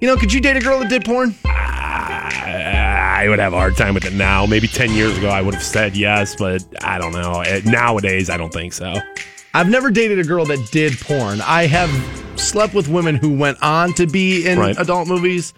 [0.01, 1.35] You know, could you date a girl that did porn?
[1.47, 4.47] Ah, I would have a hard time with it now.
[4.47, 7.43] Maybe 10 years ago, I would have said yes, but I don't know.
[7.65, 8.95] Nowadays, I don't think so.
[9.55, 11.41] I've never dated a girl that did porn.
[11.43, 11.91] I have
[12.41, 14.79] slept with women who went on to be in Right.
[14.79, 15.53] adult movies,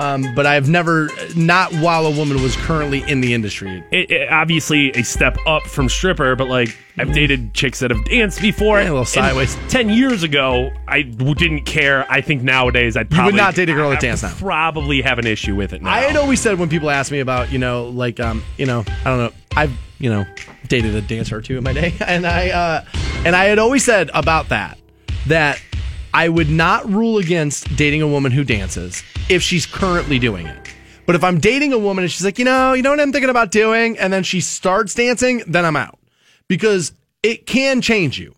[0.00, 3.84] um, but I've never, not while a woman was currently in the industry.
[3.92, 8.04] It, it- obviously, a step up from stripper, but like I've dated chicks that have
[8.06, 8.78] danced before.
[8.78, 9.56] Yeah, a little and sideways.
[9.68, 12.04] 10 years ago, I w- didn't care.
[12.10, 14.34] I think nowadays, I'd You would not date a girl that I'd danced now.
[14.38, 15.90] Probably have an issue with it now.
[15.90, 18.84] I had always said when people ask me about, you know, like, um, you know,
[19.04, 20.26] I don't know, I've, you know,
[20.70, 22.84] dated a dancer or two in my day, and I, uh,
[23.26, 24.78] and I had always said about that
[25.26, 25.60] that
[26.14, 30.74] I would not rule against dating a woman who dances if she's currently doing it.
[31.06, 33.12] But if I'm dating a woman and she's like, you know, you know what I'm
[33.12, 35.98] thinking about doing, and then she starts dancing, then I'm out
[36.48, 36.92] because
[37.22, 38.34] it can change you.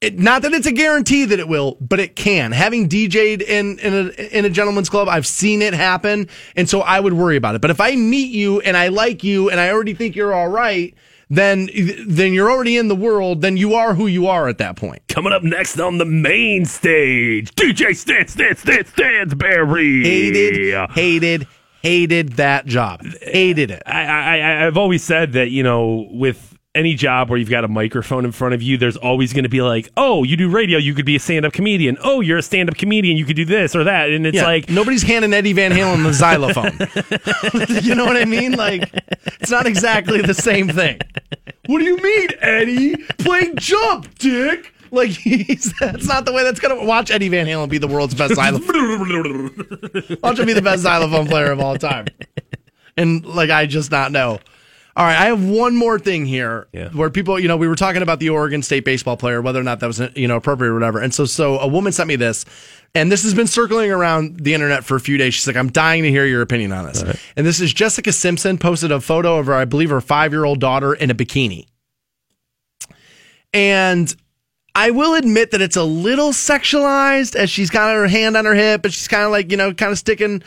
[0.00, 2.52] It, not that it's a guarantee that it will, but it can.
[2.52, 6.80] Having DJ'd in in a, in a gentleman's club, I've seen it happen, and so
[6.80, 7.62] I would worry about it.
[7.62, 10.48] But if I meet you and I like you and I already think you're all
[10.48, 10.94] right,
[11.28, 11.68] then
[12.06, 13.40] then you're already in the world.
[13.42, 15.02] Then you are who you are at that point.
[15.08, 20.04] Coming up next on the main stage, DJ Stan Stan Stan Stansbury.
[20.04, 21.46] Hated, hated,
[21.82, 23.02] hated that job.
[23.22, 23.82] Hated it.
[23.86, 27.64] I, I, I- I've always said that, you know, with any job where you've got
[27.64, 30.48] a microphone in front of you, there's always going to be like, oh, you do
[30.48, 31.96] radio, you could be a stand up comedian.
[32.04, 34.10] Oh, you're a stand up comedian, you could do this or that.
[34.10, 36.78] And it's Yeah, like, nobody's handing Eddie Van Halen the xylophone.
[37.84, 38.52] you know what I mean?
[38.52, 38.90] Like
[39.40, 41.00] it's not exactly the same thing.
[41.66, 42.96] What do you mean, Eddie?
[43.18, 44.72] Playing jump, dick.
[44.92, 48.14] Like he's, that's not the way that's gonna watch Eddie Van Halen be the world's
[48.14, 50.18] best xylophone.
[50.22, 52.06] watch him be the best xylophone player of all time.
[52.96, 54.38] And like I just not know.
[54.96, 58.00] All right, I have one more thing here where people, you know, we were talking
[58.00, 60.70] about the Oregon State baseball player, whether or not that was, uh, you know, appropriate
[60.70, 61.00] or whatever.
[61.00, 62.46] And so, so a woman sent me this,
[62.94, 65.34] and this has been circling around the internet for a few days.
[65.34, 67.02] She's like, I'm dying to hear your opinion on this.
[67.36, 70.46] And this is Jessica Simpson posted a photo of her, I believe, her five year
[70.46, 71.66] old daughter in a bikini.
[73.52, 74.16] And
[74.74, 78.54] I will admit that it's a little sexualized as she's got her hand on her
[78.54, 80.42] hip and she's kind of like, you know, kind of sticking.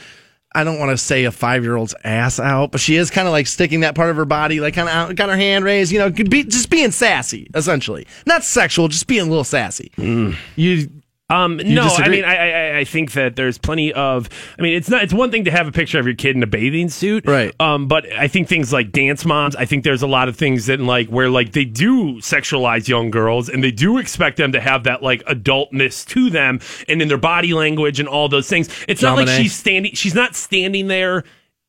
[0.54, 3.28] I don't want to say a five year old's ass out, but she is kind
[3.28, 5.64] of like sticking that part of her body, like kind of out, got her hand
[5.64, 8.08] raised, you know, could be just being sassy, essentially.
[8.26, 9.92] Not sexual, just being a little sassy.
[9.98, 10.36] Mm.
[10.56, 10.90] You,
[11.30, 14.30] Um, You no, I mean, I, I I think that there's plenty of.
[14.58, 15.04] I mean, it's not.
[15.04, 17.54] It's one thing to have a picture of your kid in a bathing suit, right?
[17.60, 19.56] Um, but I think things like dance moms.
[19.56, 23.12] I think there's a lot of things that like where like they do sexualize young
[23.12, 27.08] girls and they do expect them to have that like adultness to them and in
[27.08, 28.70] their body language and all those things.
[28.88, 29.94] It's not like she's standing.
[29.94, 31.24] She's not standing there.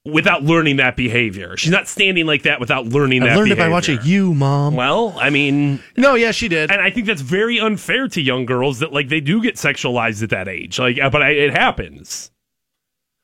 [0.07, 3.37] Without learning that behavior, she's not standing like that without learning I that.
[3.37, 3.97] learned it by behavior.
[3.97, 4.75] watching you, mom.
[4.75, 8.47] Well, I mean, no, yeah, she did, and I think that's very unfair to young
[8.47, 10.79] girls that like they do get sexualized at that age.
[10.79, 12.31] Like, uh, but I, it happens.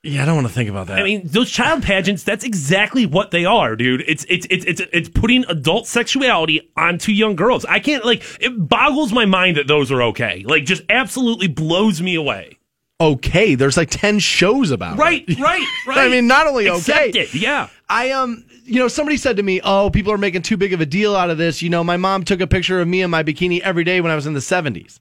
[0.02, 0.98] Yeah, I don't want to think about that.
[1.00, 4.04] I mean, those child pageants, that's exactly what they are, dude.
[4.06, 7.64] It's it's it's it's it's putting adult sexuality onto young girls.
[7.64, 10.44] I can't like it boggles my mind that those are okay.
[10.46, 12.58] Like just absolutely blows me away.
[13.00, 15.38] Okay, there's like 10 shows about Right, it.
[15.38, 15.96] right, right.
[15.96, 16.06] Right.
[16.06, 17.20] I mean, not only Accept okay.
[17.20, 17.68] it, yeah.
[17.88, 20.80] I um you know somebody said to me, "Oh, people are making too big of
[20.80, 23.10] a deal out of this." You know, my mom took a picture of me in
[23.10, 24.98] my bikini every day when I was in the 70s.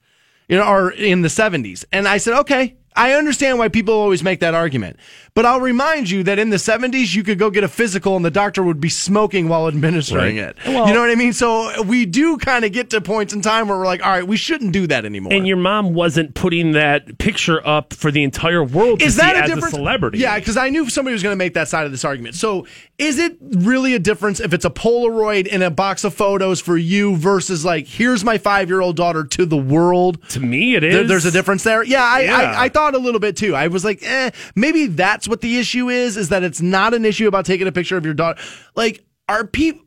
[0.48, 1.84] You know, or in the 70s.
[1.90, 4.96] And I said, "Okay, I understand why people always make that argument.
[5.34, 8.24] But I'll remind you that in the 70s you could go get a physical and
[8.24, 10.48] the doctor would be smoking while administering Right.
[10.48, 10.56] it.
[10.66, 11.34] Well- you know what I mean?
[11.34, 14.26] So we do kind of get to points in time where we're like, "All right,
[14.26, 18.22] we shouldn't do that anymore." And your mom wasn't putting that picture up for the
[18.22, 19.74] entire world is that see a as difference?
[19.74, 20.18] a celebrity.
[20.18, 22.34] Yeah, because I knew somebody was going to make that side of this argument.
[22.34, 22.66] So,
[22.98, 26.78] is it really a difference if it's a Polaroid in a box of photos for
[26.78, 30.18] you versus like, here's my five year old daughter to the world?
[30.30, 30.94] To me, it is.
[30.94, 31.08] There- is.
[31.08, 31.82] there's a difference there.
[31.84, 32.36] Yeah, I, Yeah.
[32.36, 33.54] I, I thought a little bit too.
[33.54, 36.16] I was like, eh, maybe that's what the issue is.
[36.16, 38.40] Is that it's not an issue about taking a picture of your daughter.
[38.74, 39.82] Like, are people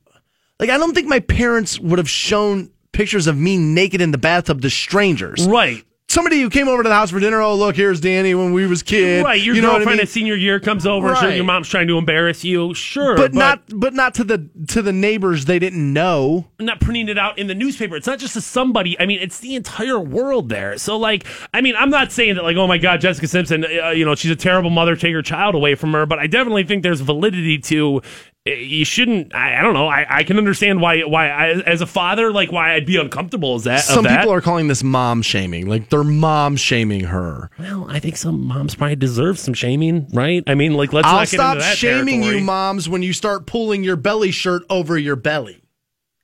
[0.60, 0.70] like?
[0.70, 4.62] I don't think my parents would have shown pictures of me naked in the bathtub
[4.62, 5.48] to strangers.
[5.48, 5.86] Right.
[6.10, 7.40] Somebody who came over to the house for dinner.
[7.42, 9.24] Oh, look, here's Danny when we was kids.
[9.24, 10.04] Right, your you know what I girlfriend mean?
[10.04, 11.36] at senior year comes over, sure, Right.
[11.36, 12.74] your mom's trying to embarrass you.
[12.74, 16.48] Sure, but, not, but not to the to the neighbors they didn't know.
[16.60, 17.96] not printing it out in the newspaper.
[17.96, 19.00] It's not just to somebody.
[19.00, 20.78] I mean, it's the entire world there.
[20.78, 23.90] So, like, I mean, I'm not saying that, like, oh my God, Jessica Simpson, uh,
[23.90, 24.96] you know, she's a terrible mother.
[24.96, 26.06] Take her child away from her.
[26.06, 28.02] But I definitely think there's validity to.
[28.48, 29.34] Uh, You shouldn't.
[29.36, 29.88] I, I don't know.
[29.88, 31.02] I, I can understand why.
[31.02, 33.56] Why I, as a father, like, why I'd be uncomfortable.
[33.56, 34.20] Is that Some of that.
[34.20, 37.50] people are calling this mom shaming, like they're mom shaming her.
[37.60, 40.44] Well, I think some moms probably deserve some shaming, right?
[40.48, 42.40] I mean, like, let's I'll not get stop into that shaming territory.
[42.40, 45.62] you, moms, when you start pulling your belly shirt over your belly.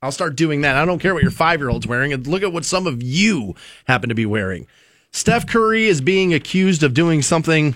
[0.02, 0.76] I'll start doing that.
[0.76, 2.14] I don't care what your five year old's wearing.
[2.14, 3.56] And look at what some of you
[3.88, 4.68] happen to be wearing.
[5.12, 7.74] Steph Curry is being accused of doing something,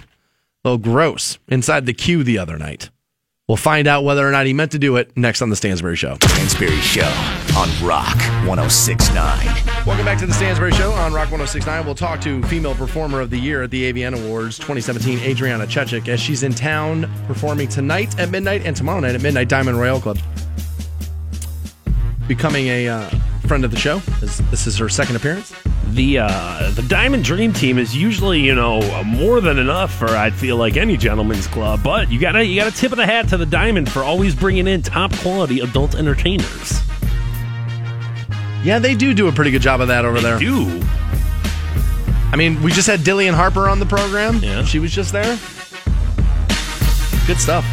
[0.64, 2.90] well, gross inside the Q the other night.
[3.50, 5.96] We'll find out whether or not he meant to do it next on The Stansbury
[5.96, 6.20] Show.
[6.22, 7.12] Stansbury Show
[7.58, 8.16] on Rock
[8.46, 9.44] 1069.
[9.88, 11.84] Welcome back to The Stansbury Show on Rock 1069.
[11.84, 16.08] We'll talk to Female Performer of the Year at the AVN Awards 2017, Adriana Chechik,
[16.10, 20.00] as she's in town performing tonight at midnight and tomorrow night at midnight, Diamond Royal
[20.00, 20.20] Club.
[22.28, 23.10] Becoming a uh,
[23.50, 23.98] friend of the show.
[24.22, 25.52] This, this is her second appearance.
[25.88, 30.36] the uh, the Diamond Dream Team is usually you know more than enough for I'd
[30.36, 33.38] feel like any gentleman's club, but you gotta you gotta tip of the hat to
[33.38, 36.80] the Diamond for always bringing in top quality adult entertainers.
[38.64, 40.38] Yeah, they do do a pretty good job of that over there.
[40.38, 40.80] Do
[42.32, 44.38] I mean, we just had Dillion Harper on the program.
[44.44, 44.64] Yeah.
[44.64, 45.40] She was just there.
[47.26, 47.66] Good stuff.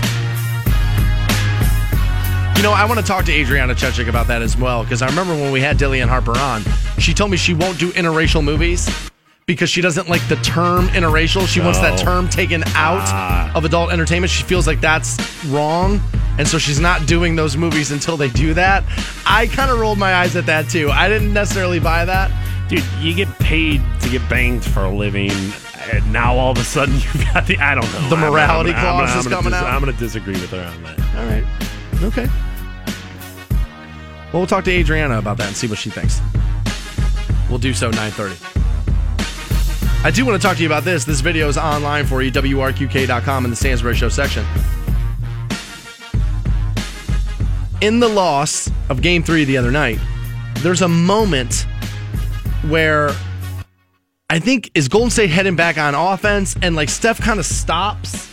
[2.57, 5.07] You know, I want to talk to Adriana Chechik about that as well because I
[5.09, 6.63] remember when we had Dillion Harper on,
[6.99, 8.89] she told me she won't do interracial movies
[9.45, 11.47] because she doesn't like the term interracial.
[11.47, 13.53] She wants that term taken out Ah.
[13.55, 14.31] of adult entertainment.
[14.31, 16.01] She feels like that's wrong.
[16.39, 18.85] And so she's not doing those movies until they do that.
[19.27, 20.91] I kind of rolled my eyes at that too.
[20.91, 22.31] I didn't necessarily buy that.
[22.69, 25.31] dude, you get paid to get banged for a living.
[25.93, 29.15] And now all of a sudden you've got the I don't know The morality clause
[29.15, 29.67] is gonna coming out?
[29.67, 30.99] I'm going to disagree with her on that.
[31.17, 31.45] All right.
[32.03, 32.29] Okay.
[34.33, 36.21] Well, we'll talk to Adriana about that and see what she thinks.
[37.49, 38.57] We'll do so 9:30.
[40.05, 41.05] I do want to talk to you about this.
[41.05, 44.45] This video is online for you, WRQK.com in the Stansbury Show section.
[47.81, 49.99] In the loss of Game 3 the other night,
[50.57, 51.67] there's a moment
[52.69, 53.11] where
[54.29, 58.26] I think is Golden State heading back on offense and like Steph kind of stops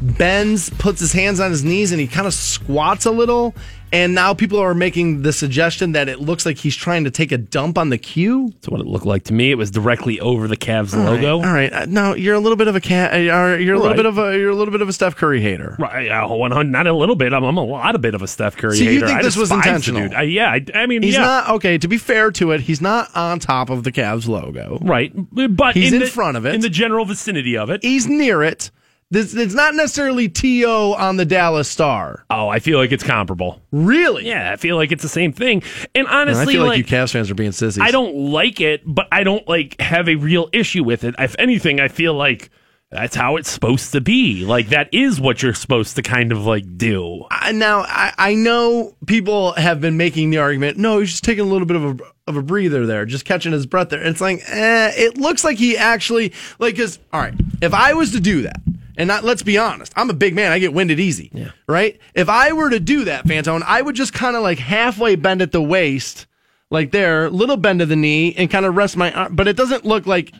[0.00, 3.54] bends, puts his hands on his knees, and he kind of squats a little.
[3.92, 7.30] And now people are making the suggestion that it looks like he's trying to take
[7.30, 8.48] a dump on the Q.
[8.48, 9.52] That's what it looked like to me.
[9.52, 11.36] It was directly over the Cavs All right, logo.
[11.46, 13.14] All right, Uh, no, you're a little bit of a cat.
[13.14, 13.96] uh, You're a little Right.
[13.96, 15.76] bit of a you're a little bit of a Steph Curry hater.
[15.78, 17.32] Right, uh, 100, not a little bit.
[17.32, 19.06] I'm, I'm a lot of bit of a Steph Curry So you hater.
[19.06, 20.02] think I this was intentional?
[20.02, 20.14] dude.
[20.14, 21.20] I, yeah, I, I mean, He's yeah.
[21.20, 21.78] not okay.
[21.78, 24.78] To be fair to it, he's not on top of the Cavs logo.
[24.82, 26.56] Right, but He's in the- front of it.
[26.56, 27.84] in the general vicinity of it.
[27.84, 28.72] He's near it.
[29.10, 32.24] This it's not necessarily To on the Dallas Star.
[32.28, 33.60] Oh, I feel like it's comparable.
[33.70, 34.26] Really?
[34.26, 35.62] Yeah, I feel like it's the same thing.
[35.94, 37.82] And And I honestly, feel like, like, you Cavs fans are being sissies.
[37.82, 41.14] I don't like it, but I don't like have a real issue with it.
[41.20, 42.50] If anything, I feel like
[42.90, 44.44] that's how it's supposed to be.
[44.44, 47.26] Like that is what you're supposed to kind of like do.
[47.30, 50.78] I- now I, I know people have been making the argument.
[50.78, 53.52] No, he's just taking a little bit of a of a breather there, just catching
[53.52, 54.00] his breath there.
[54.00, 56.74] And it's like, eh, it looks like he actually like.
[56.74, 58.60] Because all right, if I was to do that,
[58.96, 60.52] and not, let's be honest, I'm a big man.
[60.52, 61.30] I get winded easy.
[61.32, 61.50] Yeah.
[61.68, 62.00] Right.
[62.14, 65.42] If I were to do that, Fantone, I would just kind of like halfway bend
[65.42, 66.26] at the waist,
[66.70, 69.36] like there, little bend of the knee, and kind of rest my arm.
[69.36, 70.32] But it doesn't look like.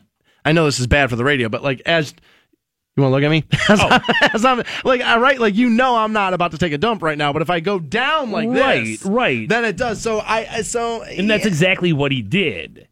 [0.44, 2.14] I know this is bad for the radio, but like as
[2.96, 3.44] you want to look at me?
[3.68, 3.98] As, oh.
[4.32, 7.02] as I'm, like, all right, like you know, I'm not about to take a dump
[7.02, 7.30] right now.
[7.32, 9.46] But if I go down like Right, this, right.
[9.46, 10.00] then it does.
[10.00, 12.85] So I, I- so and that's exactly what he did.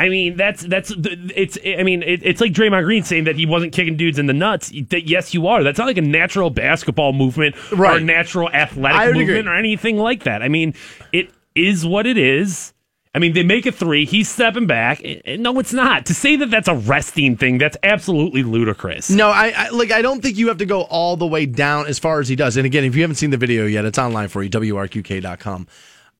[0.00, 1.58] I mean, that's that's it's.
[1.64, 4.72] I mean, it's like Draymond Green saying that he wasn't kicking dudes in the nuts.
[4.90, 5.64] That yes, you are.
[5.64, 9.50] That's not like a natural basketball movement or natural athletic movement agree.
[9.50, 10.40] or anything like that.
[10.40, 10.74] I mean,
[11.12, 12.72] it is what it is.
[13.12, 14.04] I mean, they make a three.
[14.04, 15.02] He's stepping back.
[15.26, 16.06] No, it's not.
[16.06, 19.10] To say that that's a resting thing, that's absolutely ludicrous.
[19.10, 19.90] No, I, I like.
[19.90, 22.36] I don't think you have to go all the way down as far as he
[22.36, 22.56] does.
[22.56, 24.50] And again, if you haven't seen the video yet, it's online for you.
[24.50, 25.66] WRQK.com.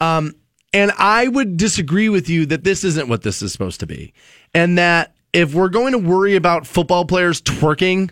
[0.01, 0.35] Um,
[0.73, 4.13] and I would disagree with you that this isn't what this is supposed to be,
[4.55, 8.11] and that if we're going to worry about football players twerking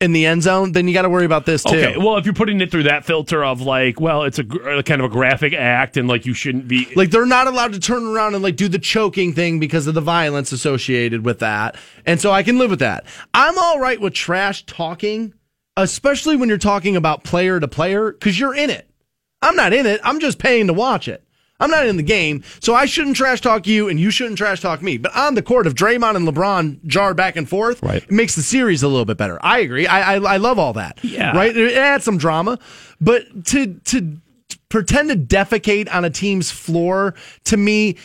[0.00, 1.76] in the end zone, then you got to worry about this too.
[1.76, 4.68] Okay, well, if you're putting it through that filter of like, well, it's a gr-
[4.68, 7.72] uh, kind of a graphic act, and like you shouldn't be Like they're not allowed
[7.72, 11.38] to turn around and like do the choking thing because of the violence associated with
[11.38, 11.76] that.
[12.04, 13.06] And so I can live with that.
[13.32, 15.32] I'm all right with trash talking,
[15.76, 18.90] especially when you're talking about player to player because you're in it.
[19.40, 20.00] I'm not in it.
[20.04, 21.23] I'm just paying to watch it.
[21.60, 24.60] I'm not in the game, so I shouldn't trash talk you, and you shouldn't trash
[24.60, 24.98] talk me.
[24.98, 28.02] But on the court, if Draymond and LeBron jar back and forth, Right.
[28.02, 29.38] it makes the series a little bit better.
[29.40, 29.86] I agree.
[29.86, 30.98] I I, I love all that.
[31.04, 31.34] Yeah.
[31.36, 31.56] right.
[31.56, 32.58] It adds some drama,
[33.00, 34.16] but to to
[34.68, 37.14] pretend to defecate on a team's floor
[37.44, 37.96] to me.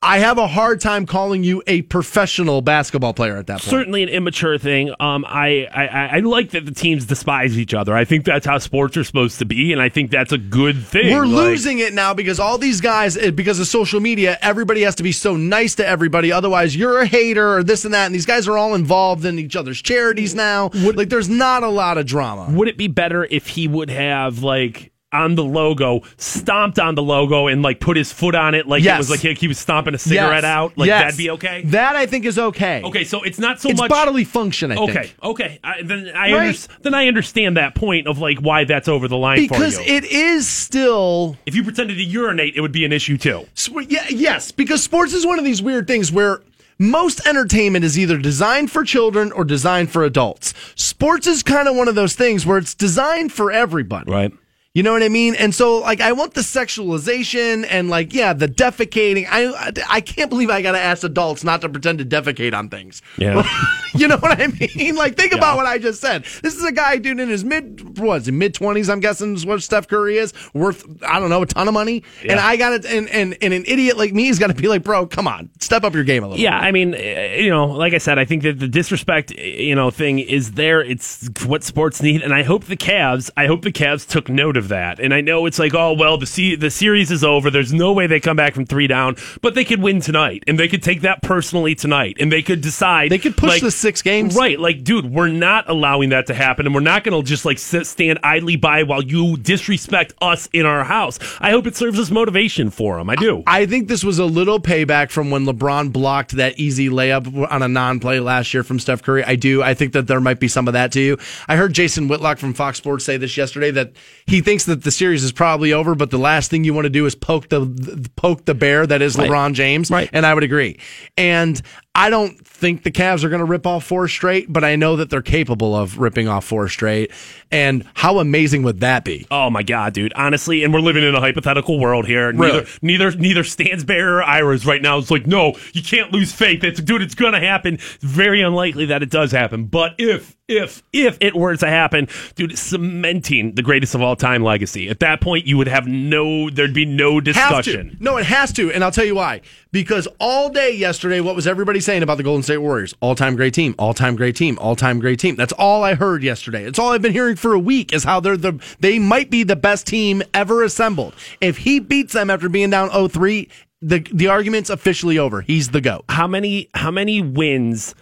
[0.00, 3.62] I have a hard time calling you a professional basketball player at that point.
[3.70, 4.94] certainly an immature thing.
[5.00, 7.96] Um, I, I I like that the teams despise each other.
[7.96, 10.84] I think that's how sports are supposed to be, and I think that's a good
[10.84, 11.12] thing.
[11.12, 14.82] We're Like, losing it now because all these guys, eh, because of social media, everybody
[14.82, 16.30] has to be so nice to everybody.
[16.30, 18.06] Otherwise, you're a hater or this and that.
[18.06, 20.70] And these guys are all involved in each other's charities now.
[20.74, 22.46] like, there's not a lot of drama.
[22.50, 24.92] Would it be better if he would have like?
[25.10, 28.84] On the logo, stomped on the logo, and like put his foot on it, like
[28.84, 30.44] it was like he, he was stomping a cigarette Yes.
[30.44, 30.76] out.
[30.76, 31.02] Like Yes.
[31.04, 31.62] that'd be okay.
[31.64, 32.82] That I think is okay.
[32.84, 34.70] Okay, so it's not so it's much bodily function.
[34.70, 35.14] I Okay, think.
[35.24, 35.58] okay.
[35.64, 36.48] I, then I Right.
[36.48, 39.82] under, then I understand that point of like why that's over the line Because for
[39.82, 39.94] you.
[39.94, 43.46] it is still if you pretended to urinate, it would be an issue too.
[43.88, 46.42] Yeah, yes, because sports is one of these weird things where
[46.78, 50.52] most entertainment is either designed for children or designed for adults.
[50.74, 54.12] Sports is kind of one of those things where it's designed for everybody.
[54.12, 54.32] Right.
[54.74, 55.34] You know what I mean?
[55.34, 59.26] And so, like, I want the sexualization and, like, yeah, the defecating.
[59.28, 62.68] I I can't believe I got to ask adults not to pretend to defecate on
[62.68, 63.00] things.
[63.16, 63.42] Yeah.
[63.94, 64.94] you know what I mean?
[64.94, 66.24] Like, think about what I just said.
[66.42, 69.34] This is a guy, dude, in his mid, what is it, mid 20s, I'm guessing
[69.34, 72.04] is what Steph Curry is, worth, I don't know, a ton of money.
[72.28, 74.68] And I got it, and, and, and an idiot like me has got to be
[74.68, 77.50] like, bro, come on, step up your game a little Yeah, I mean, eh, you
[77.50, 80.82] know, like I said, I think that the disrespect, eh, you know, thing is there.
[80.82, 84.57] It's what sports need, and I hope the Cavs, I hope the Cavs took note
[84.58, 85.00] of that.
[85.00, 87.50] And I know it's like, oh well, the se- the series is over.
[87.50, 90.58] There's no way they come back from three down, but they could win tonight, and
[90.58, 93.70] they could take that personally tonight, and they could decide They could push like- the
[93.70, 94.34] six games.
[94.36, 94.58] right?
[94.60, 97.58] Like, dude, we're not allowing that to happen, and we're not going to just like
[97.58, 101.18] sit, stand idly by while you disrespect us in our house.
[101.40, 103.08] I hope it serves as motivation for them.
[103.08, 103.42] I do.
[103.46, 107.62] I think this was a little payback from when LeBron blocked that easy layup on
[107.62, 109.22] a non-play last year from Steph Curry.
[109.24, 109.62] I do.
[109.62, 111.16] I think that there might be some of that too.
[111.46, 113.92] I heard Jason Whitlock from Fox Sports say this yesterday that
[114.26, 116.90] he thinks that the series is probably over, but the last thing you want to
[116.90, 119.30] do is poke the, poke the bear that is Right.
[119.30, 119.90] LeBron James.
[119.90, 120.08] Right.
[120.10, 120.78] And I would agree.
[121.18, 121.60] And
[121.94, 124.96] I don't think the Cavs are going to rip off four straight, but I know
[124.96, 127.10] that they're capable of ripping off four straight.
[127.50, 129.26] And how amazing would that be?
[129.30, 130.12] Oh my god, dude!
[130.14, 132.32] Honestly, and we're living in a hypothetical world here.
[132.32, 132.66] Really?
[132.80, 134.96] Neither, neither, neither Stansbury or Iris right now.
[134.98, 136.62] It's like, no, you can't lose faith.
[136.62, 137.74] It's, dude, it's gonna happen.
[137.74, 142.08] It's very unlikely that it does happen, but if, if, if it were to happen,
[142.34, 144.88] dude, cementing the greatest of all time legacy.
[144.88, 147.96] At that point, you would have no, there'd be no discussion.
[148.00, 148.72] No, it has to.
[148.72, 149.42] And I'll tell you why.
[149.70, 152.94] Because all day yesterday, what was everybody saying about the Golden State Warriors?
[153.00, 155.36] All time great team, all time great team, all time great team.
[155.36, 156.64] That's all I heard yesterday.
[156.64, 159.42] It's all I've been hearing for a week is how they're the they might be
[159.42, 161.14] the best team ever assembled.
[161.42, 163.50] If he beats them after being down 0-3,
[163.82, 165.42] the the argument's officially over.
[165.42, 166.04] He's the GOAT.
[166.08, 167.94] How many, how many wins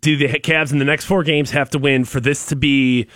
[0.00, 3.06] do the Cavs in the next four games have to win for this to be?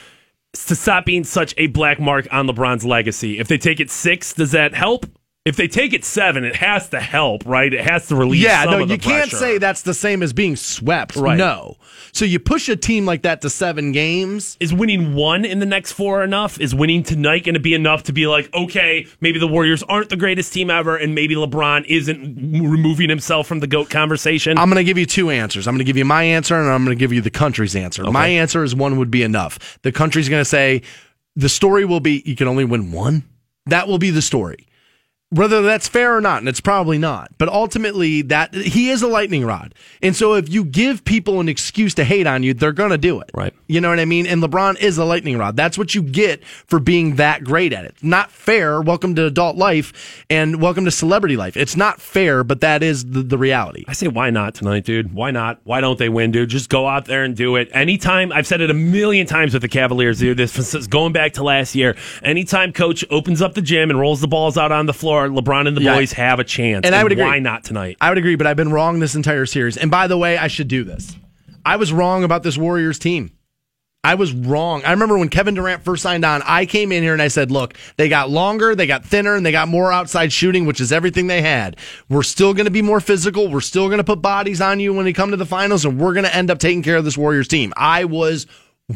[0.67, 3.39] To stop being such a black mark on LeBron's legacy.
[3.39, 5.07] If they take it six, does that help?
[5.47, 7.73] If they take it seven, it has to help, right?
[7.73, 8.43] It has to release.
[8.43, 9.37] Yeah, some no, of the you can't pressure.
[9.39, 11.17] say that's the same as being swept.
[11.17, 11.39] Right.
[11.39, 11.79] No.
[12.13, 14.59] So you push a team like that to seven games.
[14.61, 16.61] Is winning one in the next four enough?
[16.61, 20.11] Is winning tonight going to be enough to be like, okay, maybe the Warriors aren't
[20.11, 24.59] the greatest team ever, and maybe LeBron isn't removing himself from the GOAT conversation?
[24.59, 25.67] I'm going to give you two answers.
[25.67, 27.75] I'm going to give you my answer and I'm going to give you the country's
[27.75, 28.05] answer.
[28.05, 29.79] My answer is one would be enough.
[29.81, 30.83] The country's going to say
[31.35, 33.25] the story will be you can only win one.
[33.65, 34.67] That will be the story.
[35.33, 39.07] Whether that's fair or not, and it's probably not, but ultimately that he is a
[39.07, 39.77] lightning rod.
[40.03, 42.99] And so if you give people an excuse to hate on you, they're going to
[42.99, 43.31] do it.
[43.33, 43.55] Right.
[43.69, 44.27] You know what I mean?
[44.27, 45.55] And LeBron is a lightning rod.
[45.55, 47.95] That's what you get for being that great at it.
[48.03, 48.81] Not fair.
[48.81, 51.57] Welcome to adult life and welcome to celebrity life.
[51.57, 53.85] It's not fair, but that is the, the reality.
[53.87, 55.15] I say, why not tonight, dude?
[55.15, 55.61] Why not?
[55.63, 56.49] Why don't they win, dude?
[56.49, 57.69] Just go out there and do it.
[57.73, 60.39] Anytime, I've said it a million times with the Cavaliers, dude.
[60.39, 61.97] This is going back to last year.
[62.25, 65.69] Anytime coach opens up the gym and rolls the balls out on the floor, LeBron
[65.69, 65.95] and the Yeah.
[65.95, 66.87] boys have a chance.
[66.87, 67.25] And I would agree.
[67.25, 67.97] Why not tonight?
[68.01, 69.77] I would agree, but I've been wrong this entire series.
[69.77, 71.17] And by the way, I should do this.
[71.65, 73.33] I was wrong about this Warriors team.
[74.03, 74.83] I was wrong.
[74.87, 77.51] I remember when Kevin Durant first signed on, I came in here and I said,
[77.51, 80.91] look, they got longer, they got thinner, and they got more outside shooting, which is
[80.91, 81.77] everything they had.
[82.09, 83.49] We're still going to be more physical.
[83.49, 85.99] We're still going to put bodies on you when we come to the finals, and
[85.99, 87.75] we're going to end up taking care of this Warriors team.
[87.77, 88.47] I was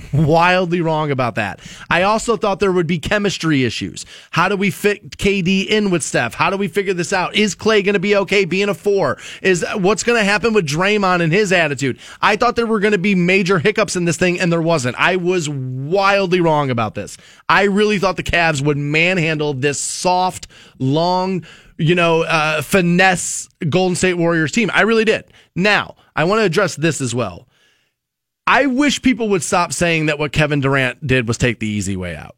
[0.13, 1.61] wildly wrong about that.
[1.91, 4.05] I also thought there would be chemistry issues.
[4.31, 6.35] How do we fit KD in with Steph?
[6.35, 7.35] How do we figure this out?
[7.35, 9.19] Is Clay going to be okay being a four?
[9.43, 11.99] Is what's going to happen with Draymond and his attitude?
[12.21, 14.97] I thought there were going to be major hiccups in this thing, and there wasn't.
[14.99, 17.17] I was wildly wrong about this.
[17.49, 20.49] I really thought the Cavs would manhandle this soft,
[20.79, 21.45] long,
[21.79, 24.71] you know, uh, finesse Golden State Warriors team.
[24.73, 25.25] I really did.
[25.55, 27.49] Now, I want to address this as well.
[28.47, 31.97] I wish people would stop saying that what Kevin Durant did was take the easy
[31.97, 32.37] way out.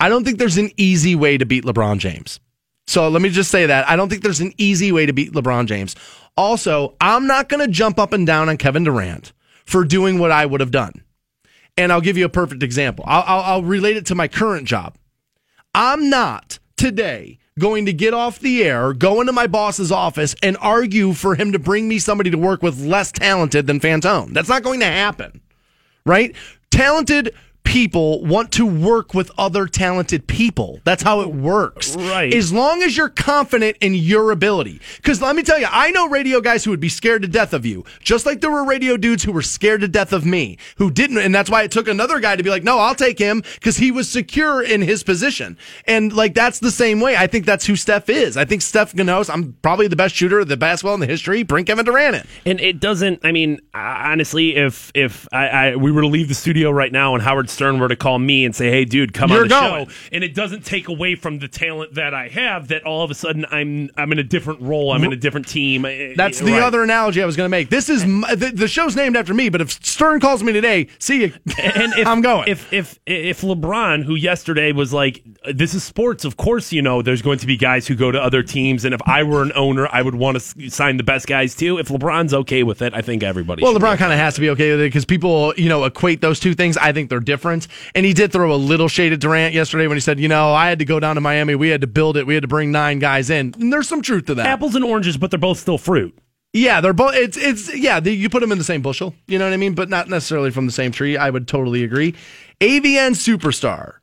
[0.00, 2.40] I don't think there's an easy way to beat LeBron James.
[2.86, 3.88] So let me just say that.
[3.88, 5.94] I don't think there's an easy way to beat LeBron James.
[6.36, 9.32] Also, I'm not going to jump up and down on Kevin Durant
[9.66, 11.02] for doing what I would have done.
[11.76, 13.04] And I'll give you a perfect example.
[13.06, 14.96] I'll, I'll, I'll relate it to my current job.
[15.74, 20.56] I'm not today going to get off the air, go into my boss's office, and
[20.60, 24.32] argue for him to bring me somebody to work with less talented than Fantone.
[24.32, 25.40] That's not going to happen,
[26.06, 26.34] right?
[26.70, 27.34] Talented
[27.68, 30.80] people want to work with other talented people.
[30.84, 31.94] That's how it works.
[31.96, 32.32] Right.
[32.32, 34.80] As long as you're confident in your ability.
[34.96, 37.52] Because let me tell you, I know radio guys who would be scared to death
[37.52, 40.56] of you, just like there were radio dudes who were scared to death of me,
[40.78, 41.18] who didn't.
[41.18, 43.76] And that's why it took another guy to be like, no, I'll take him because
[43.76, 45.58] he was secure in his position.
[45.86, 47.18] And like, that's the same way.
[47.18, 48.38] I think that's who Steph is.
[48.38, 51.42] I think Steph knows I'm probably the best shooter of the basketball in the history.
[51.42, 52.26] Bring Kevin Durant in.
[52.46, 53.20] And it doesn't.
[53.24, 57.12] I mean, honestly, if if I, I we were to leave the studio right now
[57.12, 59.54] and Howard Stern were to call me and say, "Hey, dude, come You're on the
[59.54, 59.86] going.
[59.86, 63.10] show," and it doesn't take away from the talent that I have, that all of
[63.10, 64.92] a sudden I'm I'm in a different role.
[64.92, 65.84] I'm in a different team.
[65.84, 66.62] Uh, That's the Right.
[66.62, 67.68] other analogy I was going to make.
[67.68, 70.86] This is my, the, the show's named after me, but if Stern calls me today,
[71.00, 71.32] see you.
[71.60, 72.46] and if, I'm going.
[72.48, 77.02] If if if LeBron, who yesterday was like, "This is sports," of course, you know,
[77.02, 79.50] there's going to be guys who go to other teams, and if I were an
[79.56, 81.78] owner, I would want to sign the best guys too.
[81.78, 83.62] If LeBron's okay with it, I think everybody.
[83.64, 86.20] Well, LeBron kind of has to be okay with it because people, you know, equate
[86.20, 86.76] those two things.
[86.76, 87.47] I think they're different.
[87.50, 90.52] And he did throw a little shade at Durant yesterday when he said, you know,
[90.52, 91.54] I had to go down to Miami.
[91.54, 92.26] We had to build it.
[92.26, 93.54] We had to bring nine guys in.
[93.58, 94.46] And there's some truth to that.
[94.46, 96.16] Apples and oranges, but they're both still fruit.
[96.52, 97.14] Yeah, they're both.
[97.14, 98.00] It's it's yeah.
[98.00, 99.14] They, you put them in the same bushel.
[99.26, 99.74] You know what I mean?
[99.74, 101.16] But not necessarily from the same tree.
[101.16, 102.14] I would totally agree.
[102.60, 103.97] AVN superstar.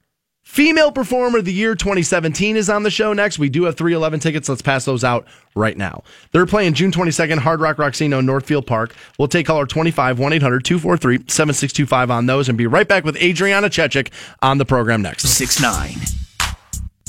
[0.55, 3.37] Female Performer of the Year 2017 is on the show next.
[3.37, 4.47] We do have 311 tickets.
[4.47, 6.01] Let's pass those out right now.
[6.31, 8.95] They're playing June 22nd, Hard Rock Rocksino, Northfield Park.
[9.19, 13.17] We'll take caller 25 1 800 243 7625 on those and be right back with
[13.17, 14.11] Adriana Chechik
[14.41, 15.27] on the program next.
[15.27, 16.24] 6 9.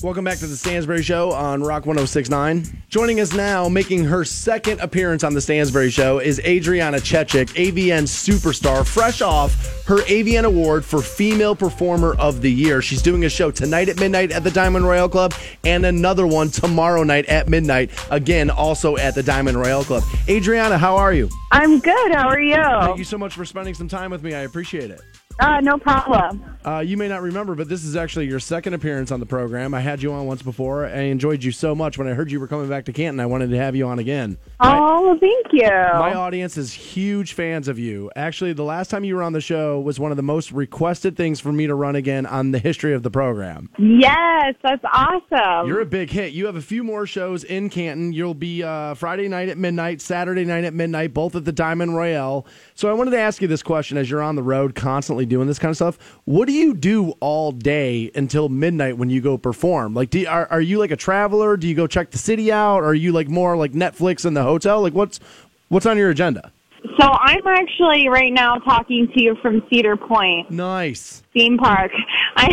[0.02, 2.82] Welcome back to the Stansbury Show on Rock 1069.
[2.90, 8.02] Joining us now, making her second appearance on the Stansbury Show, is Adriana Chechik, AVN
[8.02, 9.54] superstar, fresh off
[9.86, 12.82] her AVN award for Female Performer of the Year.
[12.82, 15.32] She's doing a show tonight at midnight at the Diamond Royal Club
[15.64, 20.02] and another one tomorrow night at midnight, again, also at the Diamond Royal Club.
[20.28, 21.30] Adriana, how are you?
[21.52, 22.12] I'm good.
[22.12, 22.56] How are you?
[22.56, 24.34] Thank you so much for spending some time with me.
[24.34, 25.00] I appreciate it.
[25.38, 26.42] Uh, no problem.
[26.64, 29.72] Uh, you may not remember, but this is actually your second appearance on the program.
[29.72, 30.86] I had you on once before.
[30.86, 31.96] I enjoyed you so much.
[31.96, 34.00] When I heard you were coming back to Canton, I wanted to have you on
[34.00, 34.36] again.
[34.58, 35.68] Oh, thank you.
[35.68, 38.10] My audience is huge fans of you.
[38.16, 41.16] Actually, the last time you were on the show was one of the most requested
[41.16, 43.70] things for me to run again on the history of the program.
[43.78, 45.68] Yes, that's awesome.
[45.68, 46.32] You're a big hit.
[46.32, 48.12] You have a few more shows in Canton.
[48.12, 51.94] You'll be uh, Friday night at midnight, Saturday night at midnight, both at the Diamond
[51.94, 52.44] Royale.
[52.76, 55.46] So I wanted to ask you this question as you're on the road constantly doing
[55.46, 56.20] this kind of stuff.
[56.26, 59.94] What do you do all day until midnight when you go perform?
[59.94, 61.56] Like, do are, are you like a traveler?
[61.56, 62.84] Do you go check the city out?
[62.84, 64.82] Are you like more like Netflix in the hotel?
[64.82, 65.20] Like, what's
[65.68, 66.52] what's on your agenda?
[67.00, 71.22] So I'm actually right now talking to you from Cedar Point Nice.
[71.32, 71.90] theme park.
[72.36, 72.46] I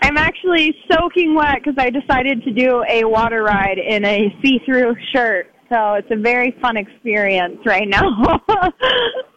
[0.00, 4.96] I'm actually soaking wet because I decided to do a water ride in a see-through
[5.12, 5.52] shirt.
[5.70, 8.40] So it's a very fun experience right now.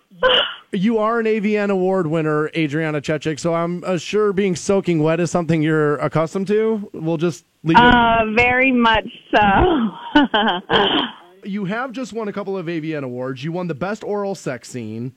[0.73, 3.39] You are an AVN award winner, Adriana Chechik.
[3.39, 6.89] So I'm uh, sure being soaking wet is something you're accustomed to.
[6.93, 7.83] We'll just leave it.
[7.83, 10.21] uh, very much so.
[11.43, 13.43] you have just won a couple of AVN awards.
[13.43, 15.13] You won the best oral sex scene.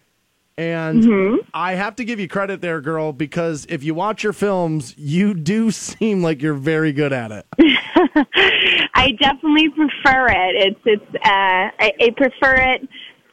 [0.57, 1.39] And Mhm.
[1.53, 5.35] I have to give you credit there, girl, because if you watch your films, you
[5.35, 7.47] do seem like you're very good at it.
[8.95, 10.77] I definitely prefer it.
[10.77, 12.89] It's it's uh, I, I prefer it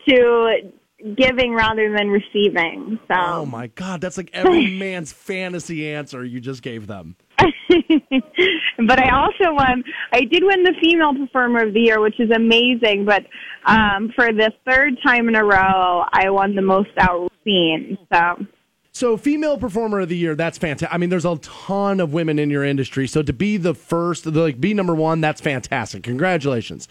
[0.09, 0.71] to
[1.15, 2.99] giving rather than receiving.
[3.07, 3.15] So.
[3.15, 7.15] Oh my God, that's like every man's fantasy answer you just gave them.
[7.39, 9.83] but I also won.
[10.13, 13.05] I did win the female performer of the year, which is amazing.
[13.05, 13.25] But
[13.65, 17.97] um, for the third time in a row, I won the most out scene.
[18.13, 18.45] So
[18.91, 20.93] So, female performer of the year, that's fantastic.
[20.93, 23.07] I mean, there's a ton of women in your industry.
[23.07, 26.03] So, to be the first, the, like, be number one, that's fantastic.
[26.03, 26.87] Congratulations.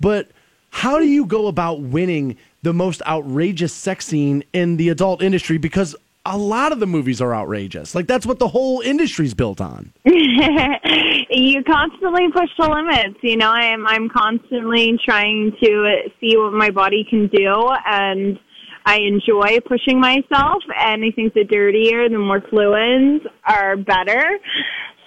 [0.00, 0.30] But
[0.70, 5.58] how do you go about winning the most outrageous sex scene in the adult industry?
[5.58, 7.94] Because a lot of the movies are outrageous.
[7.94, 9.92] Like that's what the whole industry's built on.
[10.04, 13.18] you constantly push the limits.
[13.22, 18.38] You know, I'm I'm constantly trying to see what my body can do, and
[18.86, 20.62] I enjoy pushing myself.
[20.78, 24.38] And I think the dirtier, the more fluids are better.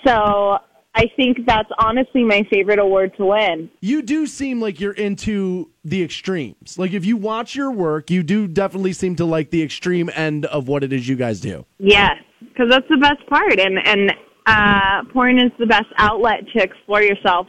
[0.06, 0.60] So
[0.96, 3.70] I think that's honestly my favorite award to win.
[3.82, 6.80] You do seem like you're into the extremes.
[6.80, 10.46] Like if you watch your work, you do definitely seem to like the extreme end
[10.46, 11.66] of what it is you guys do.
[11.80, 14.14] Yes, because that's the best part, and and
[14.46, 17.48] uh, porn is the best outlet to explore yourself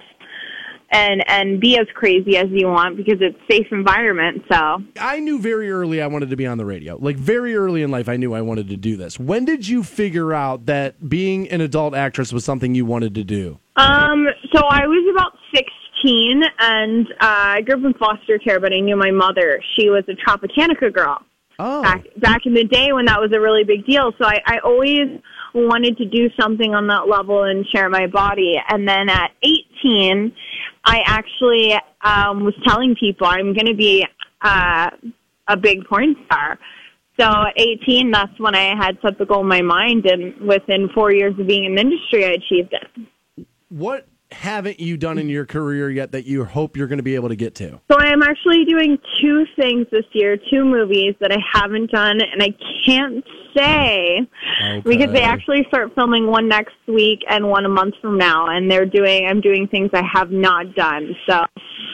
[0.91, 4.43] and and be as crazy as you want because it's safe environment.
[4.51, 6.97] So I knew very early I wanted to be on the radio.
[6.97, 9.19] Like very early in life, I knew I wanted to do this.
[9.19, 13.25] When did you figure out that being an adult actress was something you wanted to
[13.25, 13.59] do?
[13.77, 18.73] Um, so I was about 16 and uh, I grew up in foster care, but
[18.73, 19.61] I knew my mother.
[19.77, 21.19] She was a Tropicanica girl.
[21.59, 21.83] Oh.
[21.83, 24.13] Back, back in the day when that was a really big deal.
[24.19, 25.21] So I, I always
[25.55, 28.55] wanted to do something on that level and share my body.
[28.69, 30.33] And then at 18,
[30.87, 34.07] I actually um, was telling people I'm going to be
[34.41, 34.91] uh,
[35.49, 36.59] a big porn star.
[37.19, 40.89] So at 18, that's when I had set the goal in my mind, and within
[40.95, 43.47] four years of being in the industry, I achieved it.
[43.69, 47.15] What haven't you done in your career yet that you hope you're going to be
[47.15, 47.81] able to get to?
[47.91, 52.21] So I am actually doing two things this year, two movies that I haven't done,
[52.21, 52.55] and I
[52.85, 53.25] can't
[53.57, 54.29] say
[54.85, 58.71] because they actually start filming one next week and one a month from now, and
[58.71, 59.27] they're doing.
[59.27, 61.45] I'm doing things I have not done, so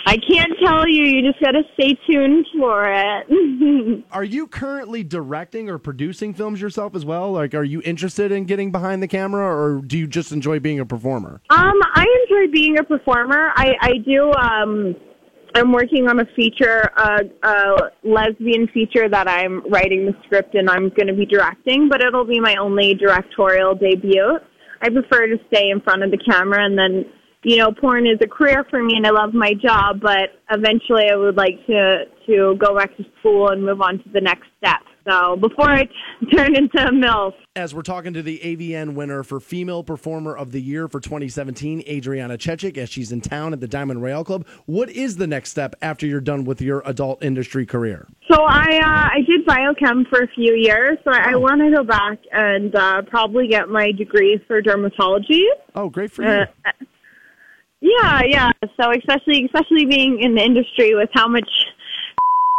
[0.07, 1.05] I can't tell you.
[1.05, 4.05] You just got to stay tuned for it.
[4.13, 7.33] Are you currently directing or producing films yourself as well?
[7.33, 10.81] Like, are you interested in getting behind the camera, or do you just enjoy being
[10.81, 11.41] a performer?
[11.51, 13.53] Um, I enjoy being a performer.
[13.57, 14.33] I, I do.
[14.33, 14.97] Um,
[15.55, 20.71] I'm working on a feature, uh, a lesbian feature that I'm writing the script and
[20.71, 24.39] I'm going to be directing, but it'll be my only directorial debut.
[24.81, 27.05] I prefer to stay in front of the camera and then,
[27.45, 31.05] you know, porn is a career for me and I love my job, but eventually
[31.13, 34.47] I would like to, to go back to school and move on to the next
[34.59, 34.81] step.
[35.07, 35.89] So before I
[36.35, 37.33] turn into a MILF.
[37.55, 41.85] As we're talking to the AVN winner for Female Performer of the Year for 2017,
[41.87, 45.51] Adriana Chechik, as she's in town at the Diamond Royale Club, what is the next
[45.51, 48.07] step after you're done with your adult industry career?
[48.31, 51.71] So I uh, I did biochem for a few years, so I, I want to
[51.71, 55.43] go back and uh, probably get my degree for dermatology.
[55.75, 56.29] Oh, great for you.
[56.29, 56.73] Uh,
[57.81, 58.51] yeah, yeah.
[58.81, 61.49] So especially especially being in the industry with how much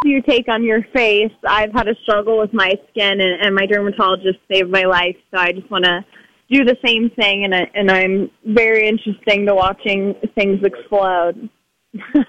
[0.03, 3.65] you take on your face, I've had a struggle with my skin, and, and my
[3.65, 5.15] dermatologist saved my life.
[5.31, 6.05] So I just want to
[6.49, 11.49] do the same thing, and I, and I'm very interesting to watching things explode.
[12.15, 12.21] so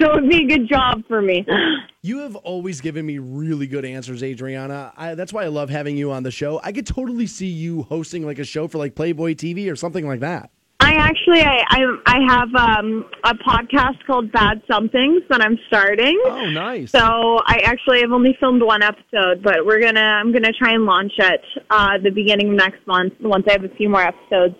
[0.00, 1.44] it would be a good job for me.
[2.02, 4.92] You have always given me really good answers, Adriana.
[4.96, 6.60] I, that's why I love having you on the show.
[6.62, 10.06] I could totally see you hosting like a show for like Playboy TV or something
[10.06, 10.50] like that.
[10.80, 16.20] I actually I I, I have um, a podcast called Bad Somethings that I'm starting.
[16.26, 16.90] Oh, nice.
[16.92, 20.84] So I actually have only filmed one episode, but we're gonna I'm gonna try and
[20.84, 21.40] launch it
[21.70, 24.54] uh, the beginning of next month once I have a few more episodes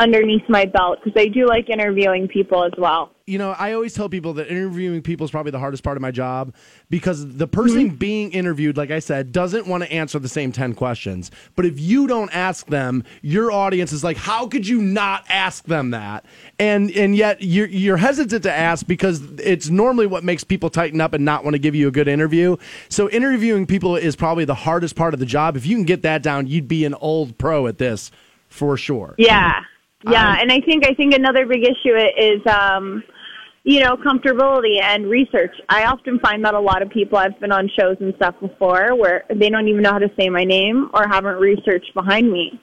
[0.00, 3.12] underneath my belt because I do like interviewing people as well.
[3.30, 6.00] You know, I always tell people that interviewing people is probably the hardest part of
[6.02, 6.54] my job
[6.88, 7.96] because the person Mm-hmm.
[7.96, 11.30] being interviewed, like I said, doesn't want to answer the same 10 questions.
[11.54, 15.64] But if you don't ask them, your audience is like, how could you not ask
[15.64, 16.24] them that?
[16.58, 21.00] And and yet you're, you're hesitant to ask because it's normally what makes people tighten
[21.00, 22.56] up and not want to give you a good interview.
[22.88, 25.56] So interviewing people is probably the hardest part of the job.
[25.56, 28.10] If you can get that down, you'd be an old pro at this
[28.48, 29.14] for sure.
[29.18, 29.62] Yeah,
[30.08, 33.04] yeah, and I think I think another big issue is um,
[33.64, 35.54] you know comfortability and research.
[35.68, 38.94] I often find that a lot of people I've been on shows and stuff before
[38.96, 42.60] where they don't even know how to say my name or haven't researched behind me.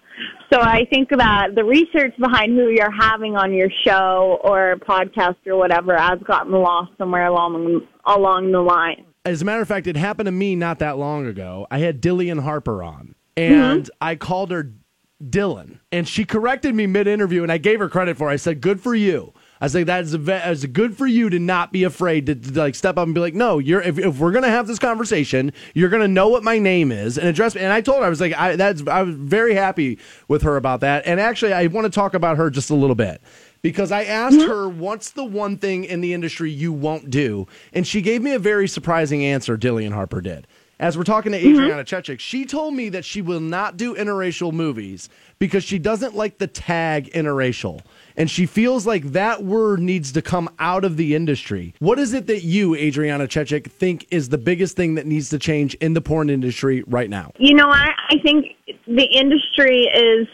[0.51, 5.35] So I think that the research behind who you're having on your show or podcast
[5.45, 9.05] or whatever has gotten lost somewhere along along the line.
[9.25, 11.67] As a matter of fact, it happened to me not that long ago.
[11.69, 13.97] I had Dillion Harper on, and mm-hmm.
[13.99, 14.71] I called her
[15.21, 18.29] Dylan, and she corrected me mid interview, and I gave her credit for.
[18.29, 18.33] it.
[18.33, 21.29] I said, "Good for you." I was like, "That's a, ve- that's good for you
[21.29, 23.97] to not be afraid to, to, like step up and be like, no, you're if,
[23.97, 27.55] if we're gonna have this conversation, you're gonna know what my name is and address
[27.55, 30.43] me." And I told her I was like, I, "That's I was very happy with
[30.43, 33.21] her about that." And actually, I want to talk about her just a little bit
[33.61, 37.85] because I asked her, "What's the one thing in the industry you won't do?" And
[37.87, 39.57] she gave me a very surprising answer.
[39.57, 40.47] Dillion Harper did.
[40.79, 41.95] as we're talking to Adriana mm-hmm.
[41.95, 45.09] Chechik, she told me that she will not do interracial movies
[45.39, 47.81] because she doesn't like the tag interracial.
[48.17, 51.75] And she feels like that word needs to come out of the industry.
[51.79, 55.39] What is it that you, Adriana Chechik, think is the biggest thing that needs to
[55.39, 57.31] change in the porn industry right now?
[57.37, 58.47] You know, I, I think
[58.87, 60.27] the industry is,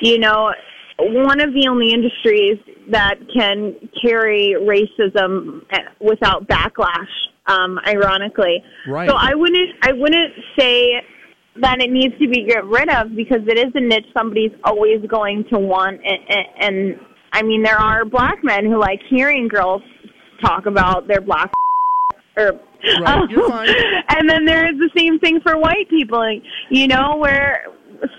[0.00, 0.52] you know,
[0.98, 2.58] one of the only industries
[2.90, 5.62] that can carry racism
[6.00, 7.08] without backlash.
[7.48, 9.08] Um, ironically, Right.
[9.08, 11.00] So I wouldn't, I wouldn't say
[11.60, 14.98] that it needs to be get rid of because it is a niche somebody's always
[15.08, 16.00] going to want.
[16.04, 17.00] And, and, and
[17.36, 19.82] I mean, there are black men who like hearing girls
[20.40, 21.52] talk about their black
[22.36, 22.52] or
[23.00, 23.68] Right, you're fine.
[24.16, 26.22] and then there is the same thing for white people,
[26.70, 27.66] you know, where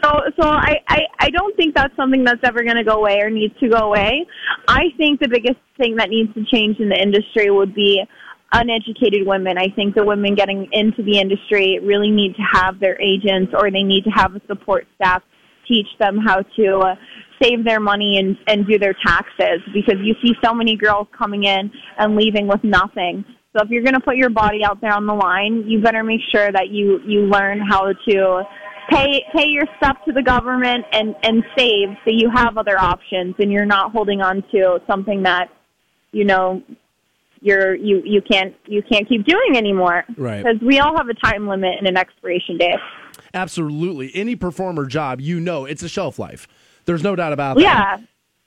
[0.04, 3.20] so so I I, I don't think that's something that's ever going to go away
[3.22, 4.26] or needs to go away.
[4.68, 8.04] I think the biggest thing that needs to change in the industry would be
[8.52, 9.58] uneducated women.
[9.58, 13.72] I think the women getting into the industry really need to have their agents or
[13.72, 15.24] they need to have a support staff
[15.68, 16.96] teach them how to uh,
[17.42, 21.44] save their money and and do their taxes because you see so many girls coming
[21.44, 23.24] in and leaving with nothing.
[23.56, 26.04] So if you're going to put your body out there on the line, you better
[26.04, 28.44] make sure that you you learn how to
[28.90, 33.36] pay pay your stuff to the government and and save so you have other options
[33.40, 35.48] and you're not holding on to something that
[36.14, 36.62] you know
[37.42, 40.44] you're you you can't you can't keep doing anymore Right.
[40.44, 42.80] because we all have a time limit and an expiration date.
[43.34, 44.10] Absolutely.
[44.16, 46.48] Any performer job, you know, it's a shelf life.
[46.88, 47.62] There's no doubt about that.
[47.62, 47.98] Yeah.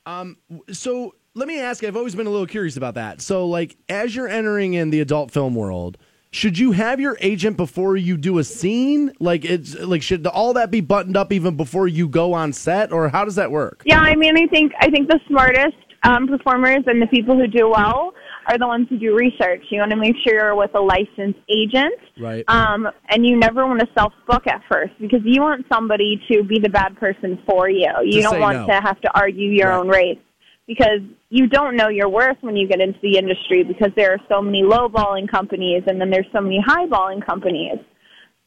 [0.07, 0.39] Um,
[0.73, 3.21] so let me ask I've always been a little curious about that.
[3.21, 5.99] So, like, as you're entering in the adult film world,
[6.33, 9.13] should you have your agent before you do a scene?
[9.21, 12.93] Like, it's like, should all that be buttoned up even before you go on set,
[12.93, 13.83] or how does that work?
[13.85, 17.47] Yeah, I mean, I think I think the smartest um, performers and the people who
[17.47, 18.15] do well
[18.51, 19.63] are the ones who do research.
[19.71, 22.45] You want to make sure you're with a licensed agent, Right.
[22.49, 26.43] um, and you never want to self book at first because you want somebody to
[26.43, 27.91] be the bad person for you.
[28.05, 28.67] You don't want no.
[28.67, 29.79] to have to argue your Right.
[29.79, 30.21] own rates
[30.67, 31.01] because
[31.31, 34.43] you don't know your worth when you get into the industry because there are so
[34.43, 37.79] many lowballing companies and then there's so many highballing companies.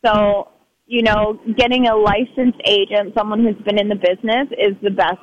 [0.05, 0.49] So,
[0.85, 5.19] you know, getting a licensed agent, someone who's been in the business, is the best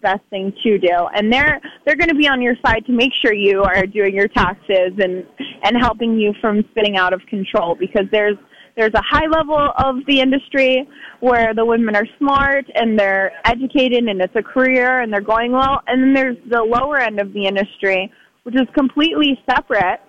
[0.00, 1.08] best thing to do.
[1.14, 4.14] And they're they're going to be on your side to make sure you are doing
[4.14, 5.24] your taxes and
[5.62, 8.36] and helping you from spinning out of control because there's
[8.76, 10.88] there's a high level of the industry
[11.20, 15.52] where the women are smart and they're educated and it's a career and they're going
[15.52, 18.10] well and then there's the lower end of the industry
[18.44, 20.00] which is completely separate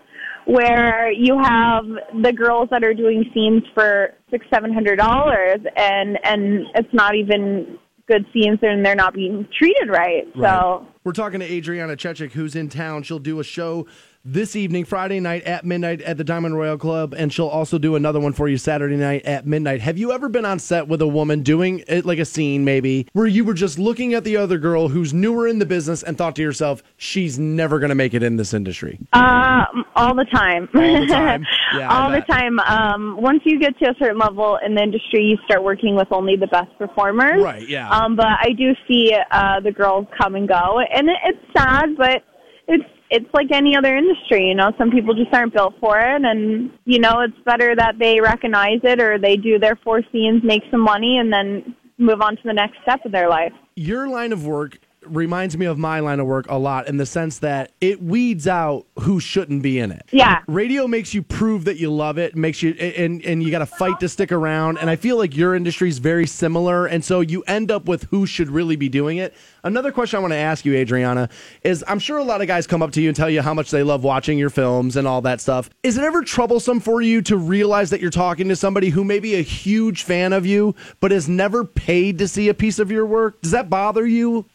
[0.45, 1.83] where you have
[2.21, 7.15] the girls that are doing scenes for six seven hundred dollars and and it's not
[7.15, 7.77] even
[8.13, 12.55] good scenes and they're not being treated right so We're talking to Adriana Chechik, who's
[12.55, 13.03] in town.
[13.03, 13.87] She'll do a show
[14.25, 17.95] this evening, Friday night at midnight at the Diamond Royale Club, and she'll also do
[17.95, 19.81] another one for you Saturday night at midnight.
[19.81, 23.05] Have you ever been on set with a woman doing it like a scene, maybe,
[23.11, 26.17] where you were just looking at the other girl who's newer in the business and
[26.17, 28.97] thought to yourself, she's never going to make it in this industry?
[29.11, 30.69] Um, all the time.
[30.73, 31.45] All the time?
[31.75, 32.59] Yeah, all the time.
[32.61, 36.07] Um, once you get to a certain level in the industry, you start working with
[36.11, 37.43] only the best performers.
[37.43, 37.89] Right, yeah.
[37.89, 41.97] Um, but I do see uh, the girls come and go, and it, it's sad,
[41.97, 42.23] but
[42.69, 44.47] it's it's like any other industry.
[44.47, 47.99] You know, some people just aren't built for it, and you know, it's better that
[47.99, 52.21] they recognize it or they do their four scenes, make some money, and then move
[52.21, 53.53] on to the next step of their life.
[53.75, 57.05] Your line of work reminds me of my line of work a lot in the
[57.05, 60.03] sense that it weeds out who shouldn't be in it.
[60.11, 60.41] Yeah.
[60.47, 63.65] Radio makes you prove that you love it, makes you and and you got to
[63.65, 67.21] fight to stick around and I feel like your industry is very similar and so
[67.21, 69.33] you end up with who should really be doing it.
[69.63, 71.29] Another question I want to ask you Adriana
[71.63, 73.53] is I'm sure a lot of guys come up to you and tell you how
[73.53, 75.69] much they love watching your films and all that stuff.
[75.83, 79.19] Is it ever troublesome for you to realize that you're talking to somebody who may
[79.19, 82.91] be a huge fan of you but has never paid to see a piece of
[82.91, 83.41] your work?
[83.41, 84.45] Does that bother you?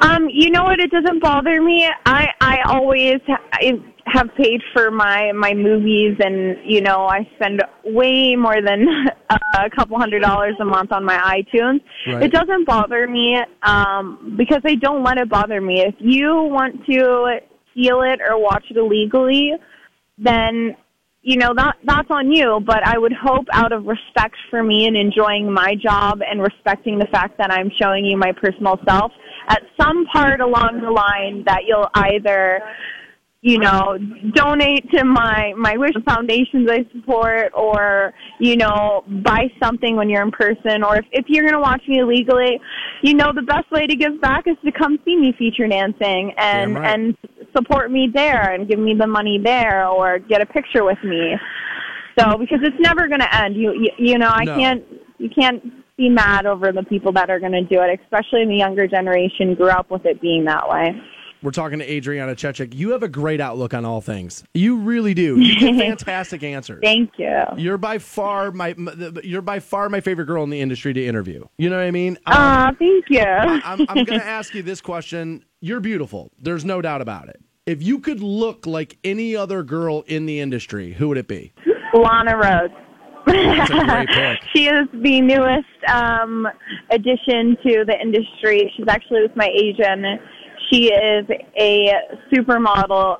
[0.00, 0.80] Um, you know what?
[0.80, 1.88] It doesn't bother me.
[2.04, 3.20] I I always
[3.52, 3.72] I
[4.06, 8.86] have paid for my my movies, and you know I spend way more than
[9.30, 11.80] a couple hundred dollars a month on my iTunes.
[12.06, 12.24] Right.
[12.24, 15.80] It doesn't bother me um, because I don't let it bother me.
[15.80, 17.38] If you want to
[17.72, 19.52] steal it or watch it illegally,
[20.18, 20.76] then
[21.24, 24.86] you know that that's on you but i would hope out of respect for me
[24.86, 29.10] and enjoying my job and respecting the fact that i'm showing you my personal self
[29.48, 32.60] at some part along the line that you'll either
[33.42, 33.98] you know
[34.34, 40.22] donate to my my wish foundations i support or you know buy something when you're
[40.22, 42.58] in person or if, if you're going to watch me illegally
[43.02, 46.32] you know the best way to give back is to come see me feature dancing
[46.38, 46.94] and right.
[46.94, 47.16] and
[47.54, 51.34] support me there and give me the money there or get a picture with me
[52.18, 53.56] So because it's never going to end.
[53.56, 54.56] You, you you know I No.
[54.56, 54.84] can't
[55.18, 55.62] you can't
[55.96, 58.86] be mad over the people that are going to do it, especially in the younger
[58.86, 60.90] generation grew up with it being that way.
[61.44, 62.74] We're talking to Adriana Chechik.
[62.74, 64.44] You have a great outlook on all things.
[64.54, 65.38] You really do.
[65.38, 66.80] You get fantastic answers.
[66.82, 67.42] Thank you.
[67.58, 68.74] You're by far my
[69.22, 71.44] you're by far my favorite girl in the industry to interview.
[71.58, 72.16] You know what I mean?
[72.26, 73.20] Aw, thank you.
[73.20, 75.44] I'm, I'm going to ask you this question.
[75.60, 76.32] You're beautiful.
[76.38, 77.42] There's no doubt about it.
[77.66, 81.52] If you could look like any other girl in the industry, who would it be?
[81.92, 82.83] Lana Rhoades.
[83.26, 84.38] That's a great pick.
[84.54, 86.46] she is the newest um,
[86.90, 88.72] addition to the industry.
[88.76, 90.04] She's actually with my agent.
[90.70, 91.26] She is
[91.58, 91.92] a
[92.32, 93.18] supermodel.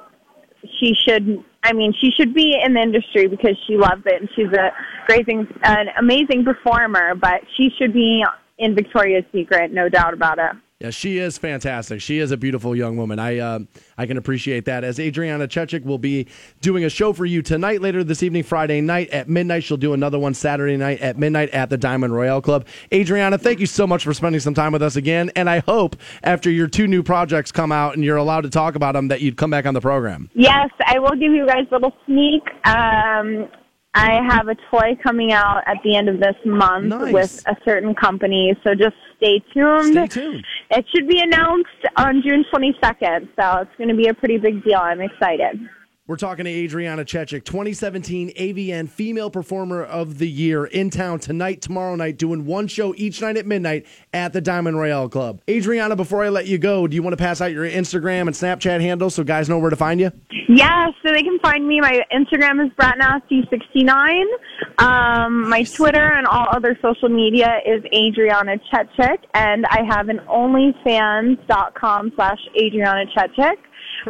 [0.81, 4.29] She should, I mean, she should be in the industry because she loves it and
[4.35, 4.71] she's a
[5.07, 7.15] great, thing- an amazing performer.
[7.15, 8.25] But she should be
[8.59, 10.53] in Victoria's Secret, no doubt about it.
[10.81, 12.01] Yeah, she is fantastic.
[12.01, 13.21] She is a beautiful young woman.
[13.21, 13.61] I uh,
[13.97, 14.83] I can appreciate that.
[14.83, 16.27] As Adriana Chechik will be
[16.63, 19.63] doing a show for you tonight, later this evening, Friday night at midnight.
[19.63, 22.67] She'll do another one Saturday night at midnight at the Diamond Royale Club.
[22.93, 25.31] Adriana, thank you so much for spending some time with us again.
[25.37, 25.95] And I hope
[26.25, 29.21] after your two new projects come out and you're allowed to talk about them, that
[29.21, 30.29] you'd come back on the program.
[30.35, 32.43] Yes, I will give you guys a little sneak.
[32.67, 33.49] Um,
[33.95, 37.13] I have a toy coming out at the end of this month Nice.
[37.13, 39.93] with a certain company, so just stay tuned.
[39.93, 40.45] Stay tuned.
[40.71, 44.65] It should be announced on June 22nd, so it's going to be a pretty big
[44.65, 44.79] deal.
[44.79, 45.61] I'm excited.
[46.07, 51.63] We're talking to Adriana Chechik, 2017 AVN Female Performer of the Year in town tonight,
[51.63, 55.41] tomorrow night, doing one show each night at midnight at the Diamond Royale Club.
[55.49, 58.33] Adriana, before I let you go, do you want to pass out your Instagram and
[58.33, 60.13] Snapchat handles so guys know where to find you?
[60.47, 61.81] Yeah, so they can find me.
[61.81, 64.25] My Instagram is bratnasty69.
[64.77, 70.21] Um, my Twitter and all other social media is Adriana Chechik, and I have an
[70.29, 73.57] OnlyFans.com slash Adriana Chechik,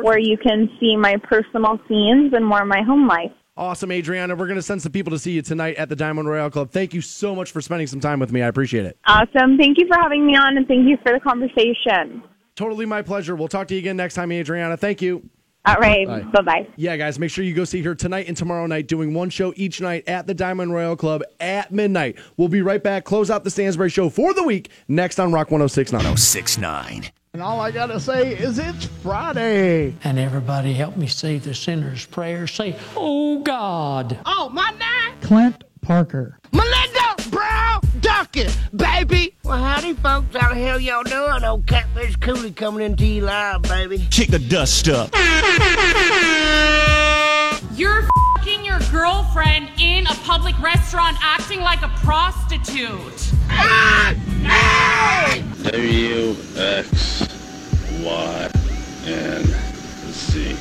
[0.03, 3.33] where you can see my personal scenes and more of my home life.
[3.57, 4.35] Awesome, Adriana.
[4.35, 6.71] We're going to send some people to see you tonight at the Diamond Royale Club.
[6.71, 8.43] Thank you so much for spending some time with me.
[8.43, 8.99] I appreciate it.
[9.07, 9.57] Awesome.
[9.57, 12.23] Thank you for having me on, and thank you for the conversation.
[12.57, 13.37] Totally my pleasure.
[13.37, 14.77] We'll talk to you again next time, Adriana.
[14.77, 15.29] Thank you.
[15.67, 16.07] All right.
[16.07, 16.21] Bye.
[16.21, 16.69] Bye bye.
[16.77, 19.55] Yeah, guys, make sure you go see her tonight and tomorrow night, doing one show
[19.57, 22.19] each night at the Diamond Royale Club at midnight.
[22.37, 25.51] We'll be right back, close out the Stansbury Show for the week next on Rock
[25.51, 25.99] 1069.
[25.99, 27.11] 1069.
[27.35, 29.93] And all I gotta say is it's Friday.
[30.05, 32.47] And everybody help me say the sinner's prayer.
[32.47, 34.21] Say, Oh God.
[34.25, 35.19] Oh, my name?
[35.21, 36.39] Clint Parker.
[36.53, 39.35] Melinda Brown Duncan, baby.
[39.43, 40.37] Well, howdy, folks.
[40.37, 41.43] How the hell y'all doing?
[41.43, 44.07] Old Catfish Cooley coming into you live, baby.
[44.13, 45.11] Kick the dust up.
[47.75, 48.09] You're
[48.45, 53.33] fing your girlfriend in a public restaurant acting like a prostitute.
[55.63, 57.29] W X
[58.03, 58.51] Y
[59.07, 59.47] and
[60.13, 60.57] Z.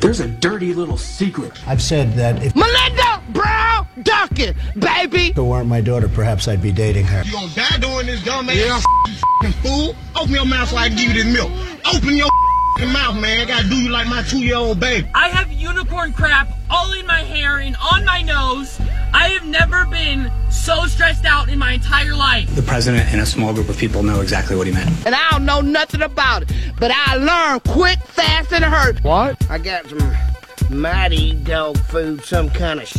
[0.00, 1.52] There's a dirty little secret.
[1.66, 5.28] I've said that if Melinda Brown Duncan, baby.
[5.28, 7.22] If it weren't my daughter, perhaps I'd be dating her.
[7.22, 9.94] You gonna die doing this, dumb ass you f***ing fool?
[10.14, 11.50] Open your mouth so I can give you this milk.
[11.94, 12.28] Open your
[12.76, 13.40] f***ing mouth, man.
[13.40, 15.08] I gotta do you like my two-year-old baby.
[15.14, 18.78] I have unicorn crap all in my hair and on my nose.
[19.12, 22.54] I have never been so stressed out in my entire life.
[22.54, 24.90] The president and a small group of people know exactly what he meant.
[25.06, 29.02] And I don't know nothing about it, but I learned quick, fast, and hurt.
[29.02, 29.50] What?
[29.50, 30.12] I got some
[30.70, 32.92] mighty dog food, some kind of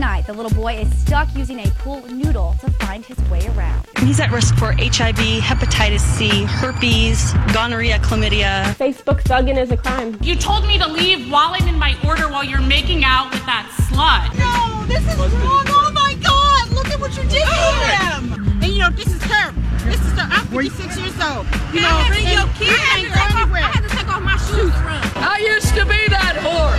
[0.00, 3.84] Tonight, the little boy is stuck using a pool noodle to find his way around.
[3.98, 8.64] He's at risk for HIV, hepatitis C, herpes, gonorrhea, chlamydia.
[8.76, 10.16] Facebook thugging is a crime.
[10.22, 13.44] You told me to leave while I'm in my order while you're making out with
[13.44, 14.32] that slut.
[14.40, 15.68] No, this is wrong.
[15.68, 16.70] Oh my God!
[16.72, 17.52] Look at what you did to
[18.00, 18.32] him.
[18.64, 19.52] And you know, this is her.
[19.84, 20.28] This is her.
[20.32, 21.44] I'm 56 years old.
[21.76, 23.68] You know, bring your kid ain't go anywhere.
[23.68, 24.72] I had to take off my shoes.
[25.20, 26.72] I used to be that whore.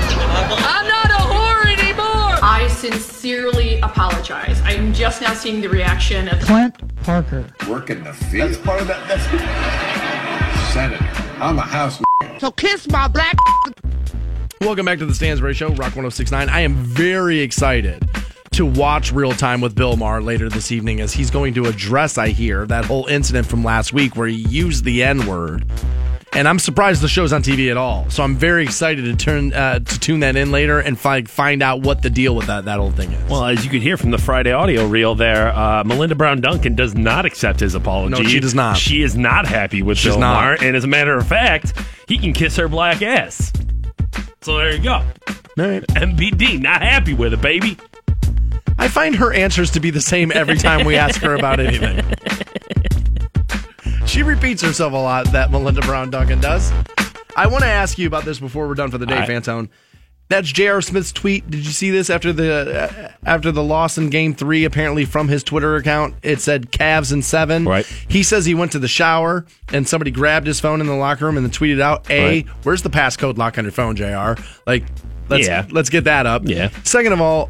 [0.66, 1.11] I'm not a whore anymore.
[2.62, 4.62] I sincerely apologize.
[4.64, 7.44] I'm just now seeing the reaction of Clint Parker.
[7.68, 8.52] Work in the field.
[8.52, 9.08] That's part of that.
[9.08, 9.24] That's
[10.74, 11.04] Senator.
[11.42, 12.00] I'm a house.
[12.38, 13.36] So kiss my black.
[14.62, 16.50] Welcome back to the Stansbury Show, Rock 1069.
[16.50, 18.08] I am very excited
[18.52, 22.20] to watch Real Time with Bill Maher later this evening as he's going to address,
[22.20, 25.66] I hear, that whole incident from last week where he used the N word.
[26.34, 28.10] And I'm surprised the show's on TV at all.
[28.10, 31.62] So I'm very excited to turn uh, to tune that in later and find find
[31.62, 33.30] out what the deal with that, that whole thing is.
[33.30, 36.74] Well, as you could hear from the Friday audio reel there, uh, Melinda Brown Duncan
[36.76, 38.24] does not accept his apology.
[38.24, 38.78] No, she does not.
[38.78, 40.42] She is not happy with She's Bill not.
[40.42, 41.74] Maher, and as a matter of fact,
[42.08, 43.52] he can kiss her black ass.
[44.42, 44.94] So there you go.
[44.94, 45.06] All
[45.58, 45.84] right.
[45.88, 47.78] MBD, not happy with it, baby.
[48.78, 52.04] I find her answers to be the same every time we ask her about anything.
[54.12, 56.72] she repeats herself a lot, that Melinda Brown Duncan does.
[57.38, 59.30] I want to ask you about this before we're done for the day, right.
[59.30, 59.70] Fantone.
[60.28, 60.82] That's J.R.
[60.82, 61.50] Smith's tweet.
[61.50, 64.64] Did you see this after the uh, after the loss in Game Three?
[64.66, 67.66] Apparently, from his Twitter account, it said Cavs in seven.
[67.66, 67.86] Right.
[68.08, 71.26] He says he went to the shower and somebody grabbed his phone in the locker
[71.26, 72.48] room and then tweeted out, "A, Right.
[72.64, 74.38] where's the passcode lock on your phone, J.R.?
[74.66, 74.84] Like,
[75.30, 75.66] let's Yeah.
[75.70, 76.44] let's get that up.
[76.46, 76.70] Yeah.
[76.84, 77.50] Second of all,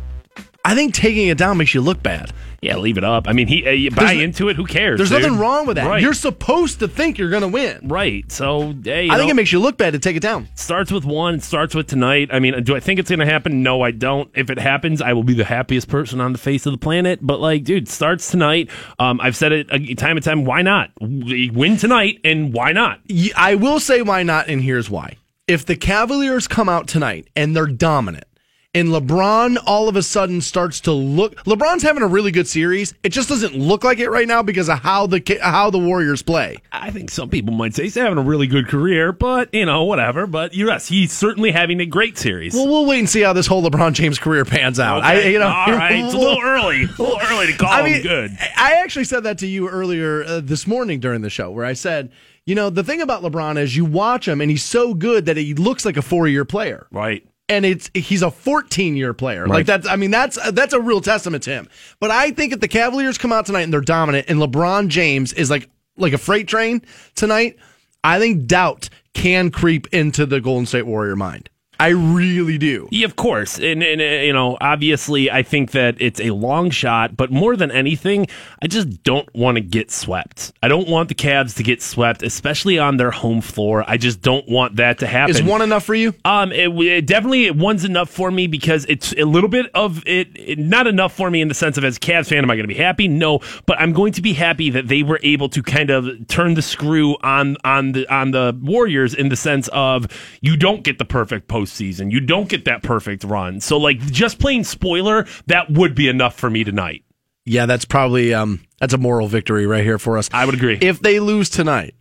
[0.66, 2.32] I think taking it down makes you look bad.
[2.62, 3.28] Yeah, leave it up.
[3.28, 4.56] I mean, he uh, you buy There's- into it.
[4.56, 4.98] Who cares?
[5.00, 5.24] There's dude?
[5.24, 5.88] nothing wrong with that.
[5.88, 6.00] Right.
[6.00, 7.88] You're supposed to think you're going to win.
[7.88, 8.32] right.
[8.32, 10.48] So, hey, I think it makes you look bad to take it down.
[10.54, 11.40] starts with one.
[11.40, 12.30] Starts with tonight.
[12.32, 13.64] I mean, do I think it's going to happen?
[13.64, 14.30] No, I don't.
[14.36, 17.18] If it happens, I will be the happiest person on the face of the planet.
[17.24, 18.70] But like, dude, starts tonight.
[19.00, 20.46] Um, I've said it uh, time and time.
[20.46, 22.20] Why not win tonight?
[22.24, 23.00] And why not?
[23.36, 25.18] I will say why not, and here's why.
[25.48, 28.26] If the Cavaliers come out tonight and they're dominant,
[28.74, 32.94] and LeBron all of a sudden starts to look, LeBron's having a really good series.
[33.04, 36.22] It just doesn't look like it right now because of how the how the Warriors
[36.22, 36.58] play.
[36.72, 39.84] I think some people might say he's having a really good career, but you know,
[39.84, 40.26] whatever.
[40.26, 42.54] But yes, he's certainly having a great series.
[42.54, 45.04] Well, we'll wait and see how this whole LeBron James career pans out.
[45.04, 47.90] I, you know, all right, it's a little early, a little early to call I
[47.90, 48.38] him good.
[48.56, 51.74] I actually said that to you earlier uh, this morning during the show, where I
[51.74, 52.12] said,
[52.46, 55.38] you know, the thing about LeBron is you watch him and he's so good that
[55.38, 56.88] he looks like a four year player.
[56.92, 57.26] Right.
[57.52, 59.46] And it's he's a 14 year player.
[59.46, 61.68] Like that's I mean that's that's a real testament to him.
[62.00, 65.34] But I think if the Cavaliers come out tonight and they're dominant and LeBron James
[65.34, 66.82] is like like a freight train
[67.14, 67.58] tonight,
[68.04, 71.50] I think doubt can creep into the Golden State Warrior mind.
[71.82, 72.88] I really do.
[72.92, 76.70] Yeah, of course, and, and uh, you know, obviously, I think that it's a long
[76.70, 78.28] shot, but more than anything,
[78.62, 80.54] I just don't want to get swept.
[80.62, 83.84] I don't want the Cavs to get swept, especially on their home floor.
[83.88, 85.36] I just don't want that to happen.
[85.36, 86.14] Is one enough for you?
[86.24, 90.30] Um, it, it definitely one's enough for me because it's a little bit of it,
[90.36, 92.56] it- not enough for me in the sense of as a Cavs fan, am I
[92.56, 93.08] going to be happy?
[93.08, 96.54] No, but I'm going to be happy that they were able to kind of turn
[96.54, 100.08] the screw on on the on the Warriors in the sense of
[100.42, 103.60] you don't get the perfect postseason, you don't get that perfect run.
[103.60, 107.04] So like just plain spoiler, that would be enough for me tonight.
[107.46, 110.30] Yeah, that's probably um that's a moral victory right here for us.
[110.34, 110.78] I would agree.
[110.82, 111.96] If they lose tonight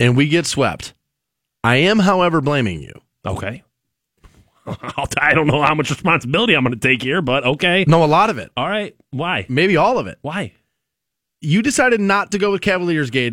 [0.00, 0.94] and we get swept,
[1.62, 2.92] I am however blaming you.
[3.26, 3.62] Okay.
[5.18, 7.84] I don't know how much responsibility I'm going to take here, but okay.
[7.86, 8.50] No, a lot of it.
[8.56, 8.94] All right.
[9.10, 9.44] Why?
[9.48, 10.18] Maybe all of it.
[10.22, 10.54] Why?
[11.44, 13.32] You decided not to go with Cavaliers gear,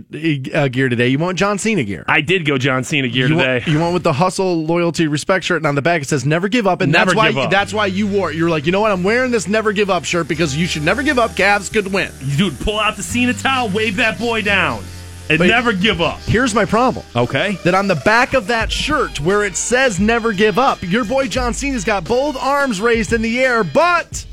[0.53, 1.07] uh, gear today.
[1.07, 2.03] You want John Cena gear.
[2.07, 3.63] I did go John Cena gear you today.
[3.65, 6.47] You went with the hustle, loyalty, respect shirt, and on the back it says "Never
[6.49, 7.49] give up." And Never that's why up.
[7.49, 8.35] that's why you wore it.
[8.35, 8.91] You're like, you know what?
[8.91, 11.31] I'm wearing this "Never give up" shirt because you should never give up.
[11.31, 12.11] Cavs could win.
[12.37, 14.83] Dude, pull out the Cena towel, wave that boy down,
[15.29, 16.19] and But never give up.
[16.21, 17.05] Here's my problem.
[17.15, 17.57] Okay.
[17.63, 21.27] That on the back of that shirt where it says "Never give up," your boy
[21.27, 24.25] John Cena's got both arms raised in the air, but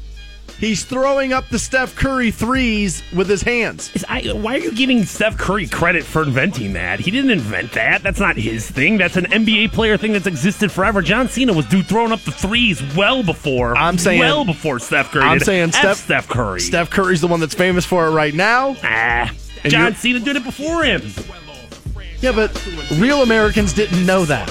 [0.59, 3.91] he's throwing up the Steph Curry threes with his hands.
[3.95, 7.01] Is I, why are you giving Steph Curry credit for inventing that?
[7.01, 8.03] He didn't invent that.
[8.03, 8.99] That's not his thing.
[8.99, 11.03] That's an NBA player thing that's existed forever.
[11.03, 13.77] John Cena was dude throwing up the threes well before.
[13.77, 15.25] I'm saying- well before Steph Curry.
[15.25, 15.45] I'm did.
[15.45, 16.61] saying Steph- Steph Curry.
[16.61, 18.77] Steph Curry's the one that's famous for it right now.
[18.83, 19.31] Ah,
[19.65, 21.03] And John Cena did it before him.
[22.21, 22.51] Yeah, but
[22.99, 24.49] real Americans didn't know that.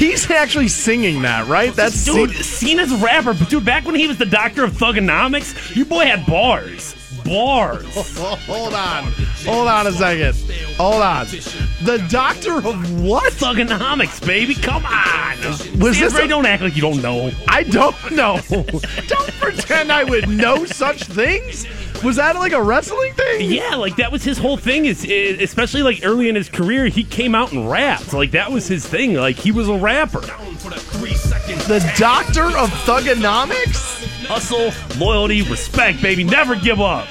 [0.00, 1.74] He's actually singing that, right?
[1.74, 5.76] That's Dude, Cena's a rapper, but dude, back when he was the doctor of thuganomics,
[5.76, 6.94] your boy had bars.
[7.22, 7.84] Bars.
[8.46, 9.12] Hold on.
[9.44, 10.34] Hold on a second.
[10.78, 11.26] Hold on.
[11.26, 13.30] The doctor of what?
[13.34, 14.54] Thuganomics, baby.
[14.54, 15.36] Come on.
[15.78, 17.30] Was this a- don't act like you don't know.
[17.46, 18.40] I don't know.
[18.50, 21.66] don't pretend I would know such things.
[22.02, 23.50] Was that like a wrestling thing?
[23.50, 24.86] Yeah, like that was his whole thing.
[24.86, 28.12] Is is- especially like early in his career, he came out and rapped.
[28.14, 29.14] Like that was his thing.
[29.14, 30.20] Like he was a rapper.
[30.20, 34.06] The doctor of thuganomics?
[34.26, 36.24] Hustle, loyalty, respect, baby.
[36.24, 37.06] Never give up.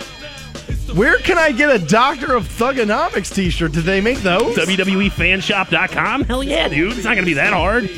[0.96, 3.74] Where can I get a doctor of thuganomics t-shirt?
[3.74, 4.56] Did they make those?
[4.58, 6.24] WWEFanshop.com?
[6.24, 6.94] Hell yeah, dude.
[6.94, 7.90] It's not gonna be that hard.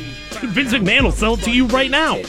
[0.42, 2.20] Vince McMahon will sell it to you right now.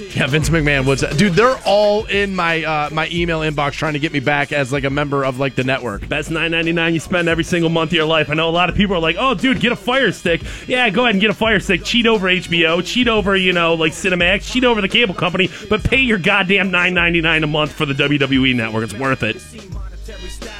[0.00, 1.32] Yeah, Vince McMahon was dude.
[1.34, 4.84] They're all in my uh, my email inbox trying to get me back as like
[4.84, 6.08] a member of like the network.
[6.08, 8.30] Best nine ninety nine you spend every single month of your life.
[8.30, 10.88] I know a lot of people are like, "Oh, dude, get a Fire Stick." Yeah,
[10.90, 11.84] go ahead and get a Fire Stick.
[11.84, 15.82] Cheat over HBO, cheat over you know like Cinemax, cheat over the cable company, but
[15.82, 18.84] pay your goddamn nine ninety nine a month for the WWE network.
[18.84, 19.36] It's worth it.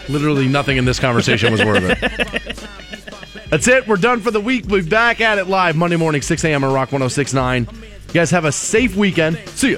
[0.08, 2.68] Literally nothing in this conversation was worth it.
[3.50, 3.86] That's it.
[3.86, 4.64] We're done for the week.
[4.68, 6.64] We'll be back at it live Monday morning, 6 a.m.
[6.64, 7.66] on Rock 1069.
[8.08, 9.36] You guys have a safe weekend.
[9.50, 9.76] See ya.